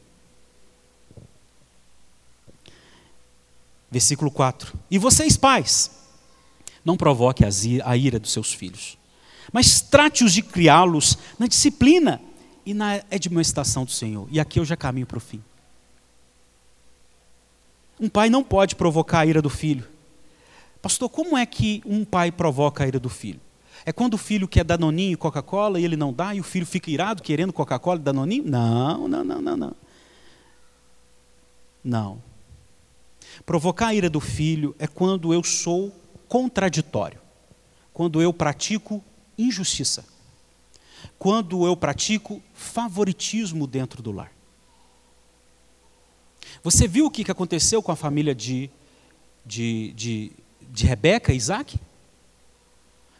Versículo 3.90 4.31
4. 4.31 4.72
E 4.89 4.98
vocês, 4.98 5.36
pais, 5.36 5.90
não 6.85 6.97
provoquem 6.97 7.48
a 7.85 7.97
ira 7.97 8.20
dos 8.20 8.31
seus 8.31 8.52
filhos, 8.52 8.97
mas 9.52 9.81
trate-os 9.81 10.32
de 10.32 10.43
criá-los 10.43 11.18
na 11.40 11.48
disciplina 11.48 12.20
e 12.64 12.72
na 12.72 13.02
admoestação 13.10 13.85
do 13.85 13.90
Senhor. 13.90 14.28
E 14.31 14.39
aqui 14.39 14.60
eu 14.60 14.64
já 14.64 14.76
caminho 14.76 15.06
para 15.06 15.18
o 15.18 15.20
fim. 15.20 15.43
Um 18.01 18.09
pai 18.09 18.29
não 18.29 18.43
pode 18.43 18.75
provocar 18.75 19.21
a 19.21 19.27
ira 19.27 19.41
do 19.41 19.51
filho. 19.51 19.87
Pastor, 20.83 21.09
como 21.09 21.37
é 21.37 21.47
que 21.47 21.83
um 21.87 22.05
pai 22.05 22.31
provoca 22.31 22.85
a 22.85 22.87
ira 22.87 23.01
do 23.01 23.09
filho? 23.09 23.41
É 23.87 23.93
quando 23.93 24.15
o 24.15 24.19
filho 24.19 24.49
quer 24.49 24.65
danoninho 24.65 25.12
e 25.12 25.16
Coca-Cola 25.16 25.79
e 25.79 25.85
ele 25.85 25.97
não 25.97 26.12
dá, 26.12 26.35
e 26.35 26.41
o 26.41 26.45
filho 26.45 26.66
fica 26.66 26.91
irado 26.91 27.23
querendo 27.23 27.53
Coca-Cola 27.53 28.01
e 28.01 28.03
danoninho? 28.03 28.45
Não, 28.45 29.09
não, 29.09 29.25
não, 29.25 29.41
não, 29.41 29.57
não. 29.57 29.77
Não. 31.83 32.23
Provocar 33.45 33.89
a 33.89 33.95
ira 33.95 34.09
do 34.09 34.21
filho 34.21 34.75
é 34.79 34.87
quando 34.87 35.33
eu 35.35 35.43
sou 35.45 35.95
contraditório, 36.29 37.21
quando 37.93 38.23
eu 38.23 38.33
pratico 38.33 39.03
injustiça, 39.37 40.05
quando 41.19 41.66
eu 41.66 41.77
pratico 41.77 42.43
favoritismo 42.55 43.66
dentro 43.66 44.03
do 44.03 44.12
lar. 44.12 44.33
Você 46.65 46.89
viu 46.89 47.05
o 47.05 47.11
que 47.11 47.31
aconteceu 47.31 47.82
com 47.82 47.93
a 47.93 47.97
família 47.97 48.35
de, 48.35 48.70
de, 49.45 49.93
de, 49.93 50.32
de 50.62 50.86
Rebeca 50.86 51.31
e 51.31 51.36
Isaac? 51.36 51.78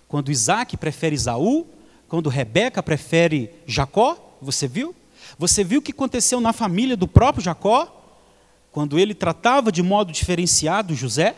Quando 0.09 0.33
Isaac 0.33 0.79
prefere 0.79 1.15
Isaú, 1.15 1.67
quando 2.09 2.31
Rebeca 2.31 2.83
prefere 2.83 3.51
Jacó, 3.67 4.17
você 4.41 4.67
viu? 4.67 4.97
Você 5.39 5.63
viu 5.63 5.81
o 5.81 5.83
que 5.83 5.93
aconteceu 5.93 6.41
na 6.41 6.55
família 6.55 6.97
do 6.97 7.07
próprio 7.07 7.45
Jacó, 7.45 8.17
quando 8.73 8.99
ele 8.99 9.13
tratava 9.13 9.71
de 9.71 9.83
modo 9.83 10.11
diferenciado 10.11 10.95
José? 10.95 11.37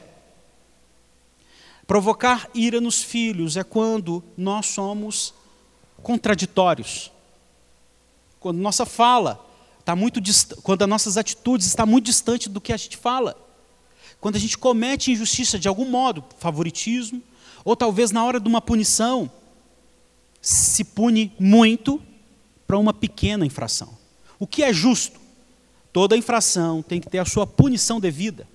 Provocar 1.88 2.48
ira 2.54 2.80
nos 2.80 3.02
filhos 3.02 3.56
é 3.56 3.64
quando 3.64 4.22
nós 4.36 4.66
somos 4.66 5.34
contraditórios. 6.04 7.10
Quando 8.38 8.58
nossa 8.58 8.86
fala 8.86 9.44
está 9.86 9.94
muito 9.94 10.20
quando 10.64 10.82
as 10.82 10.88
nossas 10.88 11.16
atitudes 11.16 11.64
estão 11.68 11.86
muito 11.86 12.06
distantes 12.06 12.48
do 12.48 12.60
que 12.60 12.72
a 12.72 12.76
gente 12.76 12.96
fala. 12.96 13.36
Quando 14.20 14.34
a 14.34 14.38
gente 14.38 14.58
comete 14.58 15.12
injustiça 15.12 15.60
de 15.60 15.68
algum 15.68 15.84
modo, 15.84 16.24
favoritismo, 16.40 17.22
ou 17.64 17.76
talvez 17.76 18.10
na 18.10 18.24
hora 18.24 18.40
de 18.40 18.48
uma 18.48 18.60
punição, 18.60 19.30
se 20.42 20.82
pune 20.82 21.32
muito 21.38 22.02
para 22.66 22.76
uma 22.76 22.92
pequena 22.92 23.46
infração. 23.46 23.96
O 24.40 24.46
que 24.46 24.64
é 24.64 24.72
justo? 24.72 25.20
Toda 25.92 26.16
infração 26.16 26.82
tem 26.82 27.00
que 27.00 27.08
ter 27.08 27.18
a 27.18 27.24
sua 27.24 27.46
punição 27.46 28.00
devida. 28.00 28.48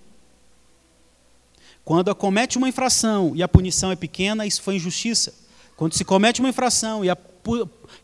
Quando 1.85 2.13
comete 2.13 2.57
uma 2.57 2.67
infração 2.67 3.31
e 3.37 3.41
a 3.41 3.47
punição 3.47 3.89
é 3.89 3.95
pequena, 3.95 4.45
isso 4.45 4.61
foi 4.61 4.75
injustiça. 4.75 5.33
Quando 5.77 5.93
se 5.93 6.03
comete 6.03 6.41
uma 6.41 6.49
infração 6.49 7.05
e 7.05 7.09
a, 7.09 7.17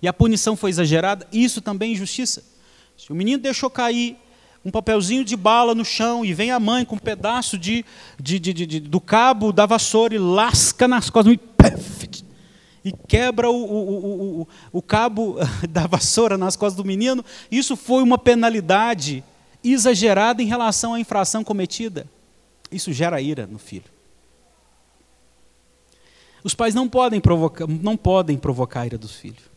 e 0.02 0.08
a 0.08 0.14
punição 0.14 0.56
foi 0.56 0.70
exagerada, 0.70 1.28
isso 1.34 1.60
também 1.60 1.90
é 1.90 1.94
injustiça. 1.94 2.56
Se 2.98 3.11
o 3.11 3.15
menino 3.15 3.41
deixou 3.41 3.69
cair 3.69 4.18
um 4.65 4.72
papelzinho 4.72 5.24
de 5.24 5.38
bala 5.38 5.74
no 5.74 5.86
chão 5.86 6.26
e 6.26 6.34
vem 6.34 6.52
a 6.52 6.60
mãe 6.60 6.84
com 6.84 6.95
um 6.95 6.99
pedaço 6.99 7.57
de, 7.57 7.86
de, 8.19 8.40
de, 8.40 8.53
de 8.53 8.80
do 8.80 8.99
cabo 8.99 9.53
da 9.53 9.65
vassoura 9.65 10.15
e 10.15 10.18
lasca 10.18 10.88
nas 10.88 11.10
costas 11.10 11.34
e, 11.34 11.40
e 12.84 12.91
quebra 13.07 13.49
o, 13.49 13.56
o, 13.56 14.41
o, 14.41 14.48
o 14.74 14.82
cabo 14.82 15.38
da 15.69 15.88
vassoura 15.88 16.38
nas 16.38 16.56
costas 16.56 16.76
do 16.76 16.86
menino, 16.86 17.24
isso 17.52 17.78
foi 17.78 18.03
uma 18.03 18.18
penalidade 18.18 19.24
exagerada 19.64 20.41
em 20.41 20.48
relação 20.48 20.94
à 20.94 20.99
infração 20.99 21.44
cometida. 21.44 22.07
Isso 22.72 22.91
gera 22.91 23.22
ira 23.22 23.48
no 23.48 23.60
filho. 23.60 23.86
Os 26.44 26.53
pais 26.53 26.74
não 26.74 26.88
podem 26.90 27.19
provocar, 27.19 27.68
não 27.68 27.95
podem 27.95 28.38
provocar 28.38 28.82
a 28.82 28.86
ira 28.86 28.98
dos 28.98 29.15
filhos. 29.15 29.56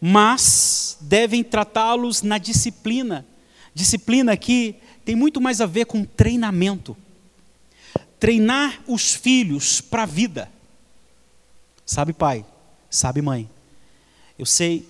Mas 0.00 0.98
devem 1.00 1.42
tratá-los 1.42 2.22
na 2.22 2.38
disciplina. 2.38 3.26
Disciplina 3.74 4.32
aqui 4.32 4.76
tem 5.04 5.14
muito 5.14 5.40
mais 5.40 5.60
a 5.60 5.66
ver 5.66 5.86
com 5.86 6.04
treinamento. 6.04 6.96
Treinar 8.18 8.82
os 8.86 9.14
filhos 9.14 9.80
para 9.80 10.02
a 10.02 10.06
vida. 10.06 10.50
Sabe, 11.86 12.12
pai? 12.12 12.44
Sabe, 12.88 13.22
mãe? 13.22 13.48
Eu 14.38 14.46
sei 14.46 14.86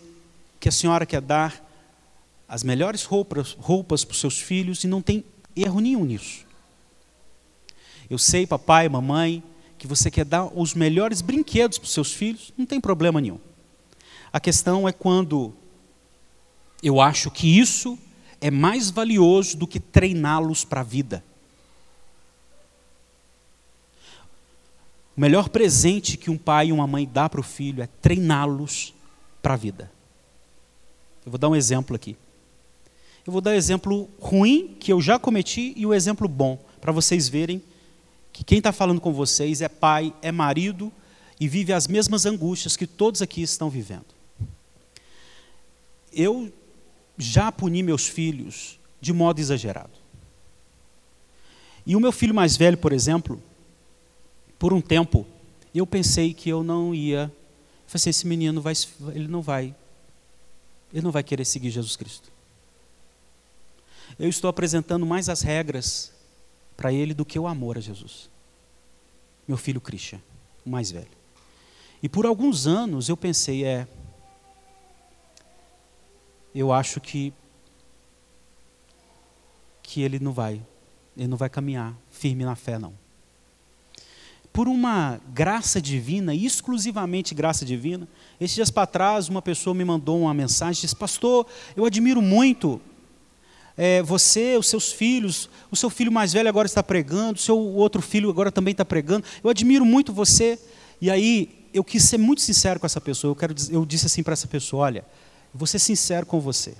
que 0.58 0.68
a 0.68 0.72
senhora 0.72 1.06
quer 1.06 1.20
dar 1.20 1.66
as 2.48 2.64
melhores 2.64 3.04
roupas, 3.04 3.56
roupas 3.58 4.04
para 4.04 4.12
os 4.12 4.20
seus 4.20 4.40
filhos 4.40 4.82
e 4.82 4.88
não 4.88 5.00
tem 5.00 5.24
erro 5.54 5.80
nenhum 5.80 6.04
nisso. 6.04 6.44
Eu 8.08 8.18
sei, 8.18 8.46
papai, 8.46 8.88
mamãe, 8.88 9.42
que 9.78 9.86
você 9.86 10.10
quer 10.10 10.24
dar 10.24 10.46
os 10.46 10.74
melhores 10.74 11.22
brinquedos 11.22 11.78
para 11.78 11.86
os 11.86 11.92
seus 11.92 12.12
filhos, 12.12 12.52
não 12.58 12.66
tem 12.66 12.80
problema 12.80 13.20
nenhum. 13.20 13.38
A 14.32 14.38
questão 14.38 14.88
é 14.88 14.92
quando 14.92 15.52
eu 16.82 17.00
acho 17.00 17.30
que 17.30 17.58
isso 17.58 17.98
é 18.40 18.50
mais 18.50 18.90
valioso 18.90 19.56
do 19.56 19.66
que 19.66 19.78
treiná-los 19.78 20.64
para 20.64 20.80
a 20.80 20.84
vida. 20.84 21.22
O 25.16 25.20
melhor 25.20 25.48
presente 25.48 26.16
que 26.16 26.30
um 26.30 26.38
pai 26.38 26.68
e 26.68 26.72
uma 26.72 26.86
mãe 26.86 27.06
dá 27.06 27.28
para 27.28 27.40
o 27.40 27.44
filho 27.44 27.82
é 27.82 27.86
treiná-los 27.86 28.94
para 29.42 29.54
a 29.54 29.56
vida. 29.56 29.90
Eu 31.26 31.32
vou 31.32 31.38
dar 31.38 31.48
um 31.48 31.56
exemplo 31.56 31.94
aqui. 31.94 32.16
Eu 33.26 33.32
vou 33.32 33.42
dar 33.42 33.50
o 33.50 33.54
exemplo 33.54 34.08
ruim 34.18 34.76
que 34.80 34.92
eu 34.92 35.00
já 35.00 35.18
cometi 35.18 35.74
e 35.76 35.84
o 35.84 35.92
exemplo 35.92 36.26
bom, 36.26 36.58
para 36.80 36.92
vocês 36.92 37.28
verem 37.28 37.62
que 38.32 38.42
quem 38.42 38.58
está 38.58 38.72
falando 38.72 39.00
com 39.00 39.12
vocês 39.12 39.60
é 39.60 39.68
pai, 39.68 40.14
é 40.22 40.32
marido 40.32 40.90
e 41.38 41.46
vive 41.46 41.72
as 41.72 41.86
mesmas 41.86 42.24
angústias 42.24 42.76
que 42.76 42.86
todos 42.86 43.20
aqui 43.20 43.42
estão 43.42 43.68
vivendo. 43.68 44.19
Eu 46.12 46.52
já 47.16 47.52
puni 47.52 47.82
meus 47.82 48.06
filhos 48.06 48.78
de 49.00 49.12
modo 49.12 49.40
exagerado. 49.40 49.90
E 51.86 51.96
o 51.96 52.00
meu 52.00 52.12
filho 52.12 52.34
mais 52.34 52.56
velho, 52.56 52.76
por 52.76 52.92
exemplo, 52.92 53.42
por 54.58 54.72
um 54.72 54.80
tempo, 54.80 55.26
eu 55.74 55.86
pensei 55.86 56.34
que 56.34 56.48
eu 56.48 56.62
não 56.62 56.94
ia. 56.94 57.22
Eu 57.22 57.30
falei 57.86 57.96
assim, 57.96 58.10
esse 58.10 58.26
menino 58.26 58.60
vai, 58.60 58.74
ele 59.14 59.28
não 59.28 59.40
vai, 59.40 59.74
ele 60.92 61.02
não 61.02 61.10
vai 61.10 61.22
querer 61.22 61.44
seguir 61.44 61.70
Jesus 61.70 61.96
Cristo. 61.96 62.30
Eu 64.18 64.28
estou 64.28 64.48
apresentando 64.50 65.06
mais 65.06 65.28
as 65.28 65.42
regras 65.42 66.12
para 66.76 66.92
ele 66.92 67.14
do 67.14 67.24
que 67.24 67.38
o 67.38 67.46
amor 67.46 67.78
a 67.78 67.80
Jesus. 67.80 68.28
Meu 69.46 69.56
filho 69.56 69.80
Christian, 69.80 70.20
o 70.64 70.70
mais 70.70 70.90
velho. 70.90 71.08
E 72.02 72.08
por 72.08 72.26
alguns 72.26 72.66
anos 72.66 73.08
eu 73.08 73.16
pensei, 73.16 73.64
é, 73.64 73.86
eu 76.54 76.72
acho 76.72 77.00
que 77.00 77.32
que 79.82 80.02
ele 80.02 80.20
não 80.20 80.32
vai, 80.32 80.62
ele 81.16 81.26
não 81.26 81.36
vai 81.36 81.48
caminhar 81.48 81.96
firme 82.10 82.44
na 82.44 82.54
fé 82.54 82.78
não. 82.78 82.92
Por 84.52 84.68
uma 84.68 85.20
graça 85.32 85.80
divina, 85.80 86.32
exclusivamente 86.34 87.34
graça 87.34 87.64
divina, 87.64 88.08
esses 88.40 88.54
dias 88.54 88.70
para 88.70 88.86
trás 88.86 89.28
uma 89.28 89.42
pessoa 89.42 89.74
me 89.74 89.84
mandou 89.84 90.20
uma 90.20 90.34
mensagem, 90.34 90.82
disse: 90.82 90.94
"Pastor, 90.94 91.46
eu 91.76 91.84
admiro 91.84 92.22
muito 92.22 92.80
é, 93.82 94.02
você, 94.02 94.58
os 94.58 94.68
seus 94.68 94.92
filhos, 94.92 95.48
o 95.70 95.76
seu 95.76 95.88
filho 95.88 96.12
mais 96.12 96.34
velho 96.34 96.50
agora 96.50 96.66
está 96.66 96.82
pregando, 96.82 97.38
o 97.38 97.42
seu 97.42 97.58
outro 97.58 98.02
filho 98.02 98.28
agora 98.28 98.52
também 98.52 98.72
está 98.72 98.84
pregando. 98.84 99.24
Eu 99.42 99.48
admiro 99.48 99.86
muito 99.86 100.12
você. 100.12 100.58
E 101.00 101.10
aí, 101.10 101.66
eu 101.72 101.82
quis 101.82 102.02
ser 102.02 102.18
muito 102.18 102.42
sincero 102.42 102.78
com 102.78 102.84
essa 102.84 103.00
pessoa. 103.00 103.30
Eu, 103.30 103.34
quero, 103.36 103.54
eu 103.70 103.86
disse 103.86 104.04
assim 104.04 104.22
para 104.22 104.34
essa 104.34 104.46
pessoa: 104.46 104.84
olha, 104.84 105.02
vou 105.52 105.66
ser 105.66 105.78
sincero 105.78 106.26
com 106.26 106.40
você. 106.40 106.74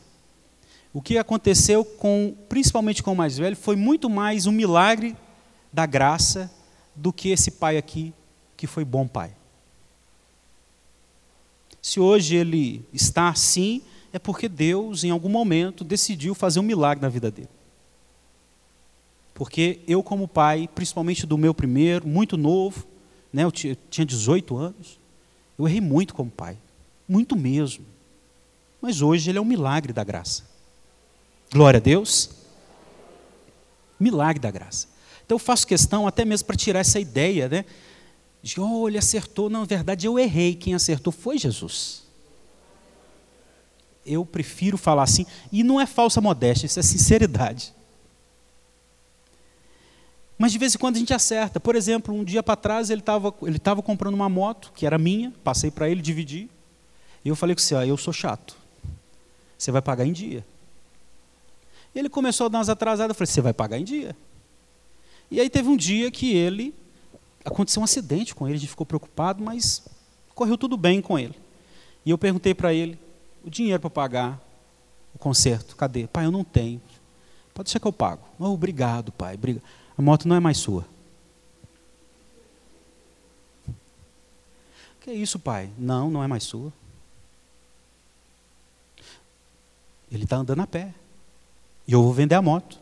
O 0.92 1.01
que 1.01 1.18
aconteceu 1.18 1.84
com, 1.84 2.34
principalmente 2.48 3.02
com 3.02 3.12
o 3.12 3.16
mais 3.16 3.38
velho, 3.38 3.56
foi 3.56 3.76
muito 3.76 4.10
mais 4.10 4.47
um 4.47 4.52
milagre 4.52 5.16
da 5.72 5.86
graça 5.86 6.51
do 6.94 7.12
que 7.12 7.28
esse 7.28 7.52
pai 7.52 7.76
aqui, 7.76 8.12
que 8.56 8.66
foi 8.66 8.84
bom 8.84 9.06
pai. 9.06 9.34
Se 11.80 12.01
hoje 12.01 12.36
ele 12.36 12.84
está 12.92 13.28
assim, 13.28 13.82
é 14.12 14.18
porque 14.18 14.48
Deus, 14.48 15.05
em 15.05 15.10
algum 15.10 15.28
momento, 15.28 15.84
decidiu 15.84 16.34
fazer 16.34 16.60
um 16.60 16.64
milagre 16.64 17.01
na 17.01 17.09
vida 17.09 17.30
dele. 17.30 17.48
Porque 19.32 19.80
eu, 19.86 20.02
como 20.02 20.28
pai, 20.28 20.68
principalmente 20.74 21.26
do 21.26 21.38
meu 21.38 21.55
primeiro, 21.55 22.06
muito 22.06 22.36
novo, 22.36 22.86
né, 23.32 23.44
eu 23.44 23.52
tinha 23.52 24.05
18 24.05 24.56
anos, 24.56 25.01
eu 25.59 25.66
errei 25.66 25.80
muito 25.80 26.14
como 26.14 26.30
pai. 26.30 26.59
Muito 27.09 27.36
mesmo. 27.36 27.84
Mas 28.81 29.02
hoje 29.02 29.31
ele 29.31 29.39
é 29.39 29.40
um 29.40 29.44
milagre 29.44 29.93
da 29.93 30.02
graça. 30.05 30.44
Glória 31.52 31.78
a 31.78 31.81
Deus. 31.81 32.31
Milagre 33.98 34.40
da 34.40 34.51
graça. 34.51 34.89
Então 35.24 35.35
eu 35.35 35.39
faço 35.39 35.66
questão 35.66 36.07
até 36.07 36.24
mesmo 36.24 36.47
para 36.47 36.57
tirar 36.57 36.81
essa 36.81 36.98
ideia, 36.98 37.48
né? 37.48 37.65
De, 38.43 38.61
oh, 38.61 38.89
ele 38.89 38.98
acertou. 38.98 39.51
Não, 39.51 39.61
na 39.61 39.66
verdade 39.66 40.07
eu 40.07 40.19
errei. 40.19 40.55
Quem 40.55 40.74
acertou 40.74 41.12
foi 41.12 41.39
Jesus 41.39 42.11
eu 44.05 44.24
prefiro 44.24 44.77
falar 44.77 45.02
assim, 45.02 45.27
e 45.52 45.62
não 45.62 45.81
é 45.81 45.86
falsa 45.86 46.20
modéstia, 46.20 46.66
isso 46.66 46.81
é 46.81 46.82
sinceridade. 46.82 47.73
Mas 50.39 50.52
de 50.52 50.59
vez 50.59 50.74
em 50.74 50.78
quando 50.78 50.97
a 50.97 50.98
gente 50.98 51.12
acerta. 51.12 51.61
Por 51.61 51.77
exemplo, 51.77 52.15
um 52.15 52.24
dia 52.24 52.43
para 52.43 52.57
trás 52.57 52.89
ele 52.89 53.01
estava 53.02 53.35
ele 53.43 53.59
tava 53.59 53.82
comprando 53.82 54.15
uma 54.15 54.28
moto, 54.28 54.73
que 54.74 54.86
era 54.86 54.97
minha, 54.97 55.32
passei 55.44 55.70
para 55.70 55.89
ele, 55.89 56.01
dividi. 56.01 56.48
E 57.23 57.28
eu 57.28 57.36
falei 57.36 57.55
com 57.55 57.61
você, 57.61 57.74
ó, 57.74 57.82
eu 57.82 57.97
sou 57.98 58.12
chato. 58.12 58.57
Você 59.60 59.70
vai 59.70 59.82
pagar 59.82 60.06
em 60.06 60.12
dia. 60.12 60.42
E 61.94 61.98
ele 61.98 62.08
começou 62.08 62.46
a 62.46 62.48
dar 62.48 62.58
umas 62.58 62.70
atrasadas, 62.70 63.10
eu 63.10 63.14
falei, 63.14 63.26
você 63.26 63.42
vai 63.42 63.52
pagar 63.52 63.78
em 63.78 63.84
dia. 63.84 64.16
E 65.30 65.38
aí 65.38 65.50
teve 65.50 65.68
um 65.68 65.76
dia 65.76 66.10
que 66.10 66.34
ele, 66.34 66.74
aconteceu 67.44 67.82
um 67.82 67.84
acidente 67.84 68.34
com 68.34 68.48
ele, 68.48 68.56
a 68.56 68.58
gente 68.58 68.70
ficou 68.70 68.86
preocupado, 68.86 69.44
mas 69.44 69.86
correu 70.34 70.56
tudo 70.56 70.78
bem 70.78 71.02
com 71.02 71.18
ele. 71.18 71.34
E 72.06 72.10
eu 72.10 72.16
perguntei 72.16 72.54
para 72.54 72.72
ele, 72.72 72.98
o 73.44 73.50
dinheiro 73.50 73.78
para 73.78 73.90
pagar 73.90 74.40
o 75.14 75.18
conserto, 75.18 75.76
cadê? 75.76 76.06
Pai, 76.06 76.24
eu 76.24 76.30
não 76.30 76.42
tenho. 76.42 76.80
Pode 77.52 77.66
deixar 77.66 77.80
que 77.80 77.86
eu 77.86 77.92
pago. 77.92 78.26
Oh, 78.38 78.46
obrigado, 78.46 79.12
pai. 79.12 79.38
A 79.98 80.00
moto 80.00 80.26
não 80.26 80.36
é 80.36 80.40
mais 80.40 80.56
sua. 80.56 80.86
Que 85.00 85.10
é 85.10 85.14
isso, 85.14 85.38
pai? 85.38 85.70
Não, 85.76 86.10
não 86.10 86.24
é 86.24 86.26
mais 86.26 86.44
sua. 86.44 86.72
Ele 90.10 90.24
está 90.24 90.36
andando 90.36 90.60
a 90.60 90.66
pé. 90.66 90.94
E 91.86 91.92
eu 91.92 92.02
vou 92.02 92.12
vender 92.12 92.34
a 92.34 92.42
moto. 92.42 92.78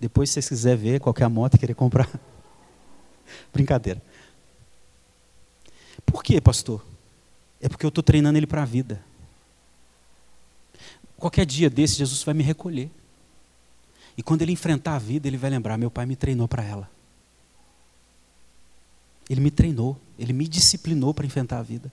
Depois, 0.00 0.28
se 0.28 0.34
vocês 0.34 0.48
quiserem 0.48 0.78
ver 0.78 1.00
qualquer 1.00 1.28
moto 1.28 1.54
e 1.54 1.58
querer 1.58 1.74
comprar. 1.74 2.08
Brincadeira. 3.52 4.02
Por 6.04 6.22
quê, 6.22 6.40
pastor? 6.40 6.84
É 7.60 7.68
porque 7.68 7.86
eu 7.86 7.88
estou 7.88 8.02
treinando 8.02 8.38
ele 8.38 8.46
para 8.46 8.62
a 8.62 8.66
vida. 8.66 9.02
Qualquer 11.16 11.46
dia 11.46 11.70
desse, 11.70 11.96
Jesus 11.96 12.22
vai 12.22 12.34
me 12.34 12.42
recolher. 12.42 12.90
E 14.16 14.22
quando 14.22 14.42
ele 14.42 14.52
enfrentar 14.52 14.94
a 14.94 14.98
vida, 14.98 15.26
ele 15.26 15.36
vai 15.36 15.50
lembrar: 15.50 15.78
meu 15.78 15.90
pai 15.90 16.06
me 16.06 16.16
treinou 16.16 16.46
para 16.46 16.62
ela. 16.62 16.90
Ele 19.28 19.40
me 19.40 19.50
treinou, 19.50 19.98
ele 20.18 20.32
me 20.32 20.46
disciplinou 20.46 21.14
para 21.14 21.24
enfrentar 21.24 21.58
a 21.58 21.62
vida. 21.62 21.90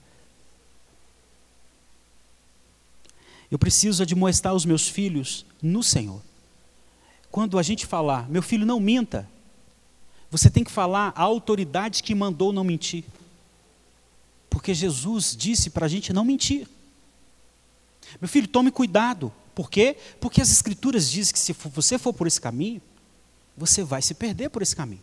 Eu 3.52 3.58
preciso 3.58 4.02
admoestar 4.02 4.54
os 4.54 4.64
meus 4.64 4.88
filhos 4.88 5.44
no 5.62 5.82
Senhor. 5.82 6.22
Quando 7.30 7.58
a 7.58 7.62
gente 7.62 7.84
falar, 7.84 8.26
meu 8.30 8.40
filho, 8.40 8.64
não 8.64 8.80
minta, 8.80 9.28
você 10.30 10.48
tem 10.48 10.64
que 10.64 10.70
falar 10.70 11.12
a 11.14 11.20
autoridade 11.20 12.02
que 12.02 12.14
mandou 12.14 12.50
não 12.50 12.64
mentir. 12.64 13.04
Porque 14.48 14.72
Jesus 14.72 15.36
disse 15.36 15.68
para 15.68 15.84
a 15.84 15.88
gente 15.88 16.14
não 16.14 16.24
mentir. 16.24 16.66
Meu 18.18 18.26
filho, 18.26 18.48
tome 18.48 18.70
cuidado. 18.70 19.30
Por 19.54 19.68
quê? 19.68 19.98
Porque 20.18 20.40
as 20.40 20.50
Escrituras 20.50 21.10
dizem 21.10 21.34
que 21.34 21.38
se 21.38 21.52
você 21.52 21.98
for 21.98 22.14
por 22.14 22.26
esse 22.26 22.40
caminho, 22.40 22.80
você 23.54 23.84
vai 23.84 24.00
se 24.00 24.14
perder 24.14 24.48
por 24.48 24.62
esse 24.62 24.74
caminho. 24.74 25.02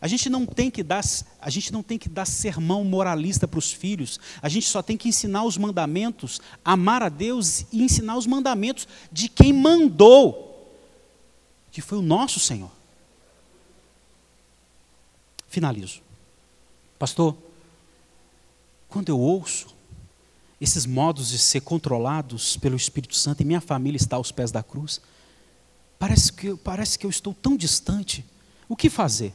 A 0.00 0.08
gente 0.08 0.28
não 0.28 0.44
tem 0.44 0.70
que 0.70 0.82
dar, 0.82 1.02
a 1.40 1.50
gente 1.50 1.72
não 1.72 1.82
tem 1.82 1.98
que 1.98 2.08
dar 2.08 2.24
sermão 2.26 2.84
moralista 2.84 3.46
para 3.46 3.58
os 3.58 3.72
filhos. 3.72 4.20
A 4.42 4.48
gente 4.48 4.66
só 4.66 4.82
tem 4.82 4.96
que 4.96 5.08
ensinar 5.08 5.44
os 5.44 5.56
mandamentos, 5.56 6.40
amar 6.64 7.02
a 7.02 7.08
Deus 7.08 7.64
e 7.72 7.82
ensinar 7.82 8.16
os 8.16 8.26
mandamentos 8.26 8.86
de 9.10 9.28
quem 9.28 9.52
mandou, 9.52 10.74
que 11.70 11.80
foi 11.80 11.98
o 11.98 12.02
nosso 12.02 12.38
Senhor. 12.38 12.70
Finalizo. 15.48 16.00
Pastor, 16.98 17.36
quando 18.88 19.08
eu 19.08 19.18
ouço 19.18 19.74
esses 20.60 20.86
modos 20.86 21.28
de 21.28 21.38
ser 21.38 21.60
controlados 21.60 22.56
pelo 22.56 22.76
Espírito 22.76 23.14
Santo 23.14 23.42
e 23.42 23.44
minha 23.44 23.60
família 23.60 23.96
está 23.96 24.16
aos 24.16 24.32
pés 24.32 24.50
da 24.50 24.62
cruz, 24.62 25.00
parece 25.98 26.32
que, 26.32 26.56
parece 26.56 26.98
que 26.98 27.04
eu 27.04 27.10
estou 27.10 27.34
tão 27.34 27.56
distante. 27.56 28.24
O 28.68 28.74
que 28.74 28.88
fazer? 28.88 29.32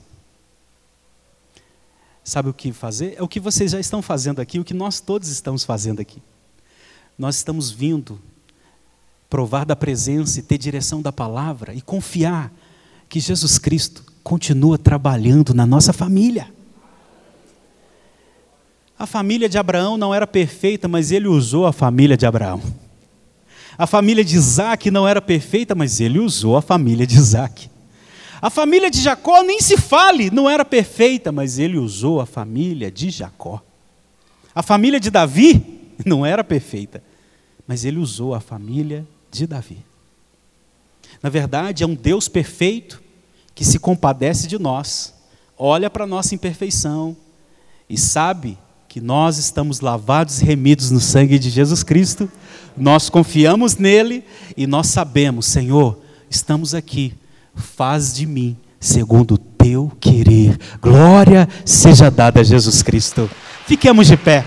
Sabe 2.23 2.49
o 2.49 2.53
que 2.53 2.71
fazer? 2.71 3.15
É 3.17 3.23
o 3.23 3.27
que 3.27 3.39
vocês 3.39 3.71
já 3.71 3.79
estão 3.79 4.01
fazendo 4.01 4.39
aqui, 4.39 4.59
o 4.59 4.63
que 4.63 4.73
nós 4.73 4.99
todos 4.99 5.29
estamos 5.29 5.63
fazendo 5.63 5.99
aqui. 5.99 6.21
Nós 7.17 7.35
estamos 7.35 7.71
vindo 7.71 8.19
provar 9.29 9.65
da 9.65 9.75
presença 9.75 10.39
e 10.39 10.43
ter 10.43 10.57
direção 10.57 11.01
da 11.01 11.11
palavra 11.11 11.73
e 11.73 11.81
confiar 11.81 12.51
que 13.07 13.19
Jesus 13.19 13.57
Cristo 13.57 14.03
continua 14.23 14.77
trabalhando 14.77 15.53
na 15.53 15.65
nossa 15.65 15.93
família. 15.93 16.51
A 18.97 19.05
família 19.07 19.49
de 19.49 19.57
Abraão 19.57 19.97
não 19.97 20.13
era 20.13 20.27
perfeita, 20.27 20.87
mas 20.87 21.11
ele 21.11 21.27
usou 21.27 21.65
a 21.65 21.73
família 21.73 22.15
de 22.15 22.25
Abraão. 22.25 22.61
A 23.77 23.87
família 23.87 24.23
de 24.23 24.35
Isaac 24.35 24.91
não 24.91 25.07
era 25.07 25.21
perfeita, 25.21 25.73
mas 25.73 25.99
ele 25.99 26.19
usou 26.19 26.55
a 26.55 26.61
família 26.61 27.07
de 27.07 27.17
Isaac. 27.17 27.69
A 28.41 28.49
família 28.49 28.89
de 28.89 28.99
Jacó 28.99 29.43
nem 29.43 29.61
se 29.61 29.77
fale, 29.77 30.31
não 30.31 30.49
era 30.49 30.65
perfeita, 30.65 31.31
mas 31.31 31.59
ele 31.59 31.77
usou 31.77 32.19
a 32.19 32.25
família 32.25 32.89
de 32.89 33.11
Jacó. 33.11 33.61
A 34.55 34.63
família 34.63 34.99
de 34.99 35.11
Davi 35.11 35.93
não 36.03 36.25
era 36.25 36.43
perfeita, 36.43 37.03
mas 37.67 37.85
ele 37.85 37.99
usou 37.99 38.33
a 38.33 38.39
família 38.39 39.05
de 39.31 39.45
Davi. 39.45 39.85
Na 41.21 41.29
verdade, 41.29 41.83
é 41.83 41.87
um 41.87 41.93
Deus 41.93 42.27
perfeito 42.27 43.01
que 43.53 43.63
se 43.63 43.77
compadece 43.77 44.47
de 44.47 44.57
nós, 44.57 45.13
olha 45.55 45.89
para 45.89 46.05
a 46.05 46.07
nossa 46.07 46.33
imperfeição 46.33 47.15
e 47.87 47.97
sabe 47.97 48.57
que 48.87 48.99
nós 48.99 49.37
estamos 49.37 49.81
lavados 49.81 50.41
e 50.41 50.45
remidos 50.45 50.89
no 50.89 50.99
sangue 50.99 51.37
de 51.37 51.49
Jesus 51.49 51.83
Cristo, 51.83 52.29
nós 52.75 53.09
confiamos 53.09 53.77
nele 53.77 54.23
e 54.57 54.65
nós 54.65 54.87
sabemos, 54.87 55.45
Senhor, 55.45 55.99
estamos 56.29 56.73
aqui, 56.73 57.13
faz 57.55 58.13
de 58.13 58.25
mim 58.25 58.57
segundo 58.79 59.35
o 59.35 59.37
teu 59.37 59.91
querer. 59.99 60.57
Glória 60.81 61.47
seja 61.63 62.09
dada 62.09 62.39
a 62.41 62.43
Jesus 62.43 62.81
Cristo. 62.81 63.29
Fiquemos 63.67 64.07
de 64.07 64.17
pé. 64.17 64.43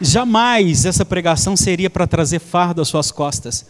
Jamais 0.00 0.84
essa 0.84 1.04
pregação 1.04 1.56
seria 1.56 1.88
para 1.88 2.06
trazer 2.06 2.38
fardo 2.38 2.82
às 2.82 2.88
suas 2.88 3.10
costas. 3.10 3.64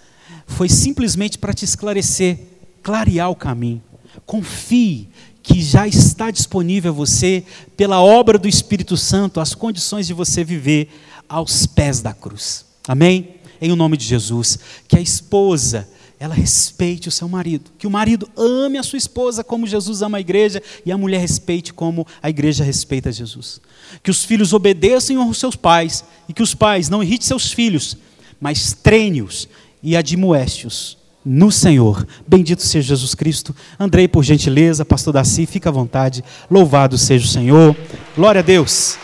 Foi 0.47 0.69
simplesmente 0.69 1.39
para 1.39 1.55
te 1.55 1.65
esclarecer, 1.65 2.41
clarear 2.83 3.31
o 3.31 3.37
caminho. 3.37 3.81
Confie 4.27 5.09
que 5.43 5.63
já 5.63 5.87
está 5.87 6.31
disponível 6.31 6.91
a 6.91 6.95
você, 6.95 7.45
pela 7.77 8.01
obra 8.01 8.39
do 8.39 8.49
Espírito 8.49 8.97
Santo, 8.97 9.41
as 9.41 9.55
condições 9.55 10.07
de 10.07 10.15
você 10.15 10.43
viver 10.43 10.89
aos 11.29 11.67
pés 11.67 12.01
da 12.01 12.15
cruz. 12.15 12.65
Amém? 12.89 13.37
Em 13.65 13.73
o 13.73 13.77
nome 13.77 13.97
de 13.97 14.05
Jesus. 14.05 14.59
Que 14.87 14.99
a 14.99 15.01
esposa, 15.01 15.89
ela 16.21 16.35
respeite 16.35 17.09
o 17.09 17.11
seu 17.11 17.27
marido. 17.27 17.71
Que 17.79 17.87
o 17.87 17.91
marido 17.91 18.29
ame 18.37 18.77
a 18.77 18.83
sua 18.83 18.99
esposa 18.99 19.43
como 19.43 19.67
Jesus 19.67 20.03
ama 20.03 20.19
a 20.19 20.21
igreja 20.21 20.63
e 20.85 20.93
a 20.93 20.99
mulher 20.99 21.19
respeite 21.19 21.73
como 21.73 22.07
a 22.23 22.29
igreja 22.29 22.63
respeita 22.63 23.11
Jesus. 23.11 23.63
Que 24.03 24.11
os 24.11 24.23
filhos 24.23 24.53
obedeçam 24.53 25.23
aos 25.23 25.39
seus 25.39 25.57
pais 25.57 26.05
e 26.29 26.35
que 26.35 26.43
os 26.43 26.55
pais 26.55 26.91
não 26.91 27.03
irritem 27.03 27.27
seus 27.27 27.53
filhos, 27.53 27.97
mas 28.39 28.75
treine-os 28.75 29.49
e 29.83 29.97
admoeste-os 29.97 30.99
no 31.25 31.51
Senhor. 31.51 32.07
Bendito 32.29 32.63
seja 32.63 32.89
Jesus 32.89 33.15
Cristo. 33.15 33.57
Andrei, 33.81 34.07
por 34.07 34.23
gentileza, 34.23 34.85
pastor 34.85 35.15
Daci, 35.15 35.47
fica 35.47 35.71
à 35.71 35.73
vontade. 35.73 36.23
Louvado 36.51 36.99
seja 36.99 37.25
o 37.25 37.29
Senhor. 37.29 37.75
Glória 38.15 38.41
a 38.41 38.43
Deus. 38.43 38.99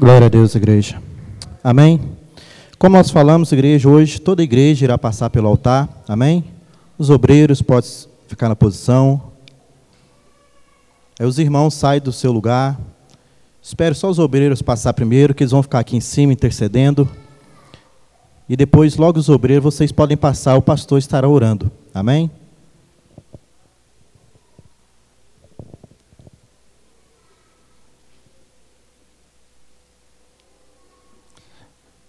Glória 0.00 0.26
a 0.26 0.28
Deus, 0.28 0.54
igreja. 0.54 1.02
Amém? 1.62 2.00
Como 2.78 2.96
nós 2.96 3.10
falamos, 3.10 3.50
igreja, 3.50 3.88
hoje 3.88 4.20
toda 4.20 4.44
igreja 4.44 4.84
irá 4.84 4.96
passar 4.96 5.28
pelo 5.28 5.48
altar. 5.48 5.88
Amém? 6.06 6.44
Os 6.96 7.10
obreiros 7.10 7.60
podem 7.60 7.90
ficar 8.28 8.48
na 8.48 8.54
posição. 8.54 9.20
Aí 11.18 11.26
os 11.26 11.40
irmãos 11.40 11.74
saem 11.74 12.00
do 12.00 12.12
seu 12.12 12.30
lugar. 12.30 12.78
Espero 13.60 13.92
só 13.92 14.08
os 14.08 14.20
obreiros 14.20 14.62
passar 14.62 14.92
primeiro, 14.92 15.34
que 15.34 15.42
eles 15.42 15.50
vão 15.50 15.64
ficar 15.64 15.80
aqui 15.80 15.96
em 15.96 16.00
cima 16.00 16.32
intercedendo. 16.32 17.08
E 18.48 18.56
depois, 18.56 18.96
logo 18.96 19.18
os 19.18 19.28
obreiros, 19.28 19.64
vocês 19.64 19.90
podem 19.90 20.16
passar, 20.16 20.54
o 20.56 20.62
pastor 20.62 21.00
estará 21.00 21.28
orando. 21.28 21.72
Amém? 21.92 22.30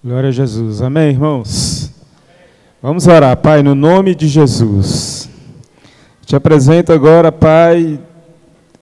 Glória 0.02 0.30
a 0.30 0.32
Jesus. 0.32 0.82
Amém, 0.82 1.10
irmãos? 1.10 1.92
Vamos 2.82 3.06
orar, 3.06 3.36
Pai, 3.36 3.62
no 3.62 3.76
nome 3.76 4.16
de 4.16 4.30
Jesus. 4.30 5.30
Te 6.26 6.38
apresento 6.38 6.94
agora, 6.94 7.34
Pai, 7.34 8.00